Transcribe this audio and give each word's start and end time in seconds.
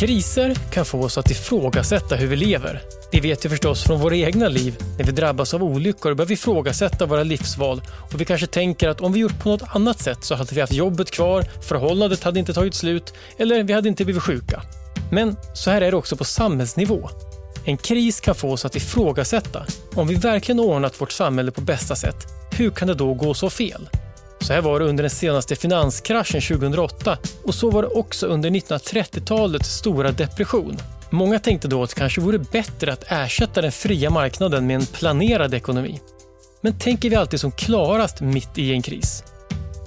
Kriser 0.00 0.54
kan 0.72 0.84
få 0.84 1.02
oss 1.02 1.18
att 1.18 1.30
ifrågasätta 1.30 2.16
hur 2.16 2.26
vi 2.26 2.36
lever. 2.36 2.82
Det 3.12 3.20
vet 3.20 3.44
vi 3.44 3.48
förstås 3.48 3.84
från 3.84 4.00
våra 4.00 4.16
egna 4.16 4.48
liv. 4.48 4.76
När 4.98 5.04
vi 5.04 5.12
drabbas 5.12 5.54
av 5.54 5.62
olyckor 5.62 6.14
börjar 6.14 6.28
vi 6.28 6.34
ifrågasätta 6.34 7.06
våra 7.06 7.22
livsval 7.22 7.82
och 8.12 8.20
vi 8.20 8.24
kanske 8.24 8.46
tänker 8.46 8.88
att 8.88 9.00
om 9.00 9.12
vi 9.12 9.20
gjort 9.20 9.42
på 9.42 9.48
något 9.48 9.62
annat 9.68 10.00
sätt 10.00 10.24
så 10.24 10.34
hade 10.34 10.54
vi 10.54 10.60
haft 10.60 10.72
jobbet 10.72 11.10
kvar, 11.10 11.44
förhållandet 11.68 12.22
hade 12.22 12.38
inte 12.38 12.52
tagit 12.52 12.74
slut 12.74 13.14
eller 13.38 13.62
vi 13.62 13.72
hade 13.72 13.88
inte 13.88 14.04
blivit 14.04 14.22
sjuka. 14.22 14.62
Men 15.10 15.36
så 15.54 15.70
här 15.70 15.80
är 15.80 15.90
det 15.90 15.96
också 15.96 16.16
på 16.16 16.24
samhällsnivå. 16.24 17.10
En 17.68 17.76
kris 17.76 18.20
kan 18.20 18.34
få 18.34 18.52
oss 18.52 18.64
att 18.64 18.76
ifrågasätta. 18.76 19.66
Om 19.94 20.08
vi 20.08 20.14
verkligen 20.14 20.60
ordnat 20.60 21.00
vårt 21.00 21.12
samhälle 21.12 21.50
på 21.50 21.60
bästa 21.60 21.96
sätt, 21.96 22.16
hur 22.50 22.70
kan 22.70 22.88
det 22.88 22.94
då 22.94 23.14
gå 23.14 23.34
så 23.34 23.50
fel? 23.50 23.88
Så 24.40 24.52
här 24.52 24.60
var 24.60 24.80
det 24.80 24.86
under 24.86 25.02
den 25.02 25.10
senaste 25.10 25.56
finanskraschen 25.56 26.40
2008 26.40 27.18
och 27.44 27.54
så 27.54 27.70
var 27.70 27.82
det 27.82 27.88
också 27.88 28.26
under 28.26 28.50
1930-talets 28.50 29.68
stora 29.68 30.12
depression. 30.12 30.76
Många 31.10 31.38
tänkte 31.38 31.68
då 31.68 31.82
att 31.82 31.90
det 31.90 31.96
kanske 31.96 32.20
vore 32.20 32.38
bättre 32.38 32.92
att 32.92 33.04
ersätta 33.08 33.62
den 33.62 33.72
fria 33.72 34.10
marknaden 34.10 34.66
med 34.66 34.76
en 34.76 34.86
planerad 34.86 35.54
ekonomi. 35.54 36.00
Men 36.60 36.78
tänker 36.78 37.10
vi 37.10 37.16
alltid 37.16 37.40
som 37.40 37.52
klarast 37.52 38.20
mitt 38.20 38.58
i 38.58 38.72
en 38.72 38.82
kris? 38.82 39.24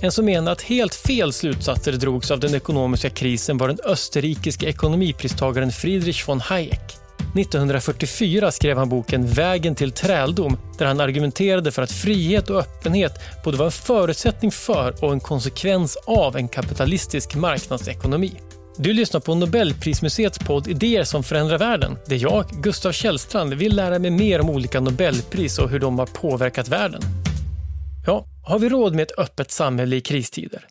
En 0.01 0.11
som 0.11 0.25
menar 0.25 0.51
att 0.51 0.61
helt 0.61 0.95
fel 0.95 1.33
slutsatser 1.33 1.91
drogs 1.91 2.31
av 2.31 2.39
den 2.39 2.55
ekonomiska 2.55 3.09
krisen 3.09 3.57
var 3.57 3.67
den 3.67 3.79
österrikiske 3.85 4.65
ekonomipristagaren 4.65 5.71
Friedrich 5.71 6.27
von 6.27 6.39
Hayek. 6.39 6.98
1944 7.35 8.51
skrev 8.51 8.77
han 8.77 8.89
boken 8.89 9.27
Vägen 9.27 9.75
till 9.75 9.91
träldom 9.91 10.57
där 10.77 10.85
han 10.85 10.99
argumenterade 10.99 11.71
för 11.71 11.81
att 11.81 11.91
frihet 11.91 12.49
och 12.49 12.59
öppenhet 12.59 13.19
både 13.43 13.57
var 13.57 13.65
en 13.65 13.71
förutsättning 13.71 14.51
för 14.51 15.03
och 15.03 15.13
en 15.13 15.19
konsekvens 15.19 15.97
av 16.05 16.37
en 16.37 16.47
kapitalistisk 16.47 17.35
marknadsekonomi. 17.35 18.33
Du 18.77 18.93
lyssnar 18.93 19.19
på 19.19 19.35
Nobelprismuseets 19.35 20.39
podd 20.39 20.67
Idéer 20.67 21.03
som 21.03 21.23
förändrar 21.23 21.57
världen 21.57 21.97
där 22.05 22.15
jag, 22.15 22.45
Gustav 22.49 22.91
Källstrand, 22.91 23.53
vill 23.53 23.75
lära 23.75 23.99
mig 23.99 24.11
mer 24.11 24.41
om 24.41 24.49
olika 24.49 24.79
Nobelpris 24.79 25.59
och 25.59 25.69
hur 25.69 25.79
de 25.79 25.99
har 25.99 26.05
påverkat 26.05 26.67
världen. 26.67 27.01
Ja, 28.05 28.25
har 28.43 28.59
vi 28.59 28.69
råd 28.69 28.95
med 28.95 29.03
ett 29.03 29.19
öppet 29.19 29.51
samhälle 29.51 29.95
i 29.95 30.01
kristider? 30.01 30.65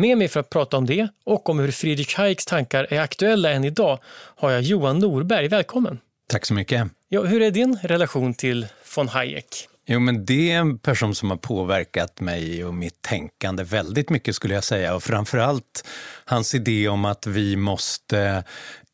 Med 0.00 0.18
mig 0.18 0.28
för 0.28 0.40
att 0.40 0.50
prata 0.50 0.76
om 0.76 0.86
det 0.86 1.08
och 1.24 1.48
om 1.48 1.58
hur 1.58 1.70
Friedrich 1.70 2.14
Hayeks 2.14 2.44
tankar 2.44 2.86
är 2.90 3.00
aktuella 3.00 3.50
än 3.50 3.64
idag 3.64 3.98
har 4.36 4.50
jag 4.50 4.62
Johan 4.62 4.98
Norberg. 4.98 5.48
Välkommen! 5.48 5.98
Tack 6.28 6.46
så 6.46 6.54
mycket. 6.54 6.88
Ja, 7.08 7.22
hur 7.22 7.42
är 7.42 7.50
din 7.50 7.78
relation 7.82 8.34
till 8.34 8.66
von 8.96 9.08
Hayek? 9.08 9.68
Jo, 9.86 10.00
men 10.00 10.24
det 10.24 10.52
är 10.52 10.58
en 10.58 10.78
person 10.78 11.14
som 11.14 11.30
har 11.30 11.36
påverkat 11.36 12.20
mig 12.20 12.64
och 12.64 12.74
mitt 12.74 13.02
tänkande 13.02 13.62
väldigt 13.64 14.10
mycket 14.10 14.34
skulle 14.34 14.54
jag 14.54 14.64
säga. 14.64 14.94
Och 14.94 15.02
framförallt 15.02 15.86
hans 16.24 16.54
idé 16.54 16.88
om 16.88 17.04
att 17.04 17.26
vi 17.26 17.56
måste 17.56 18.44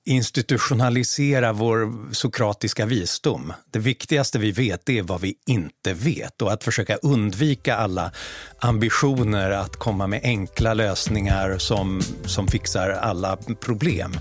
institutionalisera 0.07 1.53
vår 1.53 2.13
sokratiska 2.15 2.87
visdom. 2.87 3.53
Det 3.71 3.79
viktigaste 3.79 4.39
vi 4.39 4.53
vet 4.53 4.89
är 4.89 5.03
vad 5.03 5.21
vi 5.21 5.35
inte 5.47 5.95
vet 5.95 6.43
och 6.43 6.53
att 6.53 6.65
försöka 6.65 6.97
undvika 6.97 7.77
alla 7.77 8.13
ambitioner 8.59 9.51
att 9.51 9.77
komma 9.77 10.07
med 10.07 10.21
enkla 10.23 10.75
lösningar 10.75 11.59
som, 11.59 12.03
som 12.25 12.49
fixar 12.49 12.91
alla 12.91 13.37
problem 13.37 14.13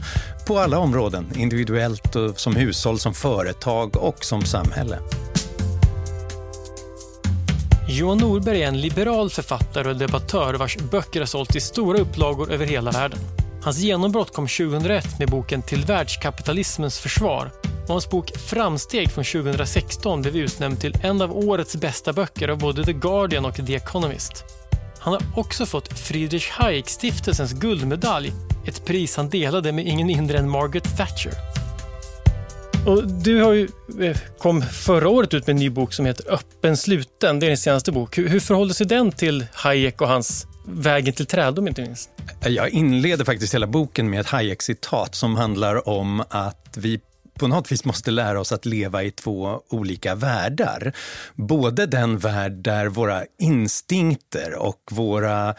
på 0.47 0.59
alla 0.59 0.77
områden, 0.79 1.25
individuellt, 1.35 2.15
och 2.15 2.39
som 2.39 2.55
hushåll, 2.55 2.99
som 2.99 3.13
företag 3.13 3.97
och 3.97 4.25
som 4.25 4.41
samhälle. 4.41 4.99
Johan 7.89 8.17
Norberg 8.17 8.63
är 8.63 8.67
en 8.67 8.81
liberal 8.81 9.29
författare 9.29 9.89
och 9.89 9.95
debattör 9.95 10.53
vars 10.53 10.77
böcker 10.77 11.19
har 11.19 11.27
sålts 11.27 11.55
i 11.55 11.61
stora 11.61 11.99
upplagor 11.99 12.51
över 12.51 12.65
hela 12.65 12.91
världen. 12.91 13.19
Hans 13.65 13.79
genombrott 13.79 14.33
kom 14.33 14.47
2001 14.47 15.19
med 15.19 15.29
boken 15.29 15.61
Till 15.61 15.85
världskapitalismens 15.85 16.99
försvar 16.99 17.51
och 17.83 17.89
hans 17.89 18.09
bok 18.09 18.37
Framsteg 18.37 19.11
från 19.11 19.23
2016 19.23 20.21
blev 20.21 20.35
utnämnd 20.35 20.79
till 20.79 20.97
en 21.01 21.21
av 21.21 21.37
årets 21.37 21.75
bästa 21.75 22.13
böcker 22.13 22.47
av 22.47 22.57
både 22.57 22.85
The 22.85 22.93
Guardian 22.93 23.45
och 23.45 23.55
The 23.55 23.75
Economist. 23.75 24.43
Han 24.99 25.13
har 25.13 25.21
också 25.35 25.65
fått 25.65 25.99
Friedrich 25.99 26.49
Hayek-stiftelsens 26.49 27.53
guldmedalj, 27.53 28.33
ett 28.67 28.85
pris 28.85 29.17
han 29.17 29.29
delade 29.29 29.71
med 29.71 29.87
ingen 29.87 30.07
mindre 30.07 30.37
än 30.37 30.49
Margaret 30.49 30.97
Thatcher. 30.97 31.33
Och 32.87 33.07
du 33.07 33.41
har 33.41 33.53
ju, 33.53 33.67
eh, 34.01 34.17
kom 34.39 34.61
förra 34.61 35.09
året 35.09 35.33
ut 35.33 35.47
med 35.47 35.53
en 35.53 35.59
ny 35.59 35.69
bok 35.69 35.93
som 35.93 36.05
heter 36.05 36.33
Öppen 36.33 36.77
sluten. 36.77 37.39
Det 37.39 37.45
är 37.45 37.47
din 37.47 37.57
senaste 37.57 37.91
bok. 37.91 38.17
Hur, 38.17 38.29
hur 38.29 38.39
förhåller 38.39 38.73
sig 38.73 38.87
den 38.87 39.11
till 39.11 39.45
Hayek 39.53 40.01
och 40.01 40.07
hans 40.07 40.47
Vägen 40.67 41.13
till 41.13 41.25
trädom, 41.25 41.67
inte 41.67 41.81
minst? 41.81 42.09
Jag 42.45 42.69
inleder 42.69 43.25
faktiskt 43.25 43.53
hela 43.53 43.67
boken 43.67 44.09
med 44.09 44.19
ett 44.19 44.27
Hayek-citat 44.27 45.15
som 45.15 45.35
handlar 45.35 45.89
om 45.89 46.23
att 46.29 46.77
vi 46.77 46.99
på 47.39 47.47
något 47.47 47.71
vis 47.71 47.85
måste 47.85 48.11
lära 48.11 48.39
oss 48.39 48.51
att 48.51 48.65
leva 48.65 49.03
i 49.03 49.11
två 49.11 49.61
olika 49.69 50.15
världar. 50.15 50.93
Både 51.35 51.85
den 51.85 52.17
värld 52.17 52.51
där 52.51 52.87
våra 52.87 53.23
instinkter 53.39 54.53
och 54.53 54.81
våra 54.91 55.55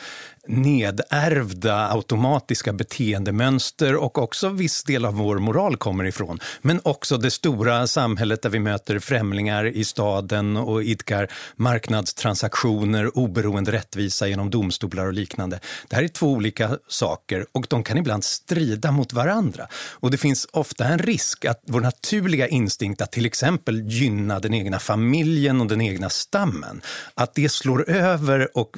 nedärvda 0.48 1.92
automatiska 1.92 2.72
beteendemönster 2.72 3.96
och 3.96 4.18
också 4.18 4.48
viss 4.48 4.84
del 4.84 5.04
av 5.04 5.14
vår 5.14 5.38
moral 5.38 5.76
kommer 5.76 6.04
ifrån. 6.04 6.38
Men 6.62 6.80
också 6.82 7.16
det 7.16 7.30
stora 7.30 7.86
samhället 7.86 8.42
där 8.42 8.50
vi 8.50 8.58
möter 8.58 8.98
främlingar 8.98 9.66
i 9.66 9.84
staden 9.84 10.56
och 10.56 10.82
idkar 10.82 11.28
marknadstransaktioner, 11.56 13.18
oberoende 13.18 13.72
rättvisa 13.72 14.28
genom 14.28 14.50
domstolar 14.50 15.06
och 15.06 15.12
liknande. 15.12 15.60
Det 15.88 15.96
här 15.96 16.02
är 16.02 16.08
två 16.08 16.32
olika 16.32 16.78
saker 16.88 17.46
och 17.52 17.66
de 17.70 17.82
kan 17.82 17.98
ibland 17.98 18.24
strida 18.24 18.90
mot 18.90 19.12
varandra. 19.12 19.66
Och 19.92 20.10
det 20.10 20.18
finns 20.18 20.46
ofta 20.52 20.84
en 20.84 20.98
risk 20.98 21.44
att 21.44 21.62
vår 21.66 21.80
naturliga 21.80 22.48
instinkt 22.48 23.02
att 23.02 23.12
till 23.12 23.26
exempel 23.26 23.82
gynna 23.90 24.40
den 24.40 24.54
egna 24.54 24.78
familjen 24.78 25.60
och 25.60 25.66
den 25.66 25.80
egna 25.80 26.10
stammen, 26.10 26.80
att 27.14 27.34
det 27.34 27.48
slår 27.48 27.90
över 27.90 28.58
och 28.58 28.76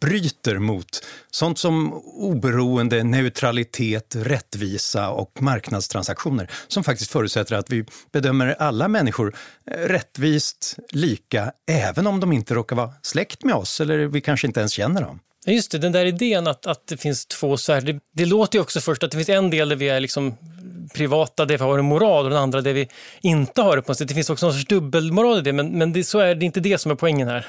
bryter 0.00 0.58
mot 0.58 1.04
sånt 1.30 1.58
som 1.58 1.92
oberoende, 2.04 3.02
neutralitet, 3.02 4.16
rättvisa 4.18 5.10
och 5.10 5.42
marknadstransaktioner 5.42 6.50
som 6.68 6.84
faktiskt 6.84 7.10
förutsätter 7.10 7.56
att 7.56 7.70
vi 7.70 7.84
bedömer 8.12 8.56
alla 8.58 8.88
människor 8.88 9.34
eh, 9.70 9.74
rättvist 9.78 10.76
lika 10.90 11.52
även 11.70 12.06
om 12.06 12.20
de 12.20 12.32
inte 12.32 12.54
råkar 12.54 12.76
vara 12.76 12.92
släkt 13.02 13.44
med 13.44 13.54
oss 13.54 13.80
eller 13.80 13.98
vi 13.98 14.20
kanske 14.20 14.46
inte 14.46 14.60
ens 14.60 14.72
känner 14.72 15.02
dem. 15.02 15.20
Just 15.46 15.70
det, 15.70 15.78
den 15.78 15.92
där 15.92 16.04
idén 16.04 16.46
att, 16.46 16.66
att 16.66 16.86
det 16.86 16.96
finns 16.96 17.26
två 17.26 17.56
sfärer. 17.56 17.80
Det, 17.80 18.00
det 18.14 18.24
låter 18.26 18.58
ju 18.58 18.62
också 18.62 18.80
först 18.80 19.02
att 19.02 19.10
det 19.10 19.16
finns 19.16 19.28
en 19.28 19.50
del 19.50 19.68
där 19.68 19.76
vi 19.76 19.88
är 19.88 20.00
liksom 20.00 20.36
privata, 20.94 21.44
där 21.44 21.58
vi 21.58 21.64
har 21.64 21.78
en 21.78 21.84
moral 21.84 22.24
och 22.24 22.30
den 22.30 22.38
andra 22.38 22.60
där 22.60 22.72
vi 22.72 22.88
inte 23.20 23.62
har 23.62 23.76
det. 23.76 23.82
på 23.82 23.94
sätt. 23.94 24.08
Det 24.08 24.14
finns 24.14 24.30
också 24.30 24.46
någon 24.46 24.54
sorts 24.54 24.68
dubbelmoral 24.68 25.38
i 25.38 25.40
det, 25.40 25.52
men, 25.52 25.78
men 25.78 25.92
det, 25.92 26.04
så 26.04 26.18
är 26.18 26.34
det 26.34 26.44
inte 26.44 26.60
det 26.60 26.78
som 26.78 26.90
är 26.90 26.96
poängen 26.96 27.28
här. 27.28 27.46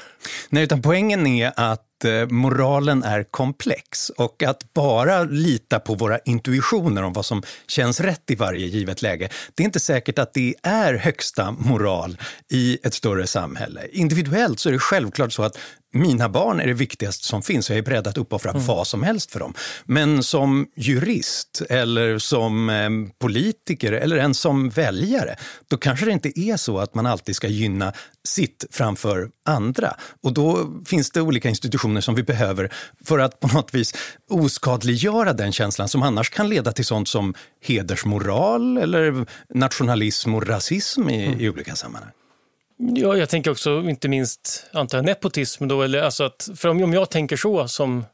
Nej, 0.48 0.64
utan 0.64 0.82
poängen 0.82 1.26
är 1.26 1.52
att 1.56 1.82
moralen 2.28 3.02
är 3.02 3.22
komplex 3.22 4.10
och 4.10 4.42
att 4.42 4.74
bara 4.74 5.24
lita 5.24 5.80
på 5.80 5.94
våra 5.94 6.18
intuitioner 6.18 7.02
om 7.02 7.12
vad 7.12 7.26
som 7.26 7.42
känns 7.68 8.00
rätt 8.00 8.30
i 8.30 8.34
varje 8.34 8.66
givet 8.66 9.02
läge, 9.02 9.28
det 9.54 9.62
är 9.62 9.64
inte 9.64 9.80
säkert 9.80 10.18
att 10.18 10.34
det 10.34 10.54
är 10.62 10.94
högsta 10.94 11.50
moral 11.50 12.18
i 12.50 12.78
ett 12.82 12.94
större 12.94 13.26
samhälle. 13.26 13.86
Individuellt 13.92 14.60
så 14.60 14.68
är 14.68 14.72
det 14.72 14.78
självklart 14.78 15.32
så 15.32 15.42
att 15.42 15.58
mina 15.94 16.28
barn 16.28 16.60
är 16.60 16.66
det 16.66 16.72
viktigaste 16.72 17.24
som 17.24 17.42
finns 17.42 17.70
och 17.70 17.76
jag 17.76 17.78
är 17.78 17.82
beredd 17.82 18.06
att 18.06 18.18
uppoffra 18.18 18.50
mm. 18.50 18.66
vad 18.66 18.86
som 18.86 19.02
helst 19.02 19.30
för 19.32 19.40
dem. 19.40 19.54
Men 19.84 20.22
som 20.22 20.66
jurist 20.76 21.62
eller 21.70 22.18
som 22.18 22.70
eh, 22.70 22.90
politiker 23.18 23.92
eller 23.92 24.16
ens 24.16 24.40
som 24.40 24.68
väljare, 24.68 25.36
då 25.68 25.76
kanske 25.76 26.06
det 26.06 26.12
inte 26.12 26.40
är 26.40 26.56
så 26.56 26.78
att 26.78 26.94
man 26.94 27.06
alltid 27.06 27.36
ska 27.36 27.48
gynna 27.48 27.92
sitt 28.28 28.64
framför 28.70 29.28
andra. 29.46 29.96
Och 30.22 30.32
då 30.32 30.72
finns 30.86 31.10
det 31.10 31.20
olika 31.20 31.48
institutioner 31.48 31.83
som 32.02 32.14
vi 32.14 32.22
behöver 32.22 32.72
för 33.04 33.18
att 33.18 33.40
på 33.40 33.48
något 33.48 33.74
vis 33.74 33.94
oskadliggöra 34.30 35.32
den 35.32 35.52
känslan 35.52 35.88
som 35.88 36.02
annars 36.02 36.30
kan 36.30 36.48
leda 36.48 36.72
till 36.72 36.84
sånt 36.84 37.08
som 37.08 37.34
hedersmoral 37.62 38.78
eller 38.78 39.26
nationalism 39.54 40.34
och 40.34 40.46
rasism 40.46 41.08
i, 41.08 41.26
mm. 41.26 41.40
i 41.40 41.48
olika 41.48 41.74
sammanhang. 41.74 42.12
Ja, 42.76 43.16
jag 43.16 43.28
tänker 43.28 43.50
också 43.50 43.80
inte 43.80 44.08
minst 44.08 44.66
antar 44.72 44.98
jag, 44.98 45.04
nepotism. 45.04 45.68
Då, 45.68 45.82
eller, 45.82 46.02
alltså 46.02 46.24
att, 46.24 46.48
för 46.56 46.68
om, 46.68 46.82
om 46.82 46.92
jag 46.92 47.10
tänker 47.10 47.36
så 47.36 47.68
som 47.68 48.04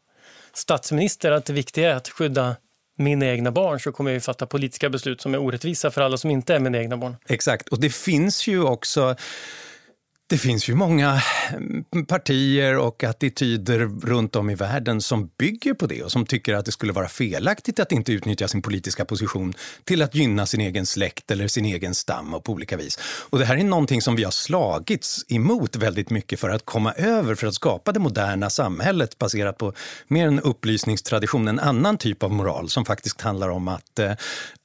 statsminister 0.55 1.33
att 1.33 1.45
det 1.45 1.53
viktiga 1.53 1.91
är 1.91 1.95
att 1.95 2.09
skydda 2.09 2.57
mina 2.99 3.27
egna 3.27 3.51
barn 3.51 3.81
så 3.81 3.93
kommer 3.93 4.11
jag 4.11 4.23
fatta 4.23 4.47
politiska 4.47 4.91
beslut 4.91 5.21
som 5.21 5.35
är 5.35 5.39
orättvisa 5.39 5.91
för 5.91 6.01
alla 6.01 6.17
som 6.17 6.31
inte 6.31 6.55
är 6.55 6.59
mina 6.59 6.79
egna 6.79 6.97
barn. 6.97 7.17
Exakt, 7.29 7.69
och 7.69 7.81
det 7.81 7.95
finns 7.95 8.47
ju 8.47 8.63
också 8.63 9.17
det 10.31 10.39
finns 10.39 10.69
ju 10.69 10.75
många 10.75 11.23
mm, 11.53 12.07
partier 12.07 12.79
och 12.79 13.05
attityder 13.05 13.79
runt 14.03 14.37
om 14.37 14.51
i 14.51 14.55
världen 14.55 15.01
som 15.01 15.31
bygger 15.39 15.75
på 15.75 15.87
det 15.87 16.03
och 16.03 16.13
som 16.13 16.27
tycker 16.27 16.55
att 16.55 16.65
det 16.65 16.73
skulle 16.73 16.93
vara 16.93 17.09
felaktigt 17.09 17.81
att 17.81 17.93
inte 17.93 18.13
utnyttja 18.13 18.49
sin 18.49 18.63
politiska 18.63 19.05
position 19.05 19.55
till 19.85 20.03
att 20.03 20.15
gynna 20.15 20.47
sin 20.47 20.61
egen 20.61 20.87
släkt 20.87 21.31
eller 21.31 21.49
sin 21.49 21.65
egen 21.65 21.95
stam 21.95 22.35
och 22.35 22.45
på 22.45 22.53
olika 22.53 22.77
vis. 22.77 22.99
Och 23.31 23.39
det 23.39 23.45
här 23.45 23.57
är 23.57 23.65
någonting 23.65 24.03
som 24.03 24.17
vi 24.17 24.25
har 24.25 24.31
slagits 24.31 25.25
emot 25.29 25.77
väldigt 25.77 26.11
mycket 26.11 26.41
för 26.41 26.51
att 26.51 26.65
komma 26.65 26.93
över, 26.93 27.35
för 27.35 27.47
att 27.47 27.55
skapa 27.55 27.93
det 27.93 28.01
moderna 28.01 28.51
samhället 28.51 29.19
baserat 29.19 29.59
på 29.59 29.73
mer 30.09 30.27
en 30.27 30.41
upplysningstradition, 30.41 31.49
en 31.49 31.61
annan 31.61 31.99
typ 31.99 32.23
av 32.23 32.33
moral 32.33 32.69
som 32.69 32.85
faktiskt 32.85 33.21
handlar 33.21 33.49
om 33.49 33.69
att 33.69 33.99
eh, 33.99 34.13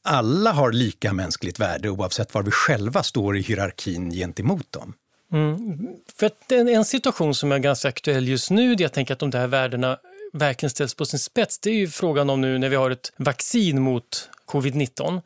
alla 0.03 0.51
har 0.51 0.71
lika 0.71 1.13
mänskligt 1.13 1.59
värde 1.59 1.89
oavsett 1.89 2.33
var 2.33 2.43
vi 2.43 2.51
själva 2.51 3.03
står 3.03 3.37
i 3.37 3.41
hierarkin 3.41 4.11
gentemot 4.11 4.71
dem. 4.71 4.93
Mm. 5.35 5.87
För 6.19 6.25
att 6.25 6.51
en, 6.51 6.67
en 6.67 6.85
situation 6.85 7.35
som 7.35 7.51
är 7.51 7.59
ganska 7.59 7.87
aktuell 7.87 8.27
just 8.27 8.51
nu, 8.51 8.75
där 8.75 8.85
jag 8.85 8.93
tänker 8.93 9.13
att 9.13 9.19
de 9.19 9.29
där 9.29 9.47
värdena 9.47 9.97
verkligen 10.33 10.69
ställs 10.69 10.93
på 10.93 11.05
sin 11.05 11.19
spets, 11.19 11.59
det 11.59 11.69
är 11.69 11.73
ju 11.73 11.87
frågan 11.87 12.29
om 12.29 12.41
nu 12.41 12.57
när 12.57 12.69
vi 12.69 12.75
har 12.75 12.91
ett 12.91 13.11
vaccin 13.17 13.81
mot 13.81 14.29
covid-19. 14.45 15.21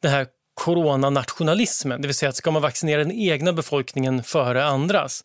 Den 0.00 0.10
här 0.10 0.26
coronanationalismen, 0.54 2.02
det 2.02 2.08
vill 2.08 2.14
säga 2.14 2.28
att 2.28 2.36
ska 2.36 2.50
man 2.50 2.62
vaccinera 2.62 3.04
den 3.04 3.12
egna 3.12 3.52
befolkningen 3.52 4.22
före 4.22 4.64
andras? 4.64 5.24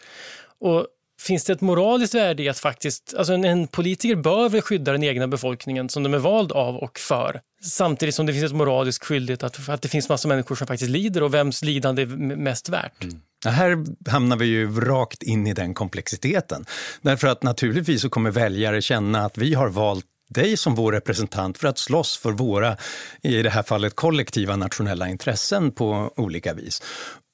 Och 0.60 0.88
finns 1.24 1.44
det 1.44 1.54
ett 1.54 1.62
moraliskt 1.62 2.16
värde 2.16 2.44
i 2.44 2.50
att 2.50 2.60
faktiskt, 2.60 3.14
alltså 3.18 3.34
en, 3.34 3.46
en 3.46 3.68
politiker 3.68 4.16
bör 4.16 4.50
väl 4.50 4.62
skydda 4.62 4.92
den 4.92 5.04
egna 5.04 5.28
befolkningen 5.28 5.90
som 5.90 6.04
de 6.04 6.14
är 6.14 6.18
vald 6.18 6.52
av 6.52 6.76
och 6.76 7.00
för. 7.00 7.42
Samtidigt 7.64 8.16
som 8.16 8.26
det 8.26 8.34
finns 8.34 8.46
ett 8.46 8.56
moraliskt 8.58 9.06
skyldighet 9.06 9.44
att, 9.44 9.70
att 9.70 9.82
det 9.82 9.90
finns 9.90 10.10
massa 10.10 10.28
människor 10.28 10.56
som 10.56 10.68
faktiskt 10.68 10.92
lider 10.92 11.24
och 11.24 11.34
vems 11.34 11.64
lidande 11.64 12.02
är 12.02 12.08
mest 12.36 12.70
värt. 12.70 13.04
Mm. 13.04 13.22
Här 13.46 13.86
hamnar 14.10 14.38
vi 14.38 14.46
ju 14.46 14.80
rakt 14.80 15.24
in 15.24 15.48
i 15.48 15.54
den 15.54 15.74
komplexiteten. 15.74 16.66
Därför 17.02 17.28
att 17.28 17.44
naturligtvis 17.44 18.02
så 18.02 18.10
kommer 18.10 18.32
väljare 18.32 18.82
känna 18.82 19.26
att 19.26 19.38
vi 19.38 19.54
har 19.54 19.70
valt 19.70 20.06
dig 20.30 20.58
som 20.58 20.76
vår 20.76 20.92
representant 20.92 21.58
för 21.58 21.68
att 21.68 21.78
slåss 21.78 22.18
för 22.18 22.32
våra, 22.32 22.78
i 23.22 23.42
det 23.42 23.50
här 23.50 23.64
fallet 23.64 23.96
kollektiva 23.96 24.56
nationella 24.56 25.10
intressen 25.10 25.72
på 25.72 26.14
olika 26.16 26.54
vis. 26.54 26.82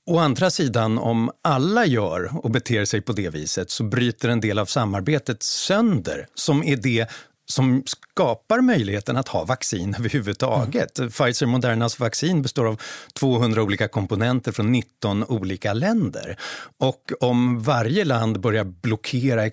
Å 0.09 0.17
andra 0.17 0.49
sidan, 0.49 0.97
om 0.97 1.31
alla 1.43 1.85
gör 1.85 2.45
och 2.45 2.51
beter 2.51 2.85
sig 2.85 3.01
på 3.01 3.13
det 3.13 3.29
viset 3.29 3.71
så 3.71 3.83
bryter 3.83 4.29
en 4.29 4.41
del 4.41 4.59
av 4.59 4.65
samarbetet 4.65 5.43
sönder, 5.43 6.27
som 6.33 6.63
är 6.63 6.77
det 6.77 7.09
som 7.45 7.83
skapar 7.85 8.61
möjligheten 8.61 9.17
att 9.17 9.27
ha 9.27 9.45
vaccin 9.45 9.95
överhuvudtaget. 9.99 10.99
Mm. 10.99 11.11
Pfizer 11.11 11.45
Modernas 11.45 11.99
vaccin 11.99 12.41
består 12.41 12.65
av 12.65 12.81
200 13.13 13.63
olika 13.63 13.87
komponenter 13.87 14.51
från 14.51 14.71
19 14.71 15.23
olika 15.23 15.73
länder. 15.73 16.37
Och 16.77 17.11
om 17.19 17.63
varje 17.63 18.05
land 18.05 18.39
börjar 18.39 18.63
blockera 18.63 19.45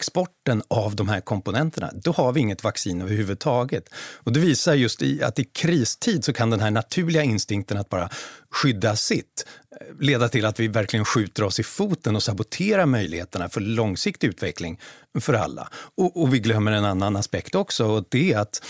exporten 0.47 0.63
av 0.69 0.97
de 0.97 1.09
här 1.09 1.21
komponenterna, 1.21 1.91
då 1.95 2.13
har 2.13 2.33
vi 2.33 2.41
inget 2.41 2.65
vaccin 2.65 3.03
överhuvudtaget. 3.03 3.89
Och 4.25 4.33
det 4.33 4.41
visar 4.41 4.75
just 4.75 5.03
i 5.03 5.23
att 5.23 5.39
i 5.39 5.45
kristid 5.45 6.25
så 6.25 6.33
kan 6.33 6.51
den 6.51 6.61
här 6.61 6.71
naturliga 6.71 7.23
instinkten 7.23 7.79
att 7.79 7.89
bara 7.89 8.09
skydda 8.51 8.97
sitt 8.97 9.47
eh, 9.81 9.87
leda 10.01 10.29
till 10.29 10.47
att 10.47 10.61
vi 10.61 10.69
verkligen 10.69 11.05
skjuter 11.05 11.43
oss 11.43 11.61
i 11.61 11.63
foten 11.63 12.17
och 12.17 12.23
saboterar 12.23 12.87
möjligheterna 12.87 13.49
för 13.49 13.61
långsiktig 13.61 14.29
utveckling 14.29 14.79
för 15.21 15.35
alla. 15.35 15.69
Och, 15.97 16.23
och 16.23 16.35
vi 16.35 16.39
glömmer 16.39 16.73
en 16.73 16.85
annan 16.85 17.17
aspekt 17.17 17.55
också 17.55 17.87
och 17.87 18.05
det 18.09 18.33
är 18.33 18.39
att 18.39 18.63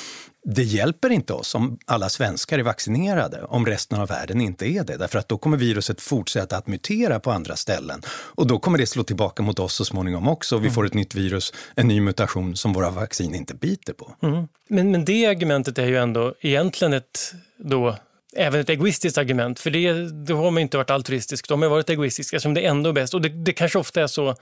det 0.48 0.62
hjälper 0.62 1.10
inte 1.10 1.32
oss 1.32 1.54
om 1.54 1.78
alla 1.84 2.08
svenskar 2.08 2.58
är 2.58 2.62
vaccinerade 2.62 3.42
om 3.42 3.66
resten 3.66 4.00
av 4.00 4.08
världen 4.08 4.40
inte 4.40 4.66
är 4.66 4.84
det. 4.84 4.96
Därför 4.96 5.18
att 5.18 5.28
då 5.28 5.38
kommer 5.38 5.56
viruset 5.56 6.00
fortsätta 6.00 6.56
att 6.56 6.66
mutera 6.66 7.20
på 7.20 7.30
andra 7.30 7.56
ställen. 7.56 8.02
Och 8.08 8.46
då 8.46 8.58
kommer 8.58 8.78
det 8.78 8.86
slå 8.86 9.02
tillbaka 9.02 9.42
mot 9.42 9.58
oss 9.58 9.74
så 9.74 9.84
småningom 9.84 10.28
också. 10.28 10.56
Vi 10.56 10.66
mm. 10.66 10.74
får 10.74 10.86
ett 10.86 10.94
nytt 10.94 11.14
virus, 11.14 11.52
en 11.74 11.88
ny 11.88 12.00
mutation 12.00 12.56
som 12.56 12.72
våra 12.72 12.90
vaccin 12.90 13.34
inte 13.34 13.54
biter 13.54 13.92
på. 13.92 14.16
Mm. 14.22 14.48
Men, 14.68 14.90
men 14.90 15.04
det 15.04 15.26
argumentet 15.26 15.78
är 15.78 15.86
ju 15.86 15.96
ändå 15.96 16.34
egentligen 16.40 16.92
ett 16.92 17.32
då 17.56 17.96
även 18.36 18.60
ett 18.60 18.70
egoistiskt 18.70 19.18
argument. 19.18 19.60
För 19.60 19.70
det, 19.70 20.10
då 20.26 20.36
har 20.36 20.50
man 20.50 20.62
inte 20.62 20.76
varit 20.76 20.90
altruistisk, 20.90 21.48
då 21.48 21.54
har 21.54 21.58
man 21.58 21.70
varit 21.70 21.90
egoistisk 21.90 22.40
som 22.40 22.54
det 22.54 22.60
är 22.66 22.70
ändå 22.70 22.92
bäst. 22.92 23.14
Och 23.14 23.22
det, 23.22 23.28
det 23.28 23.52
kanske 23.52 23.78
ofta 23.78 24.02
är 24.02 24.06
så, 24.06 24.34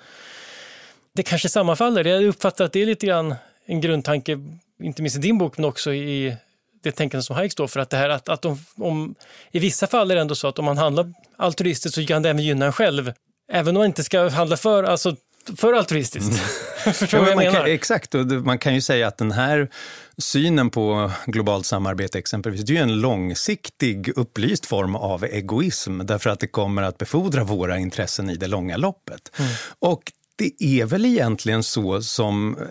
det 1.14 1.22
kanske 1.22 1.48
sammanfaller. 1.48 2.04
Jag 2.04 2.24
uppfattar 2.24 2.64
att 2.64 2.72
det 2.72 2.82
är 2.82 2.86
lite 2.86 3.06
grann 3.06 3.34
en 3.66 3.80
grundtanke, 3.80 4.38
inte 4.82 5.02
minst 5.02 5.16
i 5.16 5.20
din 5.20 5.38
bok, 5.38 5.56
men 5.56 5.64
också 5.64 5.92
i 5.92 6.36
det 6.82 6.92
tänkande 6.92 7.22
som 7.22 7.36
Hayek 7.36 7.52
står 7.52 7.66
för. 7.66 7.80
Att 7.80 7.90
det 7.90 7.96
här 7.96 8.08
att, 8.08 8.28
att 8.28 8.42
de, 8.42 8.58
om, 8.76 9.14
I 9.50 9.58
vissa 9.58 9.86
fall 9.86 10.10
är 10.10 10.14
det 10.14 10.20
ändå 10.20 10.34
så 10.34 10.48
att 10.48 10.58
om 10.58 10.64
man 10.64 10.78
handlar 10.78 11.12
altruistiskt 11.36 11.94
så 11.94 12.06
kan 12.06 12.22
det 12.22 12.30
även 12.30 12.42
gynna 12.42 12.66
en 12.66 12.72
själv. 12.72 13.12
Även 13.52 13.76
om 13.76 13.80
man 13.80 13.86
inte 13.86 14.04
ska 14.04 14.28
handla 14.28 14.56
för, 14.56 14.84
alltså 14.84 15.16
för 15.56 15.72
altruistiskt. 15.72 16.28
Mm. 16.28 16.94
Förstår 16.94 17.18
du 17.18 17.24
ja, 17.24 17.34
vad 17.34 17.44
jag 17.44 17.52
menar? 17.52 17.64
Kan, 17.64 17.70
exakt, 17.70 18.14
och 18.14 18.26
man 18.26 18.58
kan 18.58 18.74
ju 18.74 18.80
säga 18.80 19.08
att 19.08 19.18
den 19.18 19.32
här 19.32 19.68
synen 20.18 20.70
på 20.70 21.10
globalt 21.26 21.66
samarbete 21.66 22.18
exempelvis, 22.18 22.64
det 22.64 22.72
är 22.72 22.74
ju 22.74 22.82
en 22.82 23.00
långsiktig 23.00 24.08
upplyst 24.16 24.66
form 24.66 24.96
av 24.96 25.24
egoism 25.24 26.06
därför 26.06 26.30
att 26.30 26.40
det 26.40 26.46
kommer 26.46 26.82
att 26.82 26.98
befordra 26.98 27.44
våra 27.44 27.78
intressen 27.78 28.30
i 28.30 28.36
det 28.36 28.46
långa 28.46 28.76
loppet. 28.76 29.32
Mm. 29.38 29.50
Och 29.78 30.12
det 30.36 30.64
är 30.64 30.86
väl 30.86 31.04
egentligen 31.04 31.62
så 31.62 32.02
som 32.02 32.56
eh, 32.58 32.64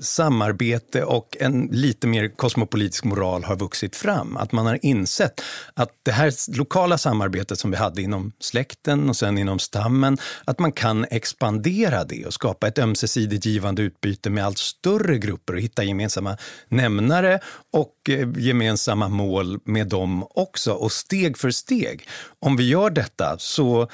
samarbete 0.00 1.04
och 1.04 1.36
en 1.40 1.68
lite 1.72 2.06
mer 2.06 2.36
kosmopolitisk 2.36 3.04
moral 3.04 3.44
har 3.44 3.56
vuxit 3.56 3.96
fram. 3.96 4.36
Att 4.36 4.52
man 4.52 4.66
har 4.66 4.78
insett 4.82 5.40
att 5.74 5.90
det 6.02 6.12
här 6.12 6.56
lokala 6.58 6.98
samarbetet 6.98 7.58
som 7.58 7.70
vi 7.70 7.76
hade 7.76 8.02
inom 8.02 8.32
släkten 8.38 9.08
och 9.08 9.16
sen 9.16 9.38
inom 9.38 9.58
stammen, 9.58 10.18
att 10.44 10.58
man 10.58 10.72
kan 10.72 11.06
expandera 11.10 12.04
det 12.04 12.26
och 12.26 12.34
skapa 12.34 12.68
ett 12.68 12.78
ömsesidigt 12.78 13.46
givande 13.46 13.82
utbyte 13.82 14.30
med 14.30 14.44
allt 14.44 14.58
större 14.58 15.18
grupper 15.18 15.54
och 15.54 15.60
hitta 15.60 15.84
gemensamma 15.84 16.36
nämnare 16.68 17.40
och 17.72 18.10
eh, 18.10 18.28
gemensamma 18.36 19.08
mål 19.08 19.58
med 19.64 19.86
dem 19.86 20.26
också. 20.30 20.72
Och 20.72 20.92
steg 20.92 21.38
för 21.38 21.50
steg, 21.50 22.08
om 22.38 22.56
vi 22.56 22.68
gör 22.68 22.90
detta 22.90 23.36
så 23.38 23.88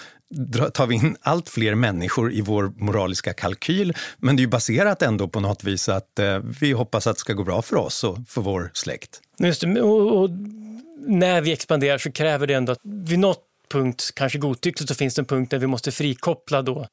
tar 0.72 0.86
vi 0.86 0.94
in 0.94 1.16
allt 1.20 1.48
fler 1.48 1.74
människor 1.74 2.32
i 2.32 2.40
vår 2.40 2.72
moraliska 2.76 3.32
kalkyl. 3.32 3.94
Men 4.18 4.36
det 4.36 4.42
är 4.42 4.46
baserat 4.46 5.02
ändå 5.02 5.28
på 5.28 5.40
något 5.40 5.64
vis 5.64 5.88
att 5.88 6.18
eh, 6.18 6.38
vi 6.60 6.72
hoppas 6.72 7.06
att 7.06 7.16
det 7.16 7.20
ska 7.20 7.32
gå 7.32 7.44
bra 7.44 7.62
för 7.62 7.76
oss 7.76 8.04
och 8.04 8.18
för 8.28 8.40
vår 8.40 8.70
släkt. 8.74 9.20
Just 9.38 9.60
det, 9.60 9.82
och, 9.82 10.22
och, 10.22 10.30
när 11.08 11.40
vi 11.40 11.52
expanderar 11.52 11.98
så 11.98 12.12
kräver 12.12 12.46
det 12.46 12.54
ändå 12.54 12.72
att 12.72 12.80
vid 12.82 13.18
något 13.18 13.42
punkt, 13.72 14.10
kanske 14.14 14.38
godtyckligt, 14.38 14.88
så 14.88 14.94
finns 14.94 15.14
det 15.14 15.22
en 15.22 15.26
punkt 15.26 15.50
där 15.50 15.58
vi 15.58 15.66
måste 15.66 15.92
frikoppla 15.92 16.62
då 16.62 16.86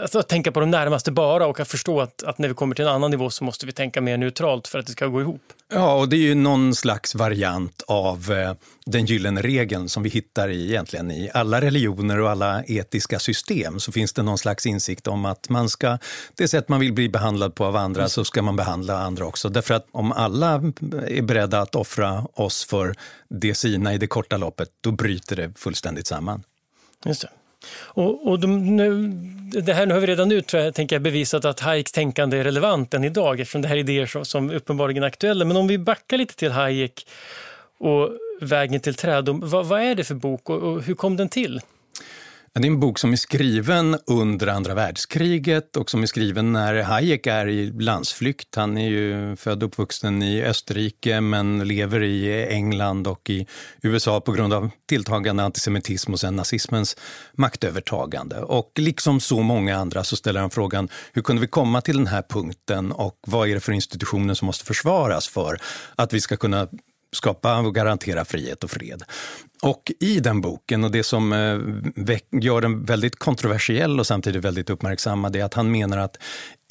alltså 0.00 0.18
att 0.18 0.28
tänka 0.28 0.52
på 0.52 0.60
de 0.60 0.70
närmaste 0.70 1.12
bara 1.12 1.46
och 1.46 1.60
att 1.60 1.68
förstå 1.68 2.00
att, 2.00 2.22
att, 2.22 2.38
när 2.38 2.48
vi 2.48 2.54
kommer 2.54 2.74
till 2.74 2.84
en 2.84 2.90
annan 2.90 3.10
nivå 3.10 3.30
så 3.30 3.44
måste 3.44 3.66
vi 3.66 3.72
tänka 3.72 4.00
mer 4.00 4.16
neutralt 4.16 4.68
för 4.68 4.78
att 4.78 4.86
det 4.86 4.92
ska 4.92 5.06
gå 5.06 5.20
ihop. 5.20 5.42
Ja, 5.72 5.94
och 5.94 6.08
det 6.08 6.16
är 6.16 6.20
ju 6.20 6.34
någon 6.34 6.74
slags 6.74 7.14
variant 7.14 7.82
av 7.86 8.32
eh, 8.32 8.54
den 8.86 9.06
gyllene 9.06 9.42
regeln 9.42 9.88
som 9.88 10.02
vi 10.02 10.08
hittar 10.08 10.48
i, 10.48 10.68
egentligen 10.68 11.10
i 11.10 11.30
alla 11.34 11.60
religioner 11.60 12.20
och 12.20 12.30
alla 12.30 12.64
etiska 12.64 13.18
system. 13.18 13.80
Så 13.80 13.92
finns 13.92 14.12
det 14.12 14.22
någon 14.22 14.38
slags 14.38 14.66
insikt 14.66 15.06
om 15.06 15.24
att 15.24 15.48
man 15.48 15.68
ska, 15.68 15.98
det 16.34 16.48
sätt 16.48 16.68
man 16.68 16.80
vill 16.80 16.92
bli 16.92 17.08
behandlad 17.08 17.54
på 17.54 17.64
av 17.64 17.76
andra 17.76 18.08
så 18.08 18.24
ska 18.24 18.42
man 18.42 18.56
behandla 18.56 18.98
andra 18.98 19.26
också. 19.26 19.48
Därför 19.48 19.74
att 19.74 19.86
om 19.92 20.12
alla 20.12 20.54
är 21.06 21.22
beredda 21.22 21.60
att 21.60 21.74
offra 21.74 22.26
oss 22.32 22.64
för 22.64 22.94
det 23.28 23.54
sina 23.54 23.94
i 23.94 23.98
det 23.98 24.06
korta 24.06 24.36
loppet, 24.36 24.68
då 24.80 24.90
bryter 24.90 25.36
det 25.36 25.58
fullständigt 25.58 26.06
samman. 26.06 26.42
Just 27.04 27.20
det. 27.22 27.28
Och, 27.74 28.28
och 28.28 28.40
de, 28.40 28.76
nu, 28.76 29.08
det 29.60 29.72
här 29.72 29.86
nu 29.86 29.94
har 29.94 30.00
vi 30.00 30.06
redan 30.06 30.28
nu 30.28 30.42
tror 30.42 30.62
jag, 30.62 30.74
tänker 30.74 30.96
jag, 30.96 31.02
bevisat 31.02 31.44
att 31.44 31.60
Hayeks 31.60 31.92
tänkande 31.92 32.38
är 32.38 32.44
relevant 32.44 32.94
än 32.94 33.04
idag 33.04 33.40
eftersom 33.40 33.62
det 33.62 33.68
här 33.68 33.76
är 33.76 33.80
idéer 33.80 34.06
som, 34.06 34.24
som 34.24 34.50
uppenbarligen 34.50 35.02
är 35.02 35.06
aktuella. 35.06 35.44
Men 35.44 35.56
om 35.56 35.66
vi 35.66 35.78
backar 35.78 36.18
lite 36.18 36.36
till 36.36 36.50
Hayek 36.50 37.06
och 37.78 38.10
Vägen 38.40 38.80
till 38.80 38.94
trädom, 38.94 39.40
vad, 39.44 39.66
vad 39.66 39.82
är 39.82 39.94
det 39.94 40.04
för 40.04 40.14
bok 40.14 40.50
och, 40.50 40.62
och 40.62 40.82
hur 40.82 40.94
kom 40.94 41.16
den 41.16 41.28
till? 41.28 41.60
Det 42.60 42.66
är 42.66 42.66
en 42.66 42.80
bok 42.80 42.98
som 42.98 43.12
är 43.12 43.16
skriven 43.16 43.98
under 44.06 44.46
andra 44.46 44.74
världskriget 44.74 45.76
och 45.76 45.90
som 45.90 46.02
är 46.02 46.06
skriven 46.06 46.52
när 46.52 46.82
Hayek 46.82 47.26
är 47.26 47.48
i 47.48 47.70
landsflykt. 47.70 48.54
Han 48.54 48.78
är 48.78 48.88
ju 48.88 49.36
född 49.36 49.62
och 49.62 49.68
uppvuxen 49.68 50.22
i 50.22 50.42
Österrike 50.42 51.20
men 51.20 51.68
lever 51.68 52.02
i 52.02 52.46
England 52.46 53.06
och 53.06 53.30
i 53.30 53.46
USA 53.82 54.20
på 54.20 54.32
grund 54.32 54.52
av 54.52 54.70
tilltagande 54.88 55.42
antisemitism 55.42 56.12
och 56.12 56.20
sen 56.20 56.36
nazismens 56.36 56.96
maktövertagande. 57.32 58.40
Och 58.40 58.72
liksom 58.76 59.20
så 59.20 59.42
många 59.42 59.76
andra 59.76 60.04
så 60.04 60.16
ställer 60.16 60.40
han 60.40 60.50
frågan 60.50 60.88
hur 61.12 61.22
kunde 61.22 61.40
vi 61.40 61.48
komma 61.48 61.80
till 61.80 61.96
den 61.96 62.06
här 62.06 62.22
punkten 62.28 62.92
och 62.92 63.18
vad 63.26 63.48
är 63.48 63.54
det 63.54 63.60
för 63.60 63.72
institutioner 63.72 64.34
som 64.34 64.46
måste 64.46 64.64
försvaras 64.64 65.28
för 65.28 65.60
att 65.96 66.12
vi 66.12 66.20
ska 66.20 66.36
kunna 66.36 66.68
skapa 67.16 67.58
och 67.58 67.74
garantera 67.74 68.24
frihet 68.24 68.64
och 68.64 68.70
fred. 68.70 69.02
Och 69.62 69.92
i 70.00 70.20
den 70.20 70.40
boken, 70.40 70.84
och 70.84 70.90
det 70.90 71.02
som 71.02 71.32
eh, 71.32 72.18
gör 72.42 72.60
den 72.60 72.84
väldigt 72.84 73.16
kontroversiell 73.16 74.00
och 74.00 74.06
samtidigt 74.06 74.44
väldigt 74.44 74.70
uppmärksammad, 74.70 75.36
är 75.36 75.44
att 75.44 75.54
han 75.54 75.70
menar 75.70 75.98
att 75.98 76.18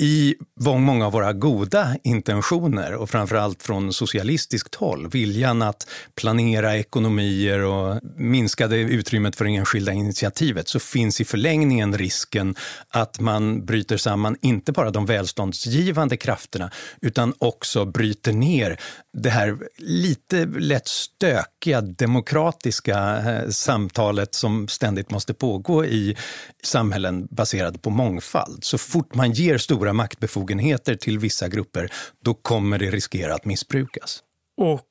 i 0.02 0.36
många 0.60 1.06
av 1.06 1.12
våra 1.12 1.34
goda 1.34 1.96
intentioner 2.04 2.94
och 2.94 3.10
framförallt 3.10 3.64
från 3.64 3.94
socialistiskt 3.94 4.76
håll, 4.76 5.10
viljan 5.10 5.62
att 5.62 5.88
planera 6.16 6.78
ekonomier 6.78 7.60
och 7.60 8.02
minska 8.16 8.68
det 8.68 8.78
utrymmet 8.78 9.36
för 9.36 9.46
det 9.46 9.56
enskilda 9.56 9.92
initiativet, 9.92 10.68
så 10.68 10.80
finns 10.80 11.22
i 11.22 11.26
förlängningen 11.26 11.98
risken 11.98 12.56
att 12.90 13.20
man 13.20 13.66
bryter 13.66 13.98
samman 13.98 14.38
inte 14.42 14.72
bara 14.72 14.92
de 14.92 15.06
välståndsgivande 15.06 16.18
krafterna 16.18 16.72
utan 17.02 17.34
också 17.38 17.86
bryter 17.86 18.34
ner 18.34 18.80
det 19.18 19.30
här 19.30 19.58
lite 19.78 20.46
lätt 20.46 20.88
stökiga 20.88 21.82
demokratiska 21.82 22.75
eh, 22.88 23.50
samtalet 23.50 24.36
som 24.36 24.68
ständigt 24.68 25.12
måste 25.12 25.34
pågå 25.34 25.86
i 25.86 26.16
samhällen 26.64 27.28
baserade 27.32 27.80
på 27.80 27.90
mångfald. 27.90 28.64
Så 28.64 28.78
fort 28.78 29.16
man 29.16 29.32
ger 29.32 29.58
stora 29.58 29.94
maktbefogenheter 29.94 30.96
till 30.96 31.20
vissa 31.20 31.48
grupper, 31.48 31.92
då 32.24 32.34
kommer 32.34 32.80
det 32.80 32.90
riskera 32.90 33.36
att 33.36 33.46
missbrukas. 33.46 34.20
Och 34.58 34.82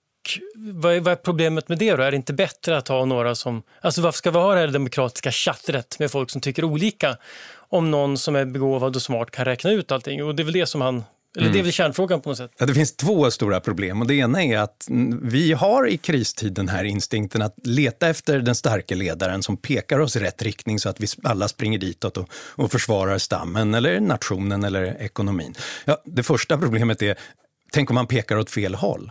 vad 0.57 0.95
är, 0.95 1.00
vad 1.00 1.12
är, 1.12 1.17
problemet 1.17 1.69
med 1.69 1.79
det 1.79 1.97
då? 1.97 2.03
Är 2.03 2.11
det 2.11 2.17
inte 2.17 2.33
bättre 2.33 2.76
att 2.76 2.88
ha 2.88 3.05
några 3.05 3.35
som... 3.35 3.62
Alltså 3.81 4.03
varför 4.03 4.19
ska 4.19 4.31
vi 4.31 4.38
ha 4.38 4.55
det 4.55 4.61
här 4.61 4.69
demokratiska 4.69 5.31
chattret 5.31 5.99
med 5.99 6.11
folk 6.11 6.31
som 6.31 6.41
tycker 6.41 6.64
olika? 6.64 7.17
Om 7.69 7.91
någon 7.91 8.19
som 8.19 8.37
är 8.37 8.45
begåvad 8.45 8.97
och 8.97 9.03
smart 9.03 9.31
kan 9.31 9.45
räkna 9.45 9.71
ut 9.71 9.93
allting. 9.93 10.25
Och 10.25 10.35
det 10.35 10.43
är 10.43 10.45
väl 10.45 10.53
det 10.53 10.67
som 10.67 10.81
han 10.81 11.05
eller 11.37 11.47
det 11.47 11.50
är 11.50 11.55
mm. 11.55 11.64
väl 11.64 11.73
kärnfrågan 11.73 12.21
på 12.21 12.29
något 12.29 12.38
sätt? 12.38 12.50
Ja, 12.59 12.67
det 12.67 12.75
finns 12.75 12.97
två 12.97 13.31
stora 13.31 13.61
problem. 13.61 14.00
Och 14.00 14.07
det 14.07 14.14
ena 14.14 14.45
är 14.45 14.59
att 14.59 14.87
vi 15.23 15.53
har 15.53 15.88
i 15.88 15.97
kristid 15.97 16.53
den 16.53 16.69
här 16.69 16.85
instinkten 16.85 17.43
att 17.43 17.55
leta 17.64 18.09
efter 18.09 18.38
den 18.38 18.55
starka 18.55 18.95
ledaren 18.95 19.43
som 19.43 19.57
pekar 19.57 19.99
oss 19.99 20.17
i 20.17 20.21
rätt 20.21 20.43
riktning 20.43 20.79
så 20.79 20.88
att 20.88 21.00
vi 21.00 21.07
alla 21.23 21.49
springer 21.49 21.79
ditåt 21.79 22.17
och, 22.17 22.29
och 22.35 22.73
försvarar 22.73 23.19
stammen 23.19 23.75
eller 23.75 24.00
nationen 24.00 24.64
eller 24.64 25.03
ekonomin. 25.03 25.55
Ja, 25.85 26.03
det 26.05 26.23
första 26.23 26.59
problemet 26.59 27.03
är, 27.03 27.17
tänk 27.73 27.91
om 27.91 27.95
man 27.95 28.07
pekar 28.07 28.37
åt 28.37 28.50
fel 28.50 28.75
håll? 28.75 29.11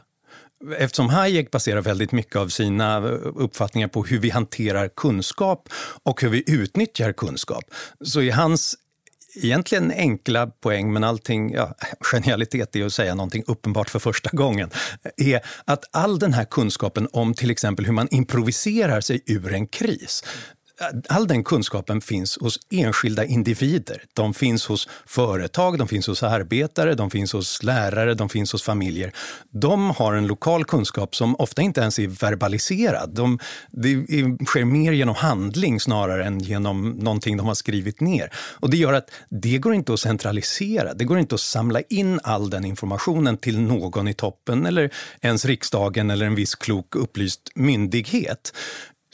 Eftersom 0.77 1.10
Hayek 1.10 1.51
baserar 1.51 1.82
väldigt 1.82 2.12
mycket 2.12 2.36
av 2.36 2.48
sina 2.48 3.01
uppfattningar 3.36 3.88
på 3.88 4.03
hur 4.03 4.20
vi 4.20 4.30
hanterar 4.30 4.88
kunskap 4.88 5.70
och 6.03 6.22
hur 6.22 6.30
vi 6.30 6.44
utnyttjar 6.48 7.12
kunskap, 7.12 7.63
så 8.06 8.22
är 8.22 8.32
hans 8.32 8.75
egentligen 9.36 9.92
enkla 9.92 10.48
poäng, 10.48 10.94
men 10.94 11.04
allting, 11.04 11.54
ja, 11.54 11.75
genialitet 12.12 12.75
är 12.75 12.86
att 12.86 12.94
säga 12.94 13.16
någonting 13.16 13.44
uppenbart 13.48 13.90
för 13.90 14.00
första 14.00 14.30
gången, 14.34 14.70
är 15.18 15.42
att 15.66 15.84
all 15.92 16.20
den 16.20 16.34
här 16.34 16.46
kunskapen 16.46 17.08
om 17.12 17.34
till 17.34 17.52
exempel 17.52 17.86
hur 17.86 17.94
man 17.94 18.08
improviserar 18.12 19.02
sig 19.02 19.24
ur 19.25 19.54
en 19.54 19.68
kris, 19.68 20.24
all 21.10 21.27
den 21.27 21.44
kunskapen 21.44 22.01
finns 22.01 22.38
hos 22.42 22.60
enskilda 22.72 23.25
individer. 23.25 24.03
De 24.13 24.34
finns 24.34 24.65
hos 24.65 24.89
företag, 25.06 25.77
de 25.77 25.88
finns 25.88 26.08
hos 26.08 26.24
arbetare, 26.24 26.96
de 26.96 27.10
finns 27.10 27.34
hos 27.34 27.63
lärare, 27.63 28.13
de 28.13 28.30
finns 28.30 28.51
hos 28.51 28.63
familjer. 28.63 29.12
De 29.51 29.89
har 29.92 30.13
en 30.13 30.27
lokal 30.27 30.65
kunskap 30.65 31.15
som 31.15 31.36
ofta 31.36 31.62
inte 31.62 31.82
ens 31.82 32.00
är 32.00 32.08
verbaliserad. 32.08 33.10
De, 33.15 33.39
det 33.72 34.06
sker 34.46 34.65
mer 34.65 34.92
genom 34.92 35.15
handling 35.15 35.80
snarare 35.80 36.25
än 36.25 36.39
genom 36.39 36.89
någonting 36.89 37.38
de 37.38 37.48
har 37.48 37.56
skrivit 37.56 38.01
ner. 38.01 38.30
Och 38.36 38.70
det 38.70 38.77
gör 38.77 38.94
att 38.94 39.12
det 39.30 39.58
går 39.58 39.74
inte 39.74 39.94
att 39.94 40.00
centralisera. 40.00 40.94
Det 40.94 41.06
går 41.06 41.20
inte 41.20 41.36
att 41.36 41.42
samla 41.42 41.82
in 41.82 42.20
all 42.24 42.50
den 42.50 42.65
informationen 42.65 43.38
till 43.38 43.60
någon 43.60 44.08
i 44.08 44.13
toppen 44.13 44.65
eller 44.65 44.94
ens 45.22 45.46
riksdagen 45.46 46.12
eller 46.12 46.25
en 46.25 46.36
viss 46.36 46.56
klok 46.56 46.96
upplyst 46.96 47.42
myndighet. 47.56 48.53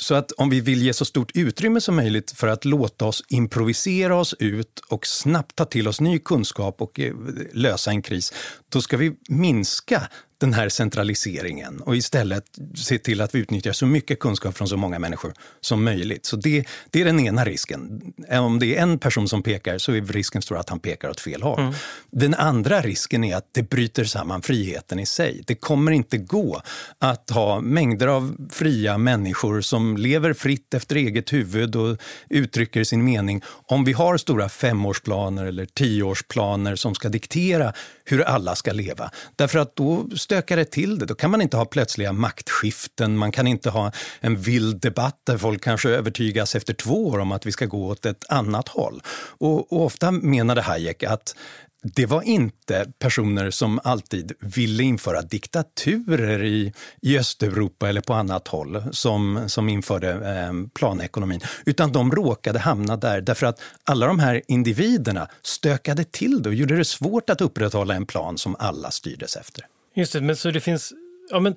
Så 0.02 0.16
att 0.16 0.32
om 0.32 0.50
vi 0.50 0.62
vill 0.62 0.82
ge 0.82 0.94
så 0.94 1.06
stort 1.06 1.32
utrymme 1.34 1.82
som 1.82 1.96
möjligt 1.96 2.32
för 2.32 2.48
att 2.48 2.66
låta 2.66 3.06
oss 3.06 3.24
improvisera 3.28 4.16
oss 4.16 4.36
ut 4.40 4.80
och 4.88 5.08
snabbt 5.08 5.56
ta 5.56 5.66
till 5.66 5.88
oss 5.88 6.02
ny 6.02 6.20
kunskap 6.20 6.82
och 6.82 7.00
eh, 7.00 7.14
lösa 7.54 7.92
en 7.92 8.02
kris, 8.02 8.34
då 8.70 8.82
ska 8.82 8.98
vi 8.98 9.16
minska 9.30 10.10
den 10.40 10.54
här 10.54 10.70
centraliseringen 10.70 11.82
och 11.82 11.96
istället 11.96 12.44
se 12.76 12.98
till 12.98 13.22
att 13.22 13.36
vi 13.36 13.40
utnyttjar 13.40 13.72
så 13.72 13.86
mycket 13.86 14.20
kunskap 14.20 14.58
från 14.58 14.68
så 14.68 14.78
många 14.78 15.00
människor 15.00 15.34
som 15.62 15.84
möjligt. 15.84 16.26
Så 16.26 16.36
det, 16.36 16.66
det 16.90 17.02
är 17.02 17.06
den 17.06 17.20
ena 17.20 17.46
risken. 17.46 18.02
Om 18.30 18.60
det 18.60 18.78
är 18.78 18.82
en 18.82 19.00
person 19.00 19.28
som 19.28 19.44
pekar 19.44 19.78
så 19.78 19.92
är 19.92 20.02
risken 20.02 20.42
stor 20.42 20.58
att 20.58 20.70
han 20.70 20.80
pekar 20.80 21.10
åt 21.10 21.20
fel 21.20 21.42
håll. 21.42 21.60
Mm. 21.60 21.74
Den 22.12 22.34
andra 22.34 22.82
risken 22.82 23.24
är 23.24 23.36
att 23.36 23.48
det 23.52 23.70
bryter 23.70 24.04
samman 24.04 24.42
friheten 24.42 25.00
i 25.00 25.06
sig. 25.06 25.44
Det 25.48 25.56
kommer 25.56 25.92
inte 25.92 26.18
gå 26.18 26.62
att 27.00 27.30
ha 27.30 27.62
mängder 27.62 28.08
av 28.08 28.36
fria 28.52 28.98
människor 28.98 29.62
som 29.62 29.98
lever 29.98 30.34
fritt 30.34 30.74
efter 30.74 30.96
eget 30.96 31.34
huvud 31.34 31.76
och 31.76 31.98
uttrycker 32.30 32.84
sin 32.84 33.04
mening 33.04 33.42
om 33.66 33.84
vi 33.84 33.94
har 33.94 34.18
stora 34.18 34.50
femårsplaner 34.50 35.46
eller 35.46 35.66
tioårsplaner 35.66 36.76
som 36.76 36.96
ska 36.96 37.10
diktera 37.10 37.74
hur 38.12 38.22
alla 38.22 38.56
ska 38.56 38.72
leva. 38.72 39.12
Därför 39.36 39.60
att 39.60 39.76
då 39.76 40.10
stökar 40.16 40.58
det 40.58 40.66
till 40.66 41.00
det. 41.00 41.06
Då 41.06 41.16
kan 41.16 41.32
man 41.32 41.42
inte 41.42 41.58
ha 41.58 41.66
plötsliga 41.66 42.14
maktskiften, 42.14 43.18
man 43.18 43.32
kan 43.32 43.48
inte 43.48 43.70
ha 43.70 43.92
en 44.20 44.36
vild 44.36 44.82
debatt 44.82 45.22
där 45.24 45.38
folk 45.38 45.64
kanske 45.64 45.90
övertygas 45.90 46.56
efter 46.56 46.74
två 46.74 47.08
år 47.08 47.20
om 47.20 47.32
att 47.32 47.46
vi 47.46 47.52
ska 47.52 47.66
gå 47.66 47.88
åt 47.88 48.06
ett 48.06 48.26
annat 48.30 48.68
håll. 48.68 49.02
Och, 49.38 49.74
och 49.74 49.86
ofta 49.86 50.12
menade 50.12 50.62
Hayek 50.62 51.04
att 51.04 51.36
det 51.82 52.06
var 52.06 52.22
inte 52.22 52.92
personer 53.00 53.52
som 53.52 53.80
alltid 53.84 54.32
ville 54.40 54.84
införa 54.84 55.22
diktaturer 55.22 56.44
i, 56.44 56.74
i 57.02 57.20
Östeuropa 57.20 57.90
eller 57.90 58.02
på 58.02 58.14
annat 58.14 58.48
håll 58.48 58.84
som, 58.92 59.44
som 59.48 59.70
införde 59.70 60.12
eh, 60.12 60.54
planekonomin, 60.74 61.42
utan 61.66 61.92
de 61.92 62.12
råkade 62.12 62.60
hamna 62.60 62.98
där 62.98 63.22
därför 63.22 63.46
att 63.46 63.62
alla 63.84 64.08
de 64.08 64.20
här 64.20 64.42
individerna 64.48 65.28
stökade 65.42 66.04
till 66.04 66.44
det 66.44 66.50
och 66.50 66.56
gjorde 66.56 66.78
det 66.78 66.86
svårt 66.86 67.30
att 67.30 67.42
upprätthålla 67.42 67.96
en 67.96 68.06
plan 68.06 68.38
som 68.38 68.56
alla 68.60 68.92
styrdes 68.92 69.36
efter. 69.36 69.66
Just 69.94 70.14
det, 70.14 70.22
men 70.22 70.36
så 70.36 70.52
det 70.52 70.60
finns... 70.60 70.94
Ja, 71.32 71.40
men 71.40 71.56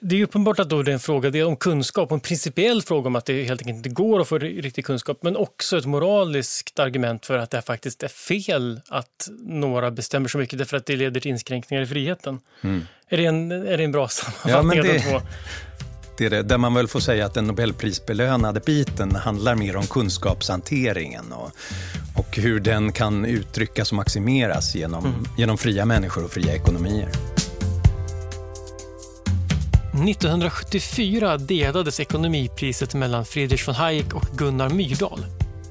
det 0.00 0.16
är 0.16 0.24
uppenbart 0.24 0.58
att 0.58 0.68
då 0.68 0.82
det 0.82 0.90
är 0.90 0.92
en 0.92 1.00
fråga 1.00 1.30
det 1.30 1.38
är 1.38 1.46
om 1.46 1.56
kunskap, 1.56 2.12
en 2.12 2.20
principiell 2.20 2.82
fråga 2.82 3.06
om 3.06 3.16
att 3.16 3.26
det 3.26 3.44
helt 3.44 3.60
enkelt 3.60 3.76
inte 3.76 3.88
går 3.88 4.20
att 4.20 4.28
få 4.28 4.38
riktig 4.38 4.84
kunskap, 4.84 5.18
men 5.22 5.36
också 5.36 5.78
ett 5.78 5.86
moraliskt 5.86 6.78
argument 6.78 7.26
för 7.26 7.38
att 7.38 7.50
det 7.50 7.62
faktiskt 7.62 8.02
är 8.02 8.08
fel 8.08 8.80
att 8.88 9.28
några 9.46 9.90
bestämmer 9.90 10.28
så 10.28 10.38
mycket 10.38 10.58
därför 10.58 10.76
att 10.76 10.86
det 10.86 10.96
leder 10.96 11.20
till 11.20 11.30
inskränkningar 11.30 11.82
i 11.82 11.86
friheten. 11.86 12.40
Mm. 12.60 12.86
Är, 13.08 13.16
det 13.16 13.24
en, 13.24 13.52
är 13.52 13.78
det 13.78 13.84
en 13.84 13.92
bra 13.92 14.08
sammanfattning 14.08 14.76
ja, 14.76 14.82
det, 14.82 14.90
av 14.90 14.94
de 14.94 15.00
två? 15.00 15.20
Det 16.18 16.26
är 16.26 16.30
det, 16.30 16.42
där 16.42 16.58
man 16.58 16.74
väl 16.74 16.88
får 16.88 17.00
säga 17.00 17.26
att 17.26 17.34
den 17.34 17.46
Nobelprisbelönade 17.46 18.60
biten 18.60 19.16
handlar 19.16 19.54
mer 19.54 19.76
om 19.76 19.86
kunskapshanteringen 19.86 21.32
och, 21.32 21.50
och 22.16 22.36
hur 22.36 22.60
den 22.60 22.92
kan 22.92 23.24
uttryckas 23.24 23.90
och 23.90 23.96
maximeras 23.96 24.74
genom, 24.74 25.06
mm. 25.06 25.24
genom 25.38 25.58
fria 25.58 25.84
människor 25.84 26.24
och 26.24 26.30
fria 26.30 26.54
ekonomier. 26.54 27.08
1974 29.98 31.36
delades 31.36 32.00
ekonomipriset 32.00 32.94
mellan 32.94 33.24
Friedrich 33.24 33.68
von 33.68 33.74
Hayek 33.74 34.14
och 34.14 34.26
Gunnar 34.36 34.68
Myrdal. 34.68 35.26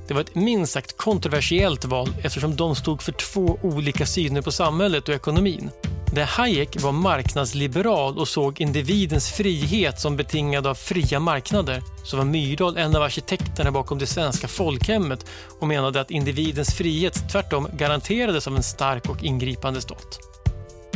Det 0.08 0.14
var 0.14 0.22
ett 0.22 0.36
minst 0.36 0.74
sagt 0.74 0.98
kontroversiellt 0.98 1.86
val 1.86 2.10
eftersom 2.24 2.56
de 2.56 2.76
stod 2.76 3.02
för 3.02 3.12
två 3.12 3.60
olika 3.62 4.06
syner 4.06 4.42
på 4.42 4.52
samhället 4.52 5.10
och 5.10 5.16
ekonomin. 5.16 5.70
Där 6.14 6.26
Hayek 6.26 6.82
var 6.82 6.92
marknadsliberal 6.92 8.18
och 8.18 8.28
såg 8.28 8.62
individens 8.62 9.32
frihet 9.32 10.00
som 10.00 10.18
betingad 10.18 10.68
av 10.68 10.76
fria 10.76 11.20
marknader 11.20 11.84
så 12.04 12.18
var 12.18 12.26
Myrdal 12.26 12.78
en 12.78 12.96
av 12.96 13.02
arkitekterna 13.02 13.72
bakom 13.72 13.98
det 13.98 14.08
svenska 14.08 14.48
folkhemmet 14.48 15.26
och 15.60 15.68
menade 15.68 16.02
att 16.02 16.12
individens 16.12 16.74
frihet 16.74 17.32
tvärtom 17.32 17.68
garanterades 17.74 18.48
av 18.48 18.56
en 18.56 18.64
stark 18.64 19.10
och 19.10 19.24
ingripande 19.24 19.82
stat. 19.82 20.20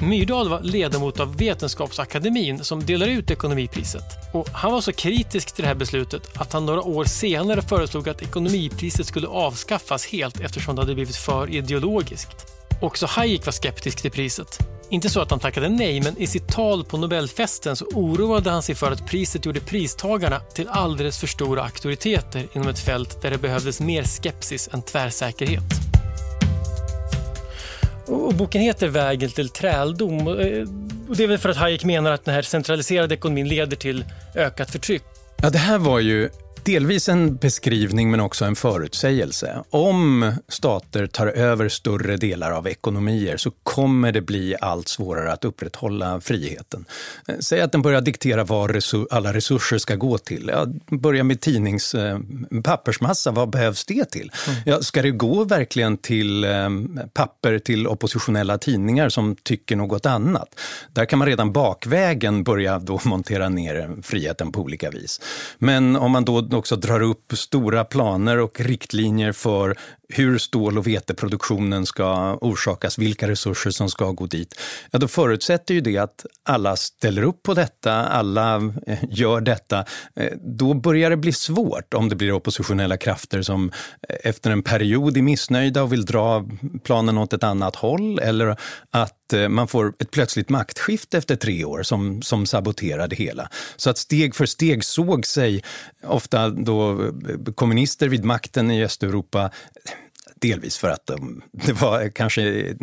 Myrdal 0.01 0.49
var 0.49 0.61
ledamot 0.61 1.19
av 1.19 1.37
Vetenskapsakademin 1.37 2.63
som 2.63 2.85
delar 2.85 3.07
ut 3.07 3.31
ekonomipriset. 3.31 4.03
Och 4.33 4.49
han 4.49 4.71
var 4.71 4.81
så 4.81 4.91
kritisk 4.91 5.51
till 5.51 5.61
det 5.61 5.67
här 5.67 5.75
beslutet 5.75 6.37
att 6.37 6.53
han 6.53 6.65
några 6.65 6.81
år 6.81 7.05
senare 7.05 7.61
föreslog 7.61 8.09
att 8.09 8.21
ekonomipriset 8.21 9.05
skulle 9.05 9.27
avskaffas 9.27 10.05
helt 10.05 10.39
eftersom 10.39 10.75
det 10.75 10.81
hade 10.81 10.95
blivit 10.95 11.15
för 11.15 11.49
ideologiskt. 11.49 12.45
Också 12.81 13.05
Hayek 13.05 13.45
var 13.45 13.51
skeptisk 13.51 14.01
till 14.01 14.11
priset. 14.11 14.59
Inte 14.89 15.09
så 15.09 15.21
att 15.21 15.31
han 15.31 15.39
tackade 15.39 15.69
nej, 15.69 16.01
men 16.01 16.17
i 16.17 16.27
sitt 16.27 16.47
tal 16.47 16.83
på 16.83 16.97
Nobelfesten 16.97 17.75
så 17.75 17.85
oroade 17.85 18.49
han 18.49 18.63
sig 18.63 18.75
för 18.75 18.91
att 18.91 19.07
priset 19.07 19.45
gjorde 19.45 19.59
pristagarna 19.59 20.39
till 20.39 20.67
alldeles 20.67 21.19
för 21.19 21.27
stora 21.27 21.63
auktoriteter 21.63 22.47
inom 22.53 22.67
ett 22.67 22.79
fält 22.79 23.21
där 23.21 23.31
det 23.31 23.37
behövdes 23.37 23.79
mer 23.81 24.03
skepsis 24.03 24.69
än 24.73 24.81
tvärsäkerhet. 24.81 26.00
Och 28.11 28.33
boken 28.33 28.61
heter 28.61 28.87
Vägen 28.87 29.29
till 29.29 29.49
träldom. 29.49 30.27
Eh, 30.27 30.67
och 31.09 31.15
det 31.15 31.23
är 31.23 31.27
väl 31.27 31.37
för 31.37 31.49
att 31.49 31.57
Hayek 31.57 31.83
menar 31.83 32.11
att 32.11 32.25
den 32.25 32.33
här 32.33 32.41
centraliserade 32.41 33.15
ekonomin 33.15 33.47
leder 33.47 33.77
till 33.77 34.05
ökat 34.35 34.71
förtryck. 34.71 35.03
Ja, 35.41 35.49
det 35.49 35.57
här 35.57 35.77
var 35.77 35.99
ju 35.99 36.29
delvis 36.63 37.09
en 37.09 37.35
beskrivning 37.35 38.11
men 38.11 38.19
också 38.19 38.45
en 38.45 38.55
förutsägelse. 38.55 39.63
Om 39.69 40.33
stater 40.47 41.07
tar 41.07 41.27
över 41.27 41.69
större 41.69 42.17
delar 42.17 42.51
av 42.51 42.67
ekonomier 42.67 43.37
så 43.37 43.51
kommer 43.63 44.11
det 44.11 44.21
bli 44.21 44.55
allt 44.61 44.87
svårare 44.87 45.31
att 45.31 45.45
upprätthålla 45.45 46.21
friheten. 46.21 46.85
Eh, 47.27 47.35
säg 47.39 47.61
att 47.61 47.71
den 47.71 47.81
börjar 47.81 48.01
diktera 48.01 48.43
vad 48.43 48.81
alla 49.11 49.33
resurser 49.33 49.77
ska 49.77 49.95
gå 49.95 50.17
till. 50.17 50.51
Ja, 50.53 50.65
börja 50.97 51.23
med 51.23 51.41
tidnings 51.41 51.95
eh, 51.95 52.19
pappersmassa, 52.63 53.31
vad 53.31 53.49
behövs 53.49 53.85
det 53.85 54.05
till? 54.05 54.31
Mm. 54.47 54.61
Ja, 54.65 54.81
ska 54.81 55.01
det 55.01 55.11
gå 55.11 55.43
verkligen 55.43 55.97
till 55.97 56.43
eh, 56.43 56.69
papper 57.13 57.59
till 57.59 57.87
oppositionella 57.87 58.57
tidningar 58.57 59.09
som 59.09 59.35
tycker 59.35 59.75
något 59.75 60.05
annat? 60.05 60.59
Där 60.93 61.05
kan 61.05 61.19
man 61.19 61.27
redan 61.27 61.51
bakvägen 61.51 62.43
börja 62.43 62.79
då 62.79 62.99
montera 63.05 63.49
ner 63.49 64.01
friheten 64.03 64.51
på 64.51 64.61
olika 64.61 64.89
vis. 64.89 65.21
Men 65.57 65.95
om 65.95 66.11
man 66.11 66.25
då 66.25 66.50
också 66.53 66.75
drar 66.75 67.01
upp 67.01 67.33
stora 67.33 67.85
planer 67.85 68.37
och 68.37 68.59
riktlinjer 68.59 69.31
för 69.31 69.77
hur 70.13 70.37
stål 70.37 70.77
och 70.77 70.87
veteproduktionen 70.87 71.85
ska 71.85 72.37
orsakas, 72.41 72.97
vilka 72.97 73.27
resurser 73.27 73.71
som 73.71 73.89
ska 73.89 74.11
gå 74.11 74.25
dit, 74.25 74.59
ja 74.91 74.99
då 74.99 75.07
förutsätter 75.07 75.73
ju 75.73 75.81
det 75.81 75.97
att 75.97 76.25
alla 76.43 76.75
ställer 76.75 77.23
upp 77.23 77.43
på 77.43 77.53
detta, 77.53 77.93
alla 77.93 78.55
eh, 78.87 78.99
gör 79.09 79.41
detta. 79.41 79.85
Eh, 80.15 80.31
då 80.57 80.73
börjar 80.73 81.09
det 81.09 81.17
bli 81.17 81.33
svårt 81.33 81.93
om 81.93 82.09
det 82.09 82.15
blir 82.15 82.31
oppositionella 82.31 82.97
krafter 82.97 83.41
som 83.41 83.71
eh, 84.09 84.15
efter 84.23 84.51
en 84.51 84.63
period 84.63 85.17
är 85.17 85.21
missnöjda 85.21 85.83
och 85.83 85.93
vill 85.93 86.05
dra 86.05 86.45
planen 86.83 87.17
åt 87.17 87.33
ett 87.33 87.43
annat 87.43 87.75
håll 87.75 88.19
eller 88.19 88.55
att 88.89 89.17
man 89.49 89.67
får 89.67 89.93
ett 89.99 90.11
plötsligt 90.11 90.49
maktskifte 90.49 91.17
efter 91.17 91.35
tre 91.35 91.65
år 91.65 91.83
som, 91.83 92.21
som 92.21 92.45
saboterar 92.45 93.07
det 93.07 93.15
hela. 93.15 93.49
Så 93.75 93.89
att 93.89 93.97
steg 93.97 94.35
för 94.35 94.45
steg 94.45 94.83
såg 94.83 95.25
sig 95.25 95.63
ofta 96.03 96.49
då 96.49 97.11
kommunister 97.55 98.07
vid 98.07 98.25
makten 98.25 98.71
i 98.71 98.83
Östeuropa 98.83 99.51
Delvis 100.41 100.77
för 100.77 100.89
att 100.89 101.05
de, 101.05 101.41
det 101.51 101.73
var 101.73 102.09
kanske 102.09 102.73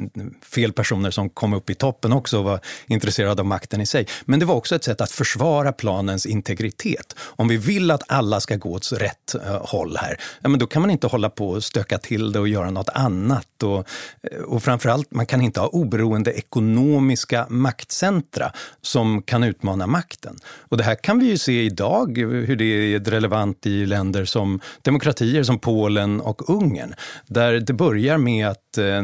fel 0.43 0.73
personer 0.73 1.11
som 1.11 1.31
kom 1.31 1.53
upp 1.53 1.71
i 1.71 1.75
toppen 1.75 2.12
också 2.12 2.38
och 2.38 2.45
var 2.45 2.61
intresserade 2.87 3.43
av 3.43 3.47
makten 3.47 3.81
i 3.81 3.87
sig. 3.87 4.07
Men 4.25 4.41
det 4.41 4.47
var 4.47 4.55
också 4.55 4.75
ett 4.77 4.85
sätt 4.85 5.00
att 5.00 5.11
försvara 5.11 5.73
planens 5.73 6.27
integritet. 6.27 7.15
Om 7.21 7.49
vi 7.49 7.57
vill 7.57 7.91
att 7.91 8.03
alla 8.09 8.41
ska 8.41 8.57
gå 8.57 8.73
åt 8.73 8.93
rätt 8.93 9.35
eh, 9.35 9.67
håll 9.67 9.97
här, 9.97 10.21
ja, 10.41 10.49
men 10.49 10.61
då 10.61 10.67
kan 10.67 10.83
man 10.83 10.91
inte 10.91 11.07
hålla 11.07 11.31
på 11.31 11.49
och 11.49 11.65
stöka 11.65 11.99
till 11.99 12.33
det 12.33 12.41
och 12.41 12.49
göra 12.49 12.71
något 12.71 12.88
annat. 12.88 13.48
Och, 13.62 13.88
eh, 14.23 14.41
och 14.41 14.62
framförallt, 14.62 15.11
man 15.11 15.27
kan 15.27 15.43
inte 15.43 15.61
ha 15.61 15.69
oberoende 15.69 16.33
ekonomiska 16.33 17.47
maktcentra 17.49 18.53
som 18.83 19.23
kan 19.23 19.45
utmana 19.45 19.87
makten. 19.87 20.37
Och 20.69 20.77
det 20.77 20.85
här 20.85 20.95
kan 20.95 21.19
vi 21.19 21.27
ju 21.27 21.38
se 21.38 21.62
idag, 21.62 22.19
hur 22.19 22.57
det 22.57 22.65
är 22.65 23.00
relevant 23.00 23.67
i 23.67 23.87
länder 23.87 24.25
som 24.25 24.61
demokratier 24.83 25.43
som 25.43 25.59
Polen 25.59 26.21
och 26.21 26.50
Ungern. 26.50 26.95
Där 27.27 27.53
det 27.53 27.73
börjar 27.73 28.19
med 28.19 28.49
att 28.49 28.79
eh, 28.79 29.03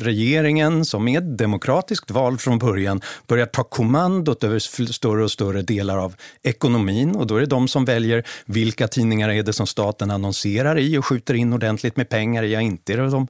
regeringen, 0.00 0.84
som 0.84 1.08
är 1.08 1.20
demokratiskt 1.20 2.10
vald 2.10 2.40
från 2.40 2.58
början, 2.58 3.00
börjar 3.26 3.46
ta 3.46 3.64
kommandot 3.64 4.44
över 4.44 4.58
större 4.92 5.24
och 5.24 5.30
större 5.30 5.62
delar 5.62 5.98
av 5.98 6.14
ekonomin. 6.42 7.16
Och 7.16 7.26
då 7.26 7.36
är 7.36 7.40
det 7.40 7.46
de 7.46 7.68
som 7.68 7.84
väljer 7.84 8.24
vilka 8.46 8.88
tidningar 8.88 9.28
är 9.28 9.42
det 9.42 9.52
som 9.52 9.66
staten 9.66 10.10
annonserar 10.10 10.78
i 10.78 10.98
och 10.98 11.06
skjuter 11.06 11.34
in 11.34 11.52
ordentligt 11.52 11.96
med 11.96 12.08
pengar 12.08 12.42
i. 12.42 12.52
Ja, 12.52 12.60
inte 12.60 12.92
är 12.92 12.96
det 12.96 13.10
de 13.10 13.28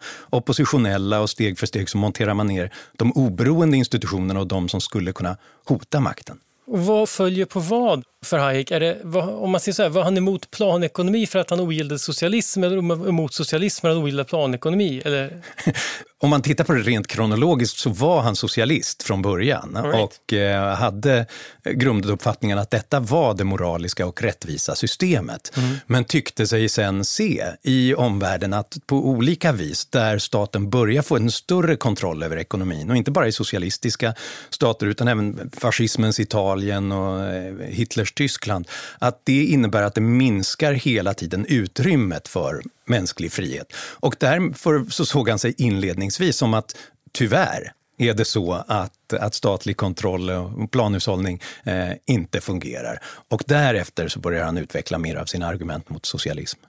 oppositionella 0.64 1.21
och 1.21 1.30
steg 1.30 1.59
för 1.59 1.66
steg 1.66 1.88
så 1.88 1.99
monterar 1.99 2.35
man 2.35 2.47
ner 2.47 2.71
de 2.97 3.12
oberoende 3.12 3.76
institutionerna 3.76 4.40
och 4.40 4.47
de 4.47 4.68
som 4.68 4.80
skulle 4.80 5.12
kunna 5.12 5.37
hota 5.64 6.00
makten. 6.00 6.38
Och 6.66 6.78
vad 6.78 7.09
följer 7.09 7.47
på 7.47 7.61
vad 7.61 8.04
för 8.25 8.38
Hayek? 8.38 8.71
Är 8.71 8.80
det, 8.80 8.99
vad, 9.02 9.28
om 9.28 9.50
man 9.50 9.61
säger 9.61 9.75
så 9.75 9.83
här, 9.83 9.90
var 9.90 10.02
han 10.02 10.16
emot 10.16 10.50
planekonomi 10.50 11.26
för 11.26 11.38
att 11.38 11.50
han 11.50 11.61
ogillade 11.61 11.99
socialism 11.99 12.64
eller 12.64 13.09
emot 13.09 13.35
socialism 13.35 13.80
för 13.80 13.88
att 13.88 13.94
han 13.94 14.02
ogillade 14.02 14.28
planekonomi? 14.28 15.02
Eller? 15.04 15.42
om 16.25 16.31
man 16.31 16.43
tittar 16.43 16.64
på 16.64 16.73
det 16.73 16.83
rent 16.83 17.07
kronologiskt 17.07 17.78
så 17.78 17.90
var 17.90 18.23
han 18.23 18.37
socialist 18.37 19.02
från 19.02 19.23
början 19.23 19.78
right. 19.85 19.95
och 19.95 20.33
eh, 20.33 20.75
hade 20.75 21.26
grunduppfattningen 21.64 22.59
att 22.59 22.71
detta 22.71 23.00
var 23.00 23.35
det 23.35 23.45
moraliska 23.45 24.07
och 24.07 24.23
rättvisa 24.23 24.75
systemet. 24.75 25.52
Mm. 25.57 25.76
Men 25.87 26.04
tyckte 26.04 26.47
sig 26.47 26.69
sen 26.69 27.04
se 27.04 27.45
i 27.62 27.95
omvärlden 27.95 28.52
att 28.52 28.76
på 28.87 28.97
olika 28.97 29.52
vis 29.52 29.87
där 29.87 30.19
staten 30.19 30.71
börjar 30.71 31.02
få 31.02 31.16
en 31.16 31.31
större 31.31 31.76
kontroll 31.76 32.23
över 32.23 32.37
ekonomin 32.37 32.90
och 32.90 32.97
inte 32.97 33.11
bara 33.11 33.28
i 33.28 33.33
socialistiska 33.33 34.14
stater 34.50 34.87
utan 34.87 35.09
även 35.09 35.50
fascismens 35.57 36.21
Italien 36.21 36.93
och 36.93 37.25
eh, 37.25 37.54
Hitlers 37.69 38.12
Tyskland, 38.12 38.69
att 38.99 39.21
det 39.25 39.45
innebär 39.45 39.83
att 39.83 39.95
det 39.95 40.00
minskar 40.00 40.73
hela 40.73 41.14
tiden 41.14 41.47
utrymmet 41.47 42.28
för 42.28 42.62
mänsklig 42.85 43.33
frihet. 43.33 43.73
Och 43.76 44.17
därför 44.19 44.91
så 44.91 45.07
såg 45.07 45.29
han 45.29 45.38
sig 45.38 45.55
inledningsvis 45.59 46.37
som 46.37 46.55
att 46.55 46.76
tyvärr 47.12 47.73
är 47.99 48.14
det 48.14 48.25
så 48.25 48.53
att, 48.53 49.12
att 49.12 49.35
statlig 49.35 49.76
kontroll 49.76 50.31
och 50.31 50.71
planhushållning 50.71 51.41
eh, 51.64 51.91
inte 52.07 52.41
fungerar. 52.41 52.99
Och 53.29 53.43
därefter 53.47 54.09
så 54.09 54.19
börjar 54.19 54.45
han 54.45 54.59
utveckla 54.59 54.99
mer 54.99 55.17
av 55.17 55.25
sina 55.25 55.47
argument 55.47 55.91
mot 55.91 56.07
socialism. 56.07 56.61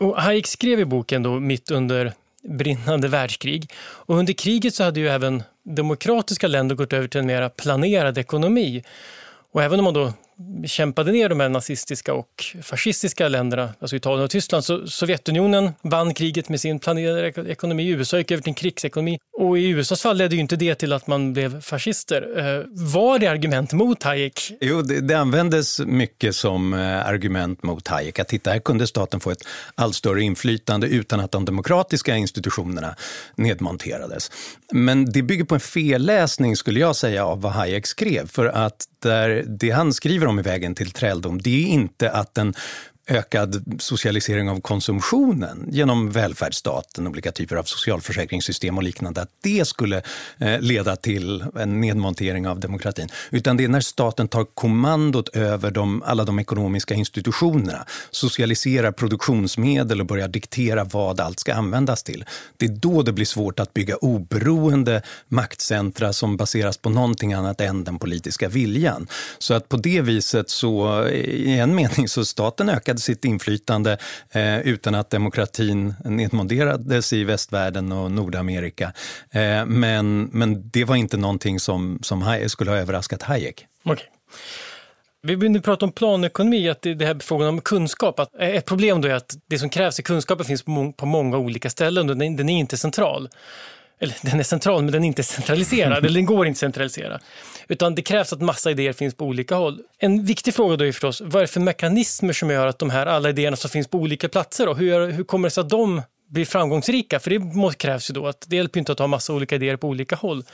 Och 0.00 0.22
Hayek 0.22 0.46
skrev 0.46 0.80
i 0.80 0.84
boken 0.84 1.22
då 1.22 1.40
mitt 1.40 1.70
under 1.70 2.12
brinnande 2.42 3.08
världskrig. 3.08 3.70
Och 3.80 4.16
under 4.16 4.32
kriget 4.32 4.74
så 4.74 4.84
hade 4.84 5.00
ju 5.00 5.08
även 5.08 5.42
demokratiska 5.62 6.46
länder 6.46 6.74
gått 6.74 6.92
över 6.92 7.08
till 7.08 7.20
en 7.20 7.26
mer 7.26 7.48
planerad 7.48 8.18
ekonomi. 8.18 8.84
Och 9.52 9.62
även 9.62 9.78
om 9.78 9.84
man 9.84 9.94
då 9.94 10.12
kämpade 10.66 11.12
ner 11.12 11.28
de 11.28 11.40
här 11.40 11.48
nazistiska 11.48 12.14
och 12.14 12.44
fascistiska 12.62 13.28
länderna, 13.28 13.74
alltså 13.80 13.96
Italien 13.96 14.24
och 14.24 14.30
Tyskland, 14.30 14.64
så 14.64 14.86
Sovjetunionen 14.86 15.72
vann 15.82 16.14
kriget 16.14 16.48
med 16.48 16.60
sin 16.60 16.78
planerade 16.78 17.50
ekonomi. 17.50 17.88
USA 17.88 18.18
gick 18.18 18.30
över 18.30 18.42
till 18.42 18.50
en 18.50 18.54
krigsekonomi. 18.54 19.18
Och 19.38 19.58
i 19.58 19.68
USAs 19.68 20.02
fall 20.02 20.16
ledde 20.16 20.34
ju 20.34 20.40
inte 20.40 20.56
det 20.56 20.74
till 20.74 20.92
att 20.92 21.06
man 21.06 21.32
blev 21.32 21.60
fascister. 21.60 22.38
Eh, 22.38 22.64
var 22.68 23.18
det 23.18 23.26
argument 23.26 23.72
mot 23.72 24.02
Hayek? 24.02 24.52
Jo, 24.60 24.82
det, 24.82 25.00
det 25.00 25.14
användes 25.14 25.80
mycket 25.80 26.36
som 26.36 26.74
eh, 26.74 27.06
argument 27.06 27.62
mot 27.62 27.88
Hayek. 27.88 28.18
Att 28.18 28.28
titta, 28.28 28.50
här 28.50 28.58
kunde 28.58 28.86
staten 28.86 29.20
få 29.20 29.30
ett 29.30 29.44
allt 29.74 29.94
större 29.94 30.22
inflytande 30.22 30.86
utan 30.86 31.20
att 31.20 31.30
de 31.30 31.44
demokratiska 31.44 32.16
institutionerna 32.16 32.94
nedmonterades. 33.36 34.30
Men 34.72 35.12
det 35.12 35.22
bygger 35.22 35.44
på 35.44 35.54
en 35.54 35.60
felläsning, 35.60 36.56
skulle 36.56 36.80
jag 36.80 36.96
säga, 36.96 37.26
av 37.26 37.40
vad 37.40 37.52
Hayek 37.52 37.86
skrev. 37.86 38.26
För 38.26 38.46
att 38.46 38.86
där, 39.00 39.44
det 39.46 39.70
han 39.70 39.92
skriver 39.92 40.26
om 40.26 40.38
i 40.38 40.42
Vägen 40.42 40.74
till 40.74 40.90
träldom, 40.90 41.42
det 41.42 41.64
är 41.64 41.66
inte 41.66 42.10
att 42.10 42.34
den 42.34 42.54
ökad 43.10 43.76
socialisering 43.78 44.50
av 44.50 44.60
konsumtionen 44.60 45.68
genom 45.70 46.10
välfärdsstaten, 46.10 47.06
olika 47.06 47.32
typer 47.32 47.56
av 47.56 47.64
socialförsäkringssystem 47.64 48.76
och 48.76 48.82
liknande, 48.82 49.22
att 49.22 49.30
det 49.42 49.68
skulle 49.68 50.02
eh, 50.38 50.60
leda 50.60 50.96
till 50.96 51.44
en 51.58 51.80
nedmontering 51.80 52.48
av 52.48 52.60
demokratin. 52.60 53.08
Utan 53.30 53.56
det 53.56 53.64
är 53.64 53.68
när 53.68 53.80
staten 53.80 54.28
tar 54.28 54.44
kommandot 54.44 55.28
över 55.28 55.70
de, 55.70 56.02
alla 56.02 56.24
de 56.24 56.38
ekonomiska 56.38 56.94
institutionerna, 56.94 57.86
socialiserar 58.10 58.92
produktionsmedel 58.92 60.00
och 60.00 60.06
börjar 60.06 60.28
diktera 60.28 60.84
vad 60.84 61.20
allt 61.20 61.40
ska 61.40 61.54
användas 61.54 62.02
till. 62.02 62.24
Det 62.56 62.66
är 62.66 62.70
då 62.70 63.02
det 63.02 63.12
blir 63.12 63.26
svårt 63.26 63.60
att 63.60 63.74
bygga 63.74 63.96
oberoende 63.96 65.02
maktcentra 65.28 66.12
som 66.12 66.36
baseras 66.36 66.76
på 66.76 66.90
någonting 66.90 67.32
annat 67.32 67.60
än 67.60 67.84
den 67.84 67.98
politiska 67.98 68.48
viljan. 68.48 69.06
Så 69.38 69.54
att 69.54 69.68
på 69.68 69.76
det 69.76 70.00
viset 70.00 70.50
så, 70.50 71.06
i 71.08 71.58
en 71.58 71.74
mening, 71.74 72.08
så 72.08 72.24
staten 72.24 72.68
ökade 72.68 72.99
sitt 73.00 73.24
inflytande 73.24 73.98
eh, 74.32 74.60
utan 74.60 74.94
att 74.94 75.10
demokratin 75.10 75.94
nedmonterades 76.04 77.12
i 77.12 77.24
västvärlden 77.24 77.92
och 77.92 78.10
Nordamerika. 78.10 78.92
Eh, 79.30 79.66
men, 79.66 80.22
men 80.32 80.70
det 80.70 80.84
var 80.84 80.96
inte 80.96 81.16
någonting 81.16 81.60
som, 81.60 81.98
som 82.02 82.40
skulle 82.46 82.70
ha 82.70 82.78
överraskat 82.78 83.22
Hayek. 83.22 83.66
Okay. 83.84 84.06
Vi 85.22 85.34
vill 85.34 85.50
nu 85.50 85.60
prata 85.60 85.86
om 85.86 85.92
planekonomi, 85.92 86.68
att 86.68 86.82
det, 86.82 87.06
här 87.06 87.16
frågan 87.20 87.48
om 87.48 87.60
kunskap. 87.60 88.18
Att 88.18 88.34
eh, 88.40 88.48
ett 88.48 88.66
problem 88.66 89.00
då 89.00 89.08
är 89.08 89.14
att 89.14 89.36
det 89.46 89.58
som 89.58 89.68
krävs 89.68 90.00
i 90.00 90.02
kunskapen 90.02 90.46
finns 90.46 90.62
på, 90.62 90.92
på 90.96 91.06
många 91.06 91.38
olika 91.38 91.70
ställen 91.70 92.10
och 92.10 92.16
den, 92.16 92.36
den 92.36 92.48
är 92.48 92.58
inte 92.58 92.76
central 92.76 93.28
eller 94.00 94.14
den 94.22 94.40
är 94.40 94.44
central 94.44 94.82
men 94.82 94.92
den 94.92 95.04
är 95.04 95.08
inte 95.08 95.22
centraliserad, 95.22 96.04
eller 96.04 96.14
den 96.14 96.26
går 96.26 96.46
inte 96.46 96.56
att 96.56 96.60
centralisera. 96.60 97.20
Utan 97.68 97.94
det 97.94 98.02
krävs 98.02 98.32
att 98.32 98.40
massa 98.40 98.70
idéer 98.70 98.92
finns 98.92 99.14
på 99.14 99.24
olika 99.24 99.54
håll. 99.54 99.78
En 99.98 100.24
viktig 100.24 100.54
fråga 100.54 100.76
då 100.76 100.84
är 100.84 100.92
förstås, 100.92 101.20
vad 101.20 101.36
är 101.36 101.40
det 101.40 101.46
för 101.46 101.60
mekanismer 101.60 102.32
som 102.32 102.50
gör 102.50 102.66
att 102.66 102.78
de 102.78 102.90
här 102.90 103.06
alla 103.06 103.30
idéerna 103.30 103.56
som 103.56 103.70
finns 103.70 103.88
på 103.88 103.98
olika 103.98 104.28
platser, 104.28 104.66
då, 104.66 104.74
hur, 104.74 105.10
hur 105.10 105.24
kommer 105.24 105.48
det 105.48 105.50
sig 105.50 105.60
att 105.60 105.68
de 105.68 106.02
blir 106.28 106.44
framgångsrika? 106.44 107.20
För 107.20 107.30
det 107.30 107.74
krävs 107.78 108.10
ju 108.10 108.14
då 108.14 108.26
att 108.26 108.44
det 108.48 108.56
hjälper 108.56 108.78
inte 108.78 108.92
att 108.92 108.98
ha 108.98 109.06
massa 109.06 109.32
olika 109.32 109.54
idéer 109.54 109.76
på 109.76 109.88
olika 109.88 110.16
håll. 110.16 110.44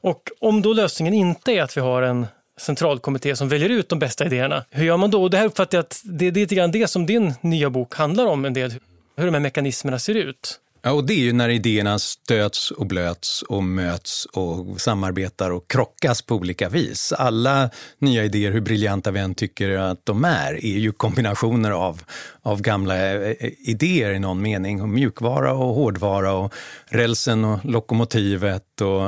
Och 0.00 0.22
om 0.40 0.62
då 0.62 0.72
lösningen 0.72 1.14
inte 1.14 1.52
är 1.52 1.62
att 1.62 1.76
vi 1.76 1.80
har 1.80 2.02
en 2.02 2.26
centralkommitté 2.60 3.36
som 3.36 3.48
väljer 3.48 3.68
ut 3.68 3.88
de 3.88 3.98
bästa 3.98 4.26
idéerna, 4.26 4.64
hur 4.70 4.84
gör 4.84 4.96
man 4.96 5.10
då? 5.10 5.22
Och 5.22 5.30
det 5.30 5.36
här 5.36 5.46
uppfattar 5.46 5.78
jag 5.78 5.82
att 5.82 6.00
det, 6.04 6.30
det 6.30 6.40
är 6.40 6.42
lite 6.42 6.54
grann 6.54 6.70
det 6.70 6.86
som 6.86 7.06
din 7.06 7.34
nya 7.40 7.70
bok 7.70 7.94
handlar 7.94 8.26
om 8.26 8.44
en 8.44 8.54
del, 8.54 8.74
hur 9.16 9.24
de 9.24 9.34
här 9.34 9.40
mekanismerna 9.40 9.98
ser 9.98 10.14
ut. 10.14 10.60
Ja, 10.82 10.92
och 10.92 11.04
det 11.04 11.12
är 11.12 11.18
ju 11.18 11.32
när 11.32 11.48
idéerna 11.48 11.98
stöts 11.98 12.70
och 12.70 12.86
blöts 12.86 13.42
och 13.42 13.64
möts 13.64 14.26
och 14.26 14.80
samarbetar 14.80 15.50
och 15.50 15.70
krockas 15.70 16.22
på 16.22 16.34
olika 16.34 16.68
vis. 16.68 17.12
Alla 17.12 17.70
nya 17.98 18.24
idéer, 18.24 18.52
hur 18.52 18.60
briljanta 18.60 19.10
vi 19.10 19.20
än 19.20 19.34
tycker 19.34 19.78
att 19.78 20.06
de 20.06 20.24
är, 20.24 20.64
är 20.64 20.78
ju 20.78 20.92
kombinationer 20.92 21.70
av, 21.70 22.02
av 22.42 22.62
gamla 22.62 23.14
eh, 23.14 23.50
idéer 23.58 24.10
i 24.10 24.18
någon 24.18 24.42
mening. 24.42 24.92
Mjukvara 24.92 25.52
och 25.52 25.74
hårdvara 25.74 26.32
och 26.32 26.54
rälsen 26.86 27.44
och 27.44 27.64
lokomotivet 27.64 28.80
och 28.80 29.06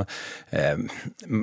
eh, 0.50 0.78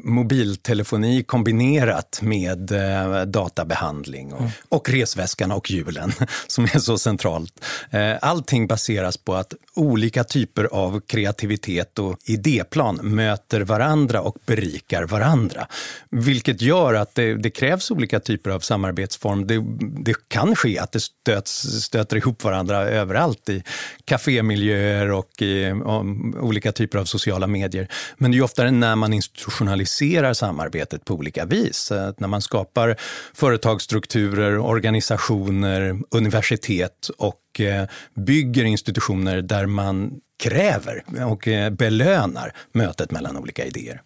mobiltelefoni 0.04 1.24
kombinerat 1.24 2.20
med 2.22 2.72
eh, 2.72 3.22
databehandling 3.22 4.34
och, 4.34 4.40
mm. 4.40 4.52
och 4.70 4.90
resväskan 4.90 5.52
och 5.52 5.72
hjulen 5.72 6.12
som 6.48 6.64
är 6.64 6.80
så 6.80 6.98
centralt. 6.98 7.66
Eh, 7.90 8.16
allting 8.22 8.68
baseras 8.68 9.18
på 9.18 9.36
att 9.36 9.54
olika 9.76 10.19
Olika 10.20 10.30
typer 10.30 10.64
av 10.64 11.00
kreativitet 11.00 12.00
och 12.00 12.18
idéplan 12.26 13.00
möter 13.04 13.62
varandra 13.62 14.22
och 14.22 14.38
berikar 14.46 15.04
varandra. 15.04 15.68
Vilket 16.12 16.62
gör 16.62 16.94
att 16.94 17.16
det, 17.16 17.36
det 17.36 17.50
krävs 17.50 17.92
olika 17.92 18.20
typer 18.20 18.50
av 18.50 18.60
samarbetsform. 18.60 19.48
Det, 19.48 19.64
det 20.04 20.16
kan 20.28 20.56
ske 20.56 20.80
att 20.80 20.92
det 20.92 21.00
stöts, 21.00 21.84
stöter 21.84 22.18
ihop 22.18 22.44
varandra 22.44 22.78
överallt 22.78 23.50
i 23.50 23.64
kafémiljöer 24.06 25.12
och 25.12 25.42
i 25.42 25.72
och 25.84 26.06
olika 26.48 26.72
typer 26.72 27.00
av 27.00 27.06
sociala 27.06 27.48
medier. 27.48 27.88
Men 28.18 28.32
det 28.32 28.38
är 28.38 28.42
oftare 28.42 28.72
när 28.72 28.96
man 28.96 29.14
institutionaliserar 29.14 30.34
samarbetet 30.34 31.06
på 31.06 31.14
olika 31.14 31.46
vis. 31.46 31.92
När 32.18 32.28
man 32.28 32.42
skapar 32.42 32.96
företagsstrukturer, 33.34 34.58
organisationer, 34.58 36.00
universitet 36.12 37.10
och 37.18 37.49
och 37.50 37.62
eh, 37.62 37.88
bygger 38.16 38.66
institutioner 38.66 39.42
där 39.42 39.66
man 39.66 40.12
kräver 40.44 41.04
och 41.26 41.48
eh, 41.48 41.70
belönar 41.70 42.54
mötet 42.74 43.12
mellan 43.12 43.38
olika 43.38 43.66
idéer. 43.66 44.02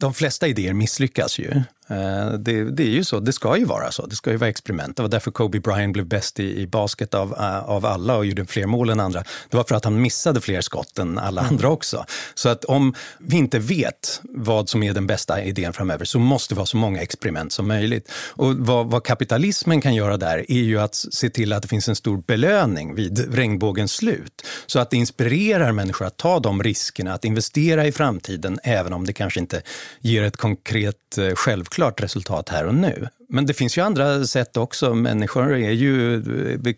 De 0.00 0.14
flesta 0.14 0.48
idéer 0.48 0.72
misslyckas 0.72 1.38
ju. 1.38 1.62
Eh, 1.88 2.32
det, 2.38 2.64
det, 2.64 2.82
är 2.82 2.90
ju 2.90 3.04
så, 3.04 3.20
det 3.20 3.32
ska 3.32 3.56
ju 3.56 3.64
vara 3.64 3.90
så. 3.90 4.06
Det 4.06 4.16
ska 4.16 4.30
ju 4.30 4.36
vara 4.36 4.50
experiment. 4.50 4.96
Det 4.96 5.02
var 5.02 5.08
därför 5.08 5.30
Kobe 5.30 5.60
Bryant 5.60 5.92
blev 5.92 6.06
bäst 6.06 6.40
i, 6.40 6.60
i 6.60 6.66
basket 6.66 7.14
av, 7.14 7.32
uh, 7.32 7.70
av 7.70 7.86
alla 7.86 8.16
och 8.16 8.26
gjorde 8.26 8.46
fler 8.46 8.66
mål 8.66 8.90
än 8.90 9.00
andra. 9.00 9.24
Det 9.50 9.56
var 9.56 9.64
för 9.64 9.74
att 9.74 9.84
han 9.84 10.02
missade 10.02 10.40
fler 10.40 10.60
skott 10.60 10.98
än 10.98 11.18
alla 11.18 11.40
mm. 11.40 11.52
andra 11.52 11.68
också. 11.68 12.04
Så 12.34 12.48
att 12.48 12.64
om 12.64 12.94
vi 13.18 13.36
inte 13.36 13.58
vet 13.58 14.20
vad 14.22 14.68
som 14.68 14.82
är 14.82 14.92
den 14.92 15.06
bästa 15.06 15.42
idén 15.42 15.72
framöver 15.72 16.04
så 16.04 16.18
måste 16.18 16.54
vi 16.54 16.60
ha 16.60 16.66
så 16.66 16.76
många 16.76 17.00
experiment 17.00 17.52
som 17.52 17.68
möjligt. 17.68 18.12
Och 18.28 18.54
vad, 18.54 18.90
vad 18.90 19.04
kapitalismen 19.04 19.80
kan 19.80 19.94
göra 19.94 20.16
där 20.16 20.50
är 20.50 20.62
ju 20.62 20.80
att 20.80 20.94
se 20.94 21.30
till 21.30 21.52
att 21.52 21.62
det 21.62 21.68
finns 21.68 21.88
en 21.88 21.96
stor 21.96 22.22
belöning 22.26 22.94
vid 22.94 23.34
regnbågens 23.34 23.92
slut. 23.92 24.46
Så 24.66 24.78
att 24.78 24.90
det 24.90 24.96
inspirerar 24.96 25.72
människor 25.72 26.06
att 26.06 26.16
ta 26.16 26.38
de 26.38 26.62
riskerna, 26.62 27.14
att 27.14 27.24
investera 27.24 27.86
i 27.86 27.92
framtiden 27.92 28.58
även 28.62 28.92
om 28.92 29.06
det 29.06 29.12
kanske 29.12 29.40
inte 29.40 29.62
ger 30.00 30.22
ett 30.22 30.36
konkret 30.36 30.96
uh, 31.18 31.34
självklart 31.34 31.73
självklart 31.74 32.02
resultat 32.02 32.48
här 32.48 32.66
och 32.66 32.74
nu. 32.74 33.08
Men 33.28 33.46
det 33.46 33.54
finns 33.54 33.78
ju 33.78 33.82
andra 33.82 34.24
sätt 34.24 34.56
också. 34.56 34.94
Människor 34.94 35.54
är 35.54 35.70
ju 35.70 36.22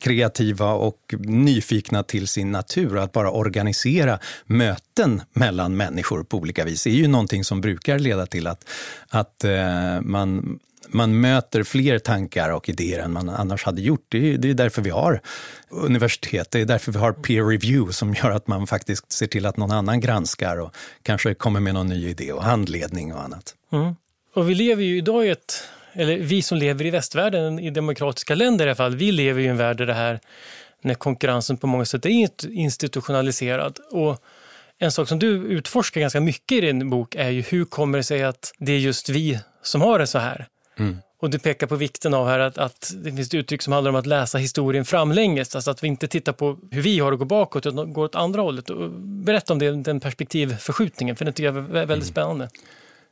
kreativa 0.00 0.72
och 0.72 1.14
nyfikna 1.18 2.02
till 2.02 2.28
sin 2.28 2.52
natur. 2.52 2.98
Att 2.98 3.12
bara 3.12 3.30
organisera 3.30 4.18
möten 4.46 5.22
mellan 5.32 5.76
människor 5.76 6.24
på 6.24 6.37
olika 6.37 6.64
vis 6.64 6.87
är 6.87 6.90
ju 6.90 7.09
någonting 7.09 7.44
som 7.44 7.61
brukar 7.61 7.98
leda 7.98 8.26
till 8.26 8.46
att, 8.46 8.64
att 9.09 9.44
eh, 9.44 10.00
man 10.00 10.59
man 10.88 11.20
möter 11.20 11.62
fler 11.62 11.98
tankar 11.98 12.50
och 12.50 12.68
idéer 12.68 12.98
än 12.98 13.12
man 13.12 13.28
annars 13.28 13.64
hade 13.64 13.82
gjort. 13.82 14.06
Det 14.09 14.35
är, 14.35 14.38
det 14.38 14.50
är 14.50 14.54
därför 14.54 14.82
vi 14.82 14.90
har 14.90 15.20
universitet, 15.70 16.50
det 16.50 16.61
är 16.61 16.64
därför 16.64 16.92
vi 16.92 16.98
har 16.98 17.12
peer 17.12 17.44
review 17.44 17.92
som 17.92 18.14
gör 18.14 18.30
att 18.30 18.46
man 18.46 18.66
faktiskt 18.66 19.12
ser 19.12 19.26
till 19.26 19.46
att 19.46 19.56
någon 19.56 19.72
annan 19.72 20.00
granskar 20.00 20.56
och 20.61 20.74
kanske 21.02 21.35
kommer 21.35 21.61
med 21.61 21.74
någon 21.74 21.88
ny 21.88 22.09
idé 22.09 22.32
och 22.32 22.42
handledning 22.42 23.14
och 23.14 23.22
annat. 23.22 23.54
Mm. 23.72 23.94
Och 24.37 24.51
vi 24.51 24.55
lever 24.55 24.83
ju 24.83 24.96
idag 24.96 25.27
i 25.27 25.29
ett, 25.29 25.68
eller 25.92 26.16
vi 26.16 26.42
som 26.42 26.59
lever 26.59 26.87
i 26.87 26.90
västvärlden, 26.90 27.59
i 27.59 27.70
demokratiska 27.70 28.35
länder 28.35 28.66
i 28.66 28.68
alla 28.68 28.77
fall, 28.77 28.96
vi 28.96 29.12
lever 29.12 29.40
i 29.40 29.46
en 29.46 29.57
värld 29.57 29.77
där 29.77 29.87
det 29.87 29.94
här, 29.94 30.20
när 30.83 30.94
konkurrensen 30.94 31.57
på 31.57 31.66
många 31.66 31.85
sätt 31.85 32.07
är 32.07 32.31
institutionaliserad. 32.51 33.79
Och 33.90 34.22
en 34.79 34.92
sak 34.92 35.09
som 35.09 35.18
du 35.18 35.29
utforskar 35.29 36.01
ganska 36.01 36.20
mycket 36.20 36.59
i 36.59 36.61
din 36.61 36.90
bok 36.90 37.14
är 37.14 37.31
ju 37.31 37.42
hur 37.42 37.64
kommer 37.64 37.99
det 37.99 38.05
sig 38.05 38.25
att 38.25 38.53
det 38.59 38.72
är 38.72 38.79
just 38.79 39.09
vi 39.09 39.38
som 39.62 39.81
har 39.81 39.99
det 39.99 40.07
så 40.07 40.18
här? 40.18 40.46
Mm. 40.79 40.99
Och 41.20 41.31
du 41.31 41.38
pekar 41.38 41.66
på 41.66 41.77
vikten 41.77 42.14
av 42.14 42.29
här 42.29 42.38
att, 42.38 42.59
att, 42.59 42.92
det 42.96 43.12
finns 43.12 43.29
ett 43.29 43.35
uttryck 43.35 43.62
som 43.62 43.72
handlar 43.72 43.88
om 43.88 43.96
att 43.96 44.07
läsa 44.07 44.38
historien 44.38 44.85
framlänges, 44.85 45.55
alltså 45.55 45.70
att 45.70 45.83
vi 45.83 45.88
inte 45.88 46.09
tittar 46.09 46.33
på 46.33 46.59
hur 46.70 46.83
vi 46.83 46.99
har 46.99 47.11
det 47.11 47.16
gå 47.16 47.25
bakåt 47.25 47.66
utan 47.66 47.92
går 47.92 48.05
åt 48.05 48.14
andra 48.14 48.42
hållet. 48.42 48.70
Berätta 48.99 49.53
om 49.53 49.59
det, 49.59 49.70
den 49.70 50.01
perspektivförskjutningen, 50.01 51.16
för 51.16 51.25
det 51.25 51.33
tycker 51.33 51.44
jag 51.44 51.57
är 51.57 51.61
väldigt 51.61 51.90
mm. 51.90 52.05
spännande. 52.05 52.49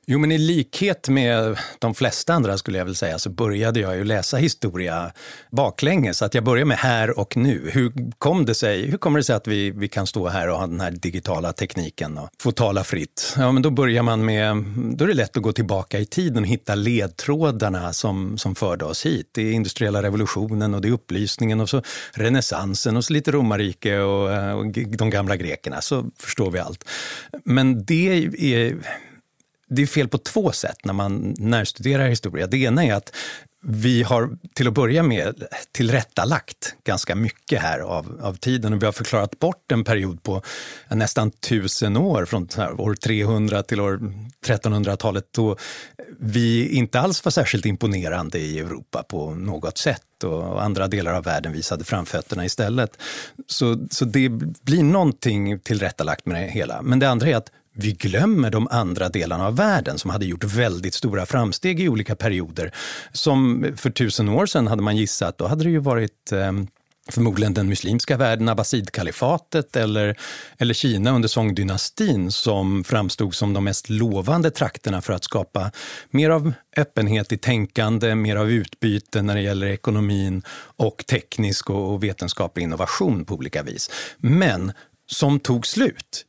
Jo, 0.07 0.19
men 0.19 0.33
i 0.33 0.39
likhet 0.39 1.09
med 1.09 1.59
de 1.79 1.95
flesta 1.95 2.35
andra 2.35 2.59
skulle 2.59 2.79
jag 2.79 2.85
väl 2.85 2.97
säga 2.97 3.19
så 3.19 3.31
började 3.31 3.81
jag 3.81 3.97
ju 3.97 4.05
läsa 4.05 4.37
historia 4.37 5.13
baklänges. 5.51 6.23
Att 6.23 6.35
jag 6.35 6.45
började 6.45 6.69
med 6.69 6.77
här 6.77 7.19
och 7.19 7.37
nu. 7.37 7.71
Hur, 7.73 7.93
kom 8.19 8.45
det 8.45 8.55
sig, 8.55 8.91
hur 8.91 8.99
kommer 8.99 9.19
det 9.19 9.25
sig 9.25 9.37
att 9.37 9.49
vi, 9.49 9.71
vi 9.71 9.89
kan 9.89 10.07
stå 10.07 10.29
här 10.29 10.49
och 10.49 10.59
ha 10.59 10.67
den 10.67 10.81
här 10.81 10.91
digitala 10.91 11.53
tekniken 11.53 12.19
och 12.19 12.29
få 12.39 12.53
tala 12.53 12.85
fritt? 12.85 13.35
Ja, 13.39 13.53
men 13.53 13.63
då 13.63 13.71
börjar 13.71 14.03
man 14.03 14.25
med, 14.25 14.65
då 14.77 15.05
är 15.05 15.09
det 15.09 15.15
lätt 15.15 15.37
att 15.37 15.43
gå 15.43 15.53
tillbaka 15.53 15.99
i 15.99 16.07
tiden 16.07 16.43
och 16.43 16.49
hitta 16.49 16.75
ledtrådarna 16.75 17.93
som, 17.93 18.39
som 18.39 18.55
förde 18.55 18.85
oss 18.85 19.07
hit. 19.07 19.31
Det 19.33 19.43
är 19.43 19.53
industriella 19.53 20.03
revolutionen 20.03 20.75
och 20.75 20.81
det 20.81 20.89
är 20.89 20.93
upplysningen 20.93 21.61
och 21.61 21.69
så 21.69 21.83
renässansen 22.13 22.97
och 22.97 23.05
så 23.05 23.13
lite 23.13 23.33
romarrike 23.33 23.99
och, 23.99 24.59
och 24.59 24.67
de 24.73 25.11
gamla 25.11 25.37
grekerna. 25.37 25.81
Så 25.81 26.11
förstår 26.19 26.51
vi 26.51 26.59
allt. 26.59 26.85
Men 27.45 27.85
det 27.85 28.29
är 28.39 28.77
det 29.69 29.83
är 29.83 29.87
fel 29.87 30.09
på 30.09 30.19
två 30.19 30.53
sätt 30.53 30.85
när 30.85 30.93
man 30.93 31.35
närstuderar 31.39 32.09
historia. 32.09 32.47
Det 32.47 32.57
ena 32.57 32.85
är 32.85 32.95
att 32.95 33.13
vi 33.67 34.03
har 34.03 34.31
till 34.55 34.69
att 34.69 34.75
börja 34.75 35.03
med 35.03 35.45
tillrättalagt 35.73 36.75
ganska 36.85 37.15
mycket 37.15 37.63
här 37.63 37.79
av, 37.79 38.21
av 38.23 38.35
tiden 38.35 38.73
och 38.73 38.83
vi 38.83 38.87
har 38.87 38.93
förklarat 38.93 39.39
bort 39.39 39.73
en 39.73 39.85
period 39.85 40.23
på 40.23 40.43
nästan 40.89 41.31
tusen 41.31 41.97
år, 41.97 42.25
från 42.25 42.49
år 42.79 42.95
300 42.95 43.63
till 43.63 43.81
år 43.81 44.01
1300-talet 44.47 45.25
då 45.31 45.57
vi 46.19 46.69
inte 46.69 47.01
alls 47.01 47.25
var 47.25 47.31
särskilt 47.31 47.67
imponerande 47.67 48.39
i 48.39 48.59
Europa 48.59 49.03
på 49.03 49.35
något 49.35 49.79
sätt 49.79 50.25
och 50.25 50.65
andra 50.65 50.89
delar 50.89 51.15
av 51.15 51.25
världen 51.25 51.53
visade 51.53 51.85
framfötterna 51.85 52.45
istället. 52.45 52.99
Så, 53.47 53.87
så 53.91 54.05
det 54.05 54.29
blir 54.63 54.83
någonting 54.83 55.61
tillrättalagt 55.61 56.27
med 56.27 56.43
det 56.43 56.49
hela. 56.49 56.83
Men 56.83 56.99
det 56.99 57.09
andra 57.09 57.29
är 57.29 57.37
att 57.37 57.51
vi 57.75 57.93
glömmer 57.93 58.51
de 58.51 58.69
andra 58.71 59.09
delarna 59.09 59.47
av 59.47 59.57
världen 59.57 59.99
som 59.99 60.11
hade 60.11 60.27
gjort 60.27 60.45
väldigt 60.45 60.95
stora 60.95 61.27
framsteg 61.27 61.81
i 61.81 61.89
olika 61.89 62.17
perioder. 62.17 62.75
Som 63.13 63.67
för 63.77 63.91
tusen 63.91 64.29
år 64.29 64.47
sedan 64.47 64.67
hade 64.67 64.83
man 64.83 64.97
gissat, 64.97 65.39
då 65.39 65.47
hade 65.47 65.65
det 65.65 65.71
ju 65.71 65.79
varit 65.79 66.33
eh, 66.33 66.53
förmodligen 67.09 67.55
den 67.55 67.69
muslimska 67.69 68.17
världen, 68.17 68.49
abbasidkalifatet 68.49 69.77
eller, 69.77 70.17
eller 70.59 70.75
Kina 70.75 71.11
under 71.11 71.29
Song-dynastin 71.29 72.31
som 72.31 72.85
framstod 72.85 73.35
som 73.35 73.53
de 73.53 73.65
mest 73.65 73.91
lovande 73.91 74.51
trakterna 74.51 75.03
för 75.03 75.13
att 75.13 75.25
skapa 75.25 75.71
mer 76.11 76.31
av 76.31 76.53
öppenhet 76.77 77.33
i 77.33 77.39
tänkande, 77.39 78.15
mer 78.15 78.37
av 78.37 78.51
utbyte 78.51 79.23
när 79.23 79.35
det 79.35 79.43
gäller 79.43 79.67
ekonomin 79.67 80.43
och 80.77 81.05
teknisk 81.07 81.71
och 81.71 82.05
vetenskaplig 82.05 82.63
innovation 82.63 83.25
på 83.25 83.35
olika 83.35 83.63
vis. 83.63 83.91
Men 84.19 84.73
som 85.07 85.41
tog 85.41 85.67
slut 85.67 86.27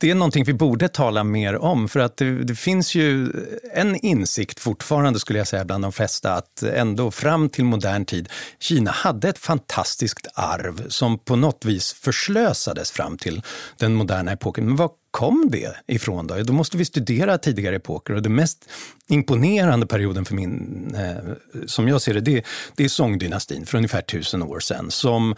det 0.00 0.10
är 0.10 0.14
någonting 0.14 0.44
vi 0.44 0.52
borde 0.52 0.88
tala 0.88 1.24
mer 1.24 1.56
om. 1.56 1.88
För 1.88 2.00
att 2.00 2.16
det, 2.16 2.44
det, 2.44 2.54
finns 2.54 2.94
ju 2.94 3.32
en 3.74 3.96
insikt 3.96 4.60
fortfarande, 4.60 5.20
skulle 5.20 5.38
jag 5.38 5.48
säga, 5.48 5.64
bland 5.64 5.84
de 5.84 5.92
flesta 5.92 6.32
att 6.32 6.62
ändå 6.62 7.10
fram 7.10 7.48
till 7.48 7.64
modern 7.64 8.04
tid, 8.04 8.28
Kina 8.58 8.90
hade 8.90 9.28
ett 9.28 9.38
fantastiskt 9.38 10.26
arv 10.34 10.88
som 10.88 11.18
på 11.18 11.36
något 11.36 11.64
vis 11.64 11.92
förslösades 11.92 12.90
fram 12.90 13.18
till 13.18 13.42
den 13.76 13.94
moderna 13.94 14.32
epoken. 14.32 14.64
Men 14.66 14.76
vad 14.76 14.90
kom 15.10 15.48
det 15.50 15.76
ifrån 15.86 16.26
då? 16.26 16.42
Då 16.42 16.52
måste 16.52 16.76
vi 16.76 16.84
studera 16.84 17.38
tidigare 17.38 17.76
epoker 17.76 18.14
och 18.14 18.22
den 18.22 18.34
mest 18.34 18.68
imponerande 19.08 19.86
perioden 19.86 20.24
för 20.24 20.34
min, 20.34 20.94
eh, 20.94 21.34
som 21.66 21.88
jag 21.88 22.02
ser 22.02 22.14
det, 22.14 22.20
det, 22.20 22.44
det 22.76 22.84
är 22.84 22.88
Song-dynastin 22.88 23.66
för 23.66 23.76
ungefär 23.76 24.02
tusen 24.02 24.42
år 24.42 24.60
sedan 24.60 24.90
som 24.90 25.34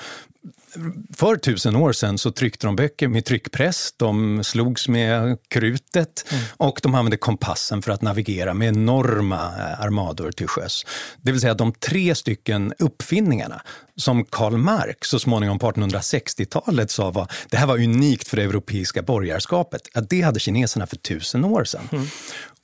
för 1.15 1.37
tusen 1.37 1.77
år 1.77 1.93
sedan 1.93 2.19
så 2.19 2.31
tryckte 2.31 2.67
de 2.67 2.77
böcker 2.77 3.09
med 3.09 3.25
tryckpress, 3.25 3.95
de 3.97 4.45
slogs 4.45 4.89
med 4.89 5.39
krutet 5.49 6.25
mm. 6.31 6.45
och 6.57 6.81
de 6.83 6.95
använde 6.95 7.17
kompassen 7.17 7.83
för 7.83 7.93
att 7.93 8.03
navigera 8.03 8.55
med 8.55 8.69
enorma 8.69 9.37
eh, 9.37 9.81
armador 9.81 10.31
till 10.31 10.49
sjöss. 10.49 10.87
Det 11.23 11.33
vill 11.33 11.41
säga 11.41 11.55
de 11.55 11.73
tre 11.73 12.15
stycken 12.15 12.75
uppfinningarna 12.79 13.63
som 13.97 14.25
Karl 14.25 14.57
Marx 14.57 15.09
så 15.09 15.19
småningom 15.19 15.59
på 15.59 15.71
1860-talet 15.71 16.91
sa 16.91 17.11
var 17.11 17.29
det 17.51 17.57
här 17.57 17.67
var 17.67 17.77
unikt 17.77 18.29
för 18.29 18.37
det 18.37 18.43
europeiska 18.43 19.03
borgarskapet. 19.03 19.83
Att 19.95 20.11
det 20.11 20.21
hade 20.21 20.41
kineserna 20.41 20.87
för 20.87 20.97
tusen 20.97 21.45
år 21.45 21.65
sedan. 21.65 21.89
Mm. 21.93 22.07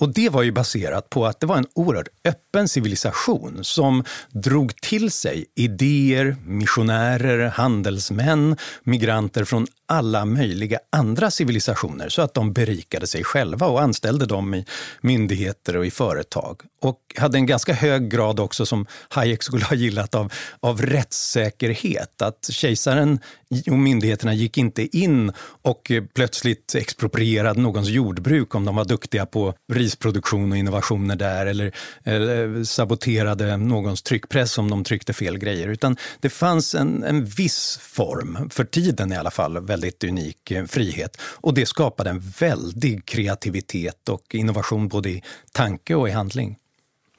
Och 0.01 0.15
det 0.15 0.29
var 0.29 0.43
ju 0.43 0.53
baserat 0.53 1.11
på 1.11 1.27
att 1.27 1.41
det 1.41 1.47
var 1.47 1.57
en 1.57 1.67
oerhört 1.75 2.09
öppen 2.25 2.69
civilisation 2.69 3.59
som 3.63 4.05
drog 4.31 4.77
till 4.81 5.11
sig 5.11 5.45
idéer, 5.55 6.37
missionärer, 6.47 7.49
handelsmän, 7.49 8.57
migranter 8.83 9.45
från 9.45 9.67
alla 9.89 10.25
möjliga 10.25 10.79
andra 10.93 11.31
civilisationer 11.31 12.09
så 12.09 12.23
att 12.23 12.35
de 12.35 12.53
berikade 12.53 13.07
sig 13.07 13.25
själva 13.25 13.67
och 13.67 13.83
anställde 13.83 14.27
dem 14.27 14.55
i 14.55 14.65
myndigheter 15.01 15.77
och 15.77 15.87
i 15.87 15.91
företag. 15.91 16.63
Och 16.81 17.01
hade 17.17 17.39
en 17.39 17.47
ganska 17.47 17.73
hög 17.73 18.11
grad 18.11 18.41
också, 18.41 18.67
som 18.67 18.87
Hayek 19.09 19.43
skulle 19.43 19.65
ha 19.65 19.77
gillat, 19.77 20.15
av, 20.15 20.33
av 20.61 20.83
rättssäkerhet. 20.83 22.23
Att 22.23 22.49
kejsaren 22.51 23.21
och 23.67 23.79
myndigheterna 23.79 24.35
gick 24.35 24.59
inte 24.59 24.97
in 24.97 25.33
och 25.63 25.93
plötsligt 26.15 26.75
exproprierade 26.75 27.61
någons 27.61 27.89
jordbruk 27.89 28.55
om 28.55 28.65
de 28.65 28.77
var 28.77 28.85
duktiga 28.85 29.27
på 29.27 29.55
risproduktion 29.73 30.53
och 30.53 30.59
innovationer 30.59 31.17
där 31.17 31.47
eller, 31.47 31.73
eller 32.05 32.65
saboterade 32.65 33.57
någons 33.57 34.03
tryckpress 34.03 34.59
om 34.59 34.71
de 34.71 34.85
tryckte 34.85 35.13
fel 35.13 35.39
grejer. 35.39 35.69
Utan 35.69 35.97
det 36.21 36.31
fanns 36.31 36.75
en, 36.75 37.05
en 37.05 37.25
viss 37.25 37.79
form, 37.83 38.51
för 38.51 38.65
tiden 38.65 39.13
i 39.13 39.17
alla 39.17 39.31
fall, 39.31 39.61
väldigt 39.79 40.05
unik 40.05 40.51
eh, 40.51 40.65
frihet. 40.65 41.21
Och 41.23 41.55
det 41.55 41.67
skapade 41.67 42.11
en 42.11 42.21
väldig 42.21 43.07
kreativitet 43.07 44.09
och 44.09 44.35
innovation 44.35 44.89
både 44.89 45.11
i 45.11 45.23
tanke 45.53 45.95
och 45.95 46.09
i 46.09 46.13
handling. 46.13 46.57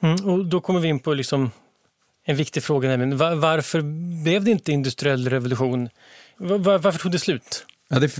Mm, 0.02 0.24
och 0.24 0.46
då 0.46 0.60
kommer 0.60 0.80
vi 0.80 0.88
in 0.88 0.98
på 0.98 1.14
liksom 1.14 1.50
en 2.24 2.36
viktig 2.36 2.62
fråga, 2.62 2.88
nämligen 2.88 3.40
varför 3.40 3.80
blev 4.22 4.44
det 4.44 4.50
inte 4.50 4.72
industriell 4.72 5.28
revolution? 5.28 5.88
Var, 6.36 6.78
varför 6.78 6.98
tog 6.98 7.12
det 7.12 7.18
slut? 7.18 7.66
Ja, 7.92 7.98
det, 7.98 8.12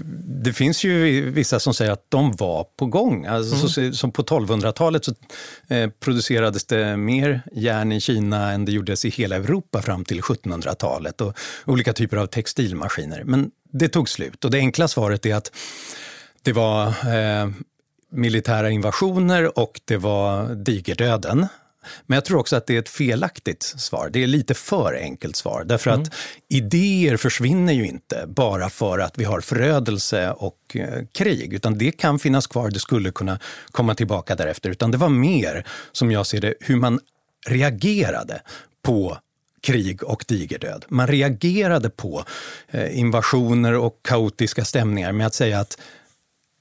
det, 0.45 0.53
finns 0.53 0.85
ju 0.85 1.31
vissa 1.31 1.61
som 1.61 1.75
säger 1.75 1.93
att 1.93 2.07
de 2.09 2.33
var 2.37 2.65
på 2.77 2.87
gång. 2.87 3.27
Alltså, 3.27 3.55
mm. 3.55 3.93
så, 3.93 3.99
som 3.99 4.13
på 4.13 4.23
1200-talet 4.23 5.05
så 5.05 5.15
eh, 5.69 5.91
producerades 5.91 6.65
det 6.65 6.97
mer 6.97 7.43
järn 7.53 7.93
i 7.93 8.01
Kina 8.01 8.53
än 8.53 8.65
det 8.65 8.73
gjordes 8.73 9.05
i 9.05 9.11
hela 9.11 9.37
Europa 9.37 9.83
fram 9.83 10.05
till 10.05 10.21
1700-talet 10.21 11.21
och 11.21 11.39
olika 11.67 11.93
typer 11.93 12.17
av 12.17 12.27
textilmaskiner. 12.27 13.25
Men 13.25 13.51
det 13.71 13.89
tog 13.89 14.09
slut 14.09 14.45
och 14.45 14.51
det 14.51 14.59
enkla 14.59 14.89
svaret 14.89 15.27
är 15.27 15.35
att 15.35 15.53
det 16.43 16.53
var 16.53 16.87
eh, 16.87 17.51
militära 18.13 18.71
invasioner 18.71 19.59
och 19.59 19.81
det 19.85 19.97
var 19.97 20.55
digerdöden. 20.55 21.47
Men 22.07 22.15
jag 22.15 22.25
tror 22.25 22.39
också 22.39 22.57
att 22.57 22.67
det 22.67 22.75
är 22.75 22.79
ett 22.79 22.89
felaktigt 22.89 23.63
svar. 23.63 24.11
Det 24.13 24.23
är 24.23 24.27
lite 24.27 24.55
för 24.55 24.95
enkelt 24.95 25.37
svar. 25.37 25.65
Därför 25.67 25.91
mm. 25.91 26.03
att 26.03 26.15
idéer 26.49 27.17
försvinner 27.17 27.73
ju 27.73 27.87
inte 27.87 28.25
bara 28.27 28.71
för 28.71 28.99
att 28.99 29.19
vi 29.19 29.25
har 29.25 29.41
förödelse 29.41 30.31
och 30.31 30.59
eh, 30.75 31.05
krig. 31.13 31.53
Utan 31.53 31.79
det 31.79 31.93
kan 31.93 32.19
finnas 32.19 32.47
kvar, 32.47 32.71
det 32.71 32.79
skulle 32.79 33.11
kunna 33.11 33.39
komma 33.71 33.95
tillbaka 33.95 34.35
därefter. 34.35 34.71
Utan 34.71 34.91
det 34.91 34.99
var 34.99 35.09
mer, 35.09 35.67
som 35.93 36.11
jag 36.11 36.27
ser 36.27 36.41
det, 36.41 36.55
hur 36.61 36.77
man 36.77 37.01
reagerade 37.47 38.43
på 38.83 39.19
krig 39.61 40.03
och 40.03 40.25
digerdöd. 40.29 40.85
Man 40.89 41.07
reagerade 41.07 41.91
på 41.91 42.25
eh, 42.69 42.99
invasioner 42.99 43.75
och 43.75 44.01
kaotiska 44.03 44.65
stämningar 44.65 45.13
med 45.13 45.27
att 45.27 45.35
säga 45.35 45.61
att 45.61 45.79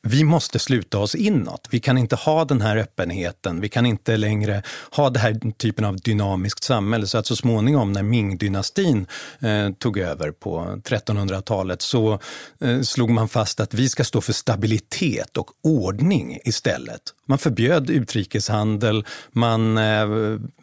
vi 0.02 0.24
måste 0.24 0.60
sluta 0.60 1.00
oss 1.00 1.16
inåt. 1.16 1.68
Vi 1.72 1.80
kan 1.80 1.98
inte 1.98 2.16
ha 2.16 2.46
den 2.46 2.62
här 2.62 2.78
öppenheten. 2.78 3.62
Vi 3.62 3.70
kan 3.70 3.86
inte 3.86 4.18
längre 4.18 4.64
ha 4.92 5.10
den 5.10 5.22
här 5.22 5.52
typen 5.58 5.86
av 5.86 5.98
dynamiskt 5.98 6.64
samhälle. 6.64 7.08
Så 7.08 7.18
att 7.18 7.26
så 7.26 7.36
småningom 7.36 7.92
när 7.92 8.04
Ming-dynastin 8.04 9.08
eh, 9.40 9.74
tog 9.74 9.98
över 9.98 10.32
på 10.32 10.82
1300-talet 10.84 11.82
så 11.82 12.20
eh, 12.62 12.82
slog 12.82 13.10
man 13.10 13.30
fast 13.30 13.60
att 13.60 13.74
vi 13.74 13.90
ska 13.90 14.04
stå 14.04 14.22
för 14.22 14.34
stabilitet 14.34 15.38
och 15.38 15.52
ordning 15.64 16.40
istället. 16.46 17.02
Man 17.26 17.38
förbjöd 17.38 17.90
utrikeshandel, 17.90 19.06
man 19.32 19.78
eh, 19.78 20.08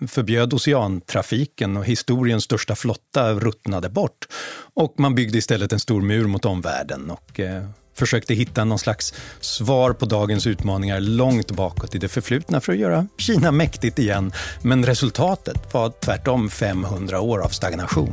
förbjöd 0.08 0.54
oceantrafiken 0.54 1.76
och 1.76 1.84
historiens 1.84 2.44
största 2.44 2.76
flotta 2.76 3.34
ruttnade 3.34 3.88
bort. 3.88 4.28
Och 4.74 4.94
man 4.98 5.14
byggde 5.14 5.38
istället 5.38 5.72
en 5.72 5.80
stor 5.80 6.02
mur 6.02 6.26
mot 6.26 6.44
omvärlden. 6.44 7.10
Och, 7.10 7.40
eh, 7.40 7.64
försökte 7.96 8.34
hitta 8.34 8.64
någon 8.64 8.78
slags 8.78 9.14
svar 9.40 9.92
på 9.92 10.06
dagens 10.06 10.46
utmaningar 10.46 11.00
långt 11.00 11.50
bakåt 11.50 11.94
i 11.94 11.98
det 11.98 12.08
förflutna 12.08 12.60
för 12.60 12.72
att 12.72 12.78
göra 12.78 13.06
Kina 13.18 13.52
mäktigt 13.52 13.98
igen. 13.98 14.32
Men 14.62 14.86
resultatet 14.86 15.74
var 15.74 15.92
tvärtom 16.00 16.50
500 16.50 17.20
år 17.20 17.38
av 17.38 17.48
stagnation. 17.48 18.12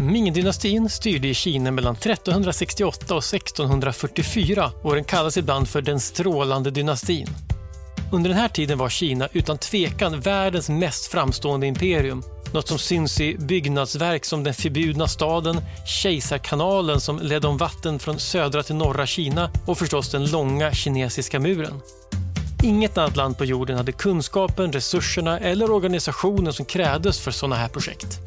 Ming-dynastin 0.00 0.88
styrde 0.88 1.28
i 1.28 1.34
Kina 1.34 1.70
mellan 1.70 1.94
1368 1.94 3.14
och 3.14 3.24
1644 3.24 4.72
och 4.82 4.94
den 4.94 5.04
kallas 5.04 5.36
ibland 5.36 5.68
för 5.68 5.82
den 5.82 6.00
strålande 6.00 6.70
dynastin. 6.70 7.28
Under 8.12 8.30
den 8.30 8.38
här 8.38 8.48
tiden 8.48 8.78
var 8.78 8.88
Kina 8.88 9.28
utan 9.32 9.58
tvekan 9.58 10.20
världens 10.20 10.68
mest 10.68 11.06
framstående 11.06 11.66
imperium 11.66 12.22
något 12.52 12.68
som 12.68 12.78
syns 12.78 13.20
i 13.20 13.36
byggnadsverk 13.38 14.24
som 14.24 14.44
den 14.44 14.54
förbjudna 14.54 15.08
staden, 15.08 15.60
Kejsarkanalen 15.86 17.00
som 17.00 17.18
ledde 17.18 17.48
om 17.48 17.56
vatten 17.56 17.98
från 17.98 18.18
södra 18.18 18.62
till 18.62 18.74
norra 18.74 19.06
Kina 19.06 19.50
och 19.66 19.78
förstås 19.78 20.10
den 20.10 20.30
långa 20.30 20.72
kinesiska 20.72 21.40
muren. 21.40 21.80
Inget 22.62 22.98
annat 22.98 23.16
land 23.16 23.38
på 23.38 23.44
jorden 23.44 23.76
hade 23.76 23.92
kunskapen, 23.92 24.72
resurserna 24.72 25.38
eller 25.38 25.70
organisationen 25.70 26.52
som 26.52 26.64
krävdes 26.64 27.20
för 27.20 27.30
sådana 27.30 27.56
här 27.56 27.68
projekt. 27.68 28.18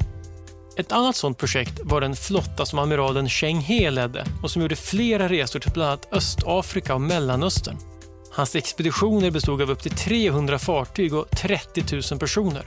Ett 0.76 0.92
annat 0.92 1.16
sådant 1.16 1.38
projekt 1.38 1.80
var 1.82 2.00
den 2.00 2.16
flotta 2.16 2.66
som 2.66 2.78
amiralen 2.78 3.28
Cheng 3.28 3.60
He 3.60 3.90
ledde 3.90 4.24
och 4.42 4.50
som 4.50 4.62
gjorde 4.62 4.76
flera 4.76 5.28
resor 5.28 5.60
till 5.60 5.72
bland 5.72 5.88
annat 5.88 6.08
Östafrika 6.12 6.94
och 6.94 7.00
Mellanöstern. 7.00 7.76
Hans 8.32 8.56
expeditioner 8.56 9.30
bestod 9.30 9.62
av 9.62 9.70
upp 9.70 9.82
till 9.82 9.90
300 9.90 10.58
fartyg 10.58 11.14
och 11.14 11.30
30 11.30 11.84
000 12.10 12.20
personer. 12.20 12.66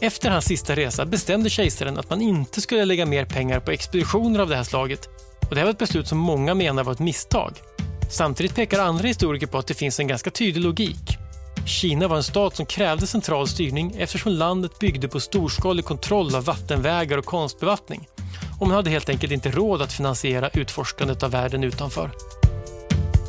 Efter 0.00 0.30
hans 0.30 0.44
sista 0.44 0.76
resa 0.76 1.06
bestämde 1.06 1.50
kejsaren 1.50 1.98
att 1.98 2.10
man 2.10 2.20
inte 2.20 2.60
skulle 2.60 2.84
lägga 2.84 3.06
mer 3.06 3.24
pengar 3.24 3.60
på 3.60 3.70
expeditioner 3.70 4.40
av 4.40 4.48
det 4.48 4.56
här 4.56 4.64
slaget 4.64 5.08
och 5.48 5.54
det 5.54 5.56
här 5.56 5.64
var 5.64 5.70
ett 5.70 5.78
beslut 5.78 6.08
som 6.08 6.18
många 6.18 6.54
menar 6.54 6.84
var 6.84 6.92
ett 6.92 6.98
misstag. 6.98 7.52
Samtidigt 8.10 8.54
pekar 8.54 8.78
andra 8.78 9.06
historiker 9.06 9.46
på 9.46 9.58
att 9.58 9.66
det 9.66 9.74
finns 9.74 10.00
en 10.00 10.06
ganska 10.06 10.30
tydlig 10.30 10.62
logik. 10.62 11.18
Kina 11.66 12.08
var 12.08 12.16
en 12.16 12.22
stat 12.22 12.56
som 12.56 12.66
krävde 12.66 13.06
central 13.06 13.48
styrning 13.48 13.94
eftersom 13.98 14.32
landet 14.32 14.78
byggde 14.78 15.08
på 15.08 15.20
storskalig 15.20 15.84
kontroll 15.84 16.34
av 16.34 16.44
vattenvägar 16.44 17.18
och 17.18 17.24
konstbevattning. 17.24 18.08
Och 18.60 18.66
man 18.66 18.76
hade 18.76 18.90
helt 18.90 19.08
enkelt 19.08 19.32
inte 19.32 19.50
råd 19.50 19.82
att 19.82 19.92
finansiera 19.92 20.48
utforskandet 20.48 21.22
av 21.22 21.30
världen 21.30 21.64
utanför. 21.64 22.10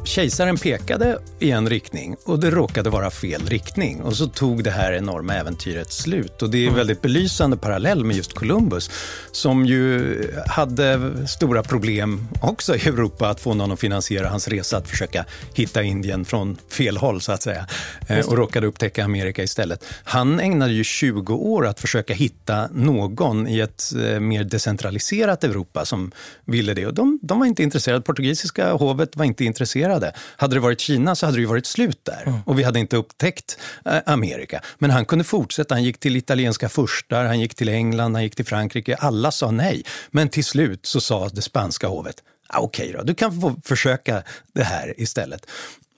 Kejsaren 0.08 0.58
pekade 0.58 1.20
i 1.40 1.52
en 1.52 1.70
riktning 1.70 2.16
och 2.26 2.40
det 2.40 2.52
råkade 2.52 2.90
vara 2.90 3.12
fel 3.12 3.42
riktning. 3.46 4.02
Och 4.02 4.16
så 4.16 4.28
tog 4.28 4.64
det 4.64 4.72
här 4.72 4.94
enorma 4.94 5.34
äventyret 5.34 5.92
slut. 5.92 6.42
Och 6.42 6.50
det 6.50 6.58
är 6.58 6.62
en 6.62 6.68
mm. 6.68 6.78
väldigt 6.78 7.02
belysande 7.02 7.58
parallell 7.58 8.04
med 8.04 8.16
just 8.16 8.34
Columbus 8.34 8.92
som 9.32 9.66
ju 9.66 10.18
hade 10.48 11.12
stora 11.28 11.64
problem 11.64 12.28
också 12.42 12.76
i 12.76 12.88
Europa 12.88 13.30
att 13.30 13.40
få 13.40 13.54
någon 13.54 13.72
att 13.72 13.80
finansiera 13.80 14.30
hans 14.30 14.48
resa 14.48 14.78
att 14.78 14.90
försöka 14.90 15.26
hitta 15.54 15.84
Indien 15.84 16.26
från 16.26 16.58
fel 16.70 16.98
håll 16.98 17.22
så 17.22 17.32
att 17.32 17.44
säga. 17.44 17.68
Eh, 18.08 18.26
och 18.26 18.38
råkade 18.38 18.68
upptäcka 18.68 19.06
Amerika 19.06 19.44
istället. 19.44 19.84
Han 20.04 20.40
ägnade 20.40 20.74
ju 20.74 20.84
20 20.84 21.34
år 21.34 21.68
att 21.68 21.80
försöka 21.80 22.14
hitta 22.14 22.68
någon 22.68 23.48
i 23.48 23.60
ett 23.60 23.84
eh, 23.96 24.20
mer 24.20 24.44
decentraliserat 24.44 25.44
Europa 25.44 25.86
som 25.86 26.12
ville 26.46 26.74
det. 26.74 26.86
Och 26.86 26.94
de, 26.94 27.20
de 27.22 27.40
var 27.40 27.46
inte 27.46 27.64
intresserade. 27.64 28.02
Portugisiska 28.02 28.74
hovet 28.74 29.16
var 29.16 29.26
inte 29.26 29.46
intresserade 29.46 29.97
fungerade. 29.98 30.18
Hade 30.38 30.56
det 30.56 30.60
varit 30.60 30.80
Kina 30.80 31.16
så 31.16 31.26
hade 31.26 31.38
det 31.38 31.46
varit 31.46 31.66
slut 31.66 32.00
där 32.06 32.24
mm. 32.26 32.40
och 32.46 32.60
vi 32.60 32.64
hade 32.64 32.80
inte 32.80 32.98
upptäckt 32.98 33.58
eh, 33.86 34.00
Amerika. 34.06 34.62
Men 34.80 34.92
han 34.92 35.06
kunde 35.06 35.24
fortsätta. 35.24 35.76
Han 35.76 35.84
gick 35.84 36.00
till 36.00 36.16
italienska 36.16 36.70
furstar, 36.70 37.26
han 37.26 37.40
gick 37.40 37.56
till 37.56 37.70
England, 37.70 38.16
han 38.16 38.24
gick 38.24 38.36
till 38.36 38.46
Frankrike. 38.46 38.96
Alla 38.96 39.32
sa 39.32 39.52
nej. 39.52 39.84
Men 40.12 40.30
till 40.30 40.46
slut 40.46 40.86
så 40.86 41.02
sa 41.02 41.30
det 41.30 41.42
spanska 41.42 41.88
hovet, 41.88 42.24
ah, 42.50 42.60
okej 42.60 42.90
okay 42.90 42.98
då, 42.98 43.04
du 43.04 43.16
kan 43.16 43.42
få 43.42 43.56
försöka 43.66 44.24
det 44.54 44.64
här 44.64 44.94
istället. 44.98 45.46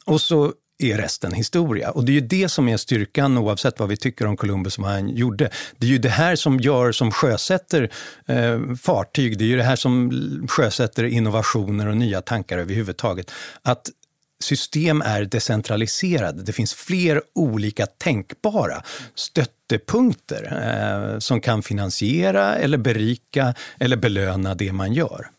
Och 0.05 0.21
så 0.21 0.53
är 0.79 0.97
resten 0.97 1.33
historia. 1.33 1.91
Och 1.91 2.05
det 2.05 2.11
är 2.11 2.13
ju 2.13 2.27
det 2.27 2.49
som 2.49 2.69
är 2.69 2.77
styrkan 2.77 3.37
oavsett 3.37 3.79
vad 3.79 3.89
vi 3.89 3.97
tycker 3.97 4.25
om 4.25 4.37
Columbus 4.37 4.77
och 4.77 4.83
vad 4.83 4.91
han 4.91 5.09
gjorde. 5.09 5.49
Det 5.77 5.87
är 5.87 5.91
ju 5.91 5.97
det 5.97 6.09
här 6.09 6.35
som 6.35 6.59
gör, 6.59 6.91
som 6.91 7.11
sjösätter 7.11 7.89
eh, 8.27 8.75
fartyg, 8.81 9.37
det 9.37 9.43
är 9.43 9.47
ju 9.47 9.57
det 9.57 9.63
här 9.63 9.75
som 9.75 10.11
sjösätter 10.49 11.03
innovationer 11.03 11.87
och 11.87 11.97
nya 11.97 12.21
tankar 12.21 12.57
överhuvudtaget. 12.57 13.31
Att 13.61 13.89
system 14.41 15.01
är 15.01 15.25
decentraliserade. 15.25 16.43
Det 16.43 16.53
finns 16.53 16.73
fler 16.73 17.21
olika 17.35 17.85
tänkbara 17.85 18.83
stöttepunkter 19.15 20.43
eh, 21.13 21.19
som 21.19 21.41
kan 21.41 21.63
finansiera 21.63 22.55
eller 22.55 22.77
berika 22.77 23.53
eller 23.79 23.97
belöna 23.97 24.55
det 24.55 24.73
man 24.73 24.93
gör. 24.93 25.29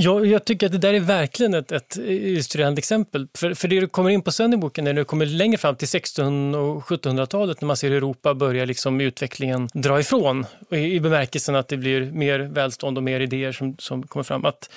Ja, 0.00 0.24
jag 0.24 0.44
tycker 0.44 0.66
att 0.66 0.72
det 0.72 0.78
där 0.78 0.94
är 0.94 1.00
verkligen 1.00 1.54
ett, 1.54 1.72
ett 1.72 1.96
illustrerande 1.96 2.78
exempel. 2.78 3.28
För, 3.34 3.54
för 3.54 3.68
det 3.68 3.80
du 3.80 3.86
kommer 3.86 4.10
in 4.10 4.22
på 4.22 4.32
sen 4.32 4.54
i 4.54 4.56
boken, 4.56 4.84
när 4.84 4.92
du 4.92 5.04
kommer 5.04 5.26
längre 5.26 5.58
fram 5.58 5.76
till 5.76 5.84
1600 5.84 6.60
och 6.60 6.82
1700-talet, 6.82 7.60
när 7.60 7.66
man 7.66 7.76
ser 7.76 7.90
Europa 7.90 8.34
börja 8.34 8.64
liksom 8.64 9.00
utvecklingen 9.00 9.68
dra 9.74 10.00
ifrån, 10.00 10.46
i, 10.70 10.76
i 10.76 11.00
bemärkelsen 11.00 11.54
att 11.54 11.68
det 11.68 11.76
blir 11.76 12.12
mer 12.12 12.38
välstånd 12.38 12.96
och 12.96 13.02
mer 13.02 13.20
idéer 13.20 13.52
som, 13.52 13.76
som 13.78 14.02
kommer 14.02 14.24
fram. 14.24 14.44
Att 14.44 14.70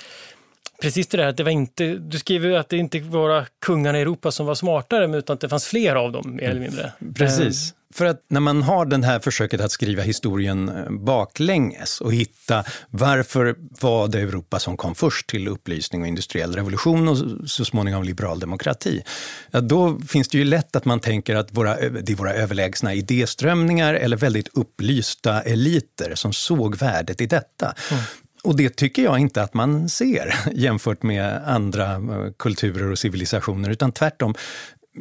precis 0.82 1.08
det 1.08 1.18
där 1.18 1.28
att 1.28 1.38
det 1.38 1.44
var 1.44 1.52
inte, 1.52 1.96
du 1.96 2.20
skriver 2.20 2.52
att 2.52 2.70
det 2.70 2.78
inte 2.78 3.00
var 3.00 3.46
kungarna 3.60 3.98
i 3.98 4.02
Europa 4.02 4.32
som 4.32 4.46
var 4.46 4.56
smartare, 4.56 5.18
utan 5.18 5.34
att 5.34 5.40
det 5.40 5.50
fanns 5.50 5.68
fler 5.68 5.96
av 5.96 6.12
dem 6.12 6.36
mer 6.36 6.50
eller 6.50 6.62
mindre. 6.62 6.92
Precis. 7.16 7.74
För 7.94 8.06
att 8.06 8.26
när 8.30 8.40
man 8.40 8.64
har 8.64 8.86
det 8.86 9.06
här 9.06 9.20
försöket 9.20 9.62
att 9.62 9.72
skriva 9.72 10.04
historien 10.04 10.70
eh, 10.70 10.90
baklänges 10.90 12.02
och 12.02 12.14
hitta 12.14 12.64
varför 12.90 13.56
var 13.82 14.08
det 14.08 14.20
Europa 14.20 14.60
som 14.60 14.78
kom 14.78 14.96
först 14.96 15.30
till 15.30 15.48
upplysning 15.48 16.02
och 16.02 16.08
industriell 16.08 16.56
revolution 16.56 17.08
och 17.08 17.18
så 17.50 17.66
småningom 17.66 18.04
liberal 18.04 18.40
demokrati, 18.40 19.04
ja, 19.52 19.62
då 19.62 20.00
finns 20.08 20.28
det 20.28 20.38
ju 20.38 20.44
lätt 20.44 20.76
att 20.76 20.86
man 20.86 21.00
tänker 21.00 21.36
att 21.36 21.48
våra, 21.52 21.76
det 21.76 22.12
är 22.12 22.16
våra 22.16 22.34
överlägsna 22.34 22.94
idéströmningar 22.94 23.94
eller 23.94 24.18
väldigt 24.18 24.48
upplysta 24.48 25.42
eliter 25.42 26.16
som 26.16 26.34
såg 26.34 26.78
värdet 26.78 27.22
i 27.22 27.26
detta. 27.26 27.74
Mm. 27.92 28.04
Och 28.44 28.56
det 28.56 28.76
tycker 28.76 29.04
jag 29.04 29.20
inte 29.20 29.44
att 29.44 29.54
man 29.54 29.90
ser 29.90 30.36
jämfört 30.54 31.04
med 31.04 31.42
andra 31.46 31.94
eh, 31.94 32.32
kulturer 32.40 32.92
och 32.92 33.00
civilisationer, 33.00 33.70
utan 33.70 33.92
tvärtom 33.92 34.36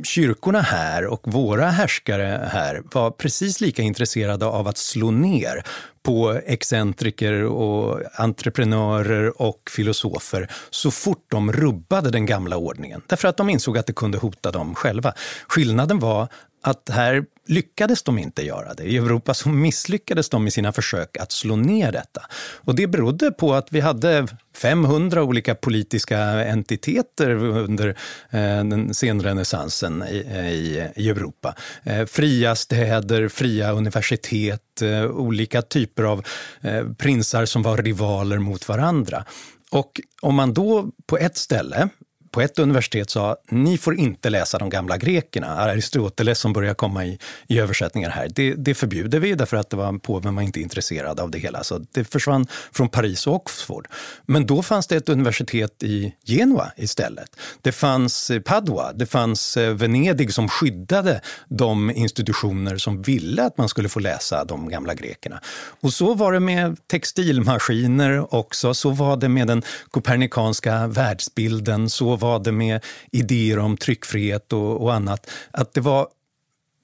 kyrkorna 0.03 0.61
här 0.61 1.07
och 1.07 1.33
våra 1.33 1.71
härskare 1.71 2.49
här 2.53 2.83
var 2.93 3.11
precis 3.11 3.61
lika 3.61 3.83
intresserade 3.83 4.47
av 4.47 4.69
att 4.69 4.79
slå 4.79 5.11
ner 5.11 5.65
på 6.03 6.41
excentriker 6.47 7.45
och 7.45 8.01
entreprenörer 8.15 9.43
och 9.43 9.71
filosofer 9.71 10.49
så 10.71 10.91
fort 10.91 11.25
de 11.29 11.53
rubbade 11.53 12.11
den 12.11 12.27
gamla 12.27 12.57
ordningen. 12.57 13.03
Därför 13.07 13.29
att 13.29 13.37
de 13.37 13.51
insåg 13.51 13.79
att 13.79 13.87
det 13.87 13.93
kunde 13.93 14.19
hota 14.19 14.51
dem 14.51 14.75
själva. 14.75 15.13
Skillnaden 15.49 15.99
var 15.99 16.29
att 16.63 16.89
här 16.93 17.25
lyckades 17.51 18.03
de 18.03 18.19
inte 18.19 18.43
göra 18.43 18.75
det. 18.75 18.83
I 18.83 18.97
Europa 18.97 19.35
så 19.35 19.49
misslyckades 19.49 20.29
de 20.29 20.47
i 20.47 20.51
sina 20.51 20.73
försök 20.73 21.17
att 21.17 21.33
slå 21.33 21.57
ner 21.57 21.93
detta. 21.93 22.23
Och 22.57 22.75
det 22.75 22.87
berodde 22.87 23.31
på 23.31 23.55
att 23.55 23.73
vi 23.73 23.81
hade 23.81 24.27
500 24.57 25.23
olika 25.23 25.55
politiska 25.55 26.19
entiteter 26.45 27.31
under 27.45 27.89
eh, 28.31 28.65
den 28.65 28.95
senrenässansen 28.95 30.05
i, 30.11 30.17
i, 30.17 30.89
i 30.97 31.09
Europa. 31.09 31.55
Eh, 31.83 32.07
fria 32.07 32.55
städer, 32.55 33.29
fria 33.29 33.73
universitet, 33.73 34.83
eh, 34.83 35.05
olika 35.05 35.63
typer 35.63 36.03
av 36.03 36.27
eh, 36.61 36.85
prinsar 36.99 37.45
som 37.45 37.63
var 37.63 37.77
rivaler 37.77 38.39
mot 38.39 38.69
varandra. 38.69 39.25
Och 39.71 40.01
om 40.23 40.35
man 40.35 40.55
då 40.55 40.91
på 41.07 41.19
ett 41.19 41.37
ställe 41.37 41.89
på 42.31 42.41
ett 42.41 42.59
universitet 42.59 43.11
sa 43.11 43.37
ni 43.49 43.79
får 43.79 43.97
inte 43.97 44.31
läsa 44.31 44.59
de 44.59 44.71
gamla 44.71 44.97
grekerna, 44.97 45.47
Aristoteles 45.47 46.39
som 46.39 46.53
börjar 46.53 46.75
komma 46.75 47.07
i, 47.07 47.19
i 47.49 47.59
översättningar 47.59 48.11
här. 48.11 48.29
Det, 48.35 48.55
det 48.55 48.75
förbjuder 48.75 49.21
vi 49.21 49.35
därför 49.35 49.57
att 49.57 49.71
det 49.71 49.77
var, 49.77 49.99
påven 49.99 50.35
var 50.35 50.43
inte 50.43 50.61
intresserad 50.61 51.21
av 51.21 51.31
det 51.31 51.39
hela. 51.39 51.65
Så 51.65 51.79
det 51.93 52.05
försvann 52.05 52.47
från 52.73 52.89
Paris 52.89 53.27
och 53.27 53.35
Oxford. 53.35 53.89
Men 54.27 54.47
då 54.47 54.63
fanns 54.63 54.87
det 54.87 54.97
ett 54.97 55.09
universitet 55.09 55.83
i 55.83 56.15
Genua 56.25 56.73
istället. 56.77 57.37
Det 57.63 57.73
fanns 57.73 58.31
eh, 58.31 58.41
Padua, 58.41 58.93
det 58.93 59.07
fanns 59.07 59.57
eh, 59.57 59.75
Venedig 59.75 60.33
som 60.33 60.49
skyddade 60.49 61.21
de 61.49 61.91
institutioner 61.91 62.77
som 62.77 63.03
ville 63.03 63.43
att 63.43 63.59
man 63.59 63.69
skulle 63.69 63.89
få 63.89 64.01
läsa 64.01 64.45
de 64.45 64.69
gamla 64.69 64.95
grekerna. 64.95 65.41
Och 65.81 65.93
så 65.93 66.15
var 66.15 66.33
det 66.33 66.41
med 66.41 66.77
textilmaskiner 66.87 68.35
också, 68.35 68.75
så 68.75 68.91
var 68.91 69.17
det 69.17 69.29
med 69.29 69.47
den 69.47 69.63
kopernikanska 69.91 70.87
världsbilden, 70.87 71.91
så 71.91 72.17
var 72.21 72.39
det 72.39 72.53
med 72.53 72.85
idéer 73.13 73.59
om 73.59 73.77
tryckfrihet 73.77 74.53
och, 74.53 74.83
och 74.83 74.95
annat, 74.95 75.31
att 75.51 75.73
det 75.73 75.81
var 75.81 76.09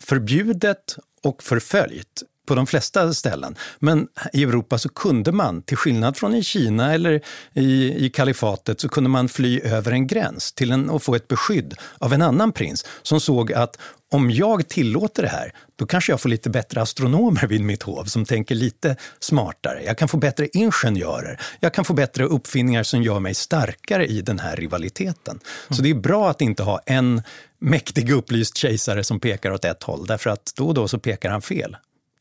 förbjudet 0.04 0.96
och 1.22 1.42
förföljt 1.42 2.22
på 2.46 2.54
de 2.54 2.66
flesta 2.66 3.14
ställen. 3.14 3.56
Men 3.78 4.08
i 4.32 4.42
Europa 4.42 4.78
så 4.78 4.88
kunde 4.88 5.32
man, 5.32 5.62
till 5.62 5.76
skillnad 5.76 6.16
från 6.16 6.34
i 6.34 6.42
Kina 6.42 6.94
eller 6.94 7.20
i, 7.54 8.04
i 8.06 8.10
kalifatet, 8.10 8.80
så 8.80 8.88
kunde 8.88 9.10
man 9.10 9.28
fly 9.28 9.60
över 9.60 9.92
en 9.92 10.06
gräns 10.06 10.52
till 10.52 10.72
en, 10.72 10.90
och 10.90 11.02
få 11.02 11.14
ett 11.14 11.28
beskydd 11.28 11.74
av 11.98 12.12
en 12.12 12.22
annan 12.22 12.52
prins 12.52 12.84
som 13.02 13.20
såg 13.20 13.52
att 13.52 13.78
om 14.10 14.30
jag 14.30 14.68
tillåter 14.68 15.22
det 15.22 15.28
här, 15.28 15.52
då 15.76 15.86
kanske 15.86 16.12
jag 16.12 16.20
får 16.20 16.28
lite 16.28 16.50
bättre 16.50 16.82
astronomer 16.82 17.46
vid 17.46 17.60
mitt 17.60 17.82
hov 17.82 18.04
som 18.04 18.24
tänker 18.24 18.54
lite 18.54 18.96
smartare. 19.20 19.82
Jag 19.84 19.98
kan 19.98 20.08
få 20.08 20.16
bättre 20.16 20.48
ingenjörer. 20.52 21.40
Jag 21.60 21.74
kan 21.74 21.84
få 21.84 21.92
bättre 21.92 22.24
uppfinningar 22.24 22.82
som 22.82 23.02
gör 23.02 23.20
mig 23.20 23.34
starkare 23.34 24.06
i 24.06 24.22
den 24.22 24.38
här 24.38 24.56
rivaliteten. 24.56 25.40
Mm. 25.40 25.76
Så 25.76 25.82
det 25.82 25.90
är 25.90 25.94
bra 25.94 26.30
att 26.30 26.40
inte 26.40 26.62
ha 26.62 26.80
en 26.86 27.22
mäktig 27.58 28.10
upplyst 28.10 28.56
kejsare 28.56 29.04
som 29.04 29.20
pekar 29.20 29.50
åt 29.50 29.64
ett 29.64 29.82
håll, 29.82 30.06
därför 30.06 30.30
att 30.30 30.52
då 30.56 30.66
och 30.66 30.74
då 30.74 30.88
så 30.88 30.98
pekar 30.98 31.30
han 31.30 31.42
fel. 31.42 31.76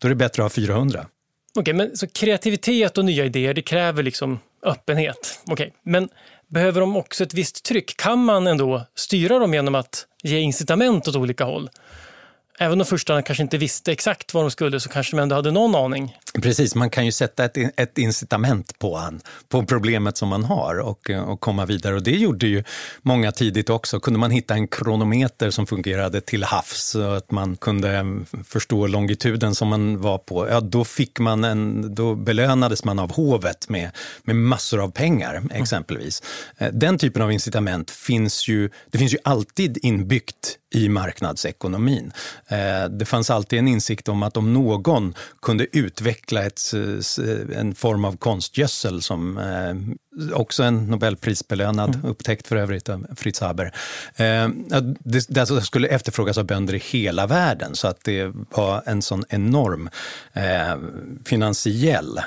Då 0.05 0.07
är 0.07 0.09
det 0.09 0.15
bättre 0.15 0.45
att 0.45 0.51
ha 0.51 0.55
400. 0.55 0.99
Okej, 0.99 1.61
okay, 1.61 1.73
men 1.73 1.97
så 1.97 2.07
kreativitet 2.07 2.97
och 2.97 3.05
nya 3.05 3.25
idéer, 3.25 3.53
det 3.53 3.61
kräver 3.61 4.03
liksom 4.03 4.39
öppenhet. 4.63 5.39
Okej, 5.43 5.53
okay, 5.53 5.71
men 5.83 6.09
behöver 6.47 6.81
de 6.81 6.95
också 6.95 7.23
ett 7.23 7.33
visst 7.33 7.65
tryck? 7.65 7.97
Kan 7.97 8.25
man 8.25 8.47
ändå 8.47 8.85
styra 8.95 9.39
dem 9.39 9.53
genom 9.53 9.75
att 9.75 10.07
ge 10.23 10.39
incitament 10.39 11.07
åt 11.07 11.15
olika 11.15 11.43
håll? 11.43 11.69
Även 12.59 12.81
om 12.81 12.85
furstarna 12.85 13.21
kanske 13.21 13.41
inte 13.43 13.57
visste 13.57 13.91
exakt 13.91 14.33
vad 14.33 14.43
de 14.43 14.51
skulle 14.51 14.79
så 14.79 14.89
kanske 14.89 15.15
de 15.15 15.21
ändå 15.21 15.35
hade 15.35 15.51
någon 15.51 15.75
aning. 15.75 16.17
Precis, 16.41 16.75
man 16.75 16.89
kan 16.89 17.05
ju 17.05 17.11
sätta 17.11 17.45
ett, 17.45 17.57
ett 17.79 17.97
incitament 17.97 18.79
på, 18.79 18.95
han, 18.95 19.21
på 19.49 19.65
problemet 19.65 20.17
som 20.17 20.29
man 20.29 20.43
har 20.43 20.79
och, 20.79 21.09
och 21.09 21.39
komma 21.39 21.65
vidare. 21.65 21.95
Och 21.95 22.03
det 22.03 22.17
gjorde 22.17 22.47
ju 22.47 22.63
många 23.01 23.31
tidigt 23.31 23.69
också. 23.69 23.99
Kunde 23.99 24.19
man 24.19 24.31
hitta 24.31 24.53
en 24.53 24.67
kronometer 24.67 25.49
som 25.49 25.67
fungerade 25.67 26.21
till 26.21 26.43
havs 26.43 26.95
så 26.95 27.11
att 27.11 27.31
man 27.31 27.55
kunde 27.55 28.05
förstå 28.43 28.87
longituden 28.87 29.55
som 29.55 29.67
man 29.67 30.01
var 30.01 30.17
på, 30.17 30.47
ja 30.49 30.59
då 30.59 30.83
fick 30.83 31.19
man 31.19 31.43
en, 31.43 31.95
då 31.95 32.15
belönades 32.15 32.83
man 32.83 32.99
av 32.99 33.11
hovet 33.11 33.69
med, 33.69 33.91
med 34.23 34.35
massor 34.35 34.83
av 34.83 34.91
pengar 34.91 35.43
exempelvis. 35.53 36.23
Mm. 36.57 36.79
Den 36.79 36.97
typen 36.97 37.21
av 37.21 37.31
incitament 37.31 37.91
finns 37.91 38.47
ju, 38.47 38.69
det 38.91 38.97
finns 38.97 39.13
ju 39.13 39.17
alltid 39.23 39.77
inbyggt 39.81 40.57
i 40.75 40.89
marknadsekonomin. 40.89 42.11
Eh, 42.47 42.89
det 42.89 43.05
fanns 43.05 43.29
alltid 43.29 43.59
en 43.59 43.67
insikt 43.67 44.09
om 44.09 44.23
att 44.23 44.37
om 44.37 44.53
någon 44.53 45.13
kunde 45.41 45.67
utveckla 45.71 46.24
ett, 46.33 46.61
en 47.55 47.75
form 47.75 48.05
av 48.05 48.17
konstgödsel 48.17 49.01
som 49.01 49.37
eh, 49.37 50.33
också 50.33 50.63
en 50.63 50.85
Nobelprisbelönad 50.87 51.95
mm. 51.95 52.07
upptäckt 52.07 52.47
för 52.47 52.55
övrigt 52.55 52.89
av 52.89 53.07
Fritz 53.15 53.39
Haber. 53.39 53.73
Eh, 54.15 54.49
det, 54.99 55.25
det 55.29 55.39
alltså 55.39 55.61
skulle 55.61 55.87
efterfrågas 55.87 56.37
av 56.37 56.45
bönder 56.45 56.73
i 56.73 56.77
hela 56.77 57.27
världen 57.27 57.75
så 57.75 57.87
att 57.87 58.03
det 58.03 58.31
var 58.49 58.83
en 58.85 59.01
sån 59.01 59.23
enorm 59.29 59.89
finansiell 61.25 62.19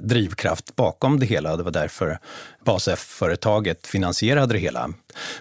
drivkraft 0.00 0.76
bakom 0.76 1.20
det 1.20 1.26
hela. 1.26 1.56
Det 1.56 1.62
var 1.62 1.70
därför 1.70 2.18
BASF-företaget 2.64 3.86
finansierade 3.86 4.52
det 4.52 4.58
hela. 4.58 4.90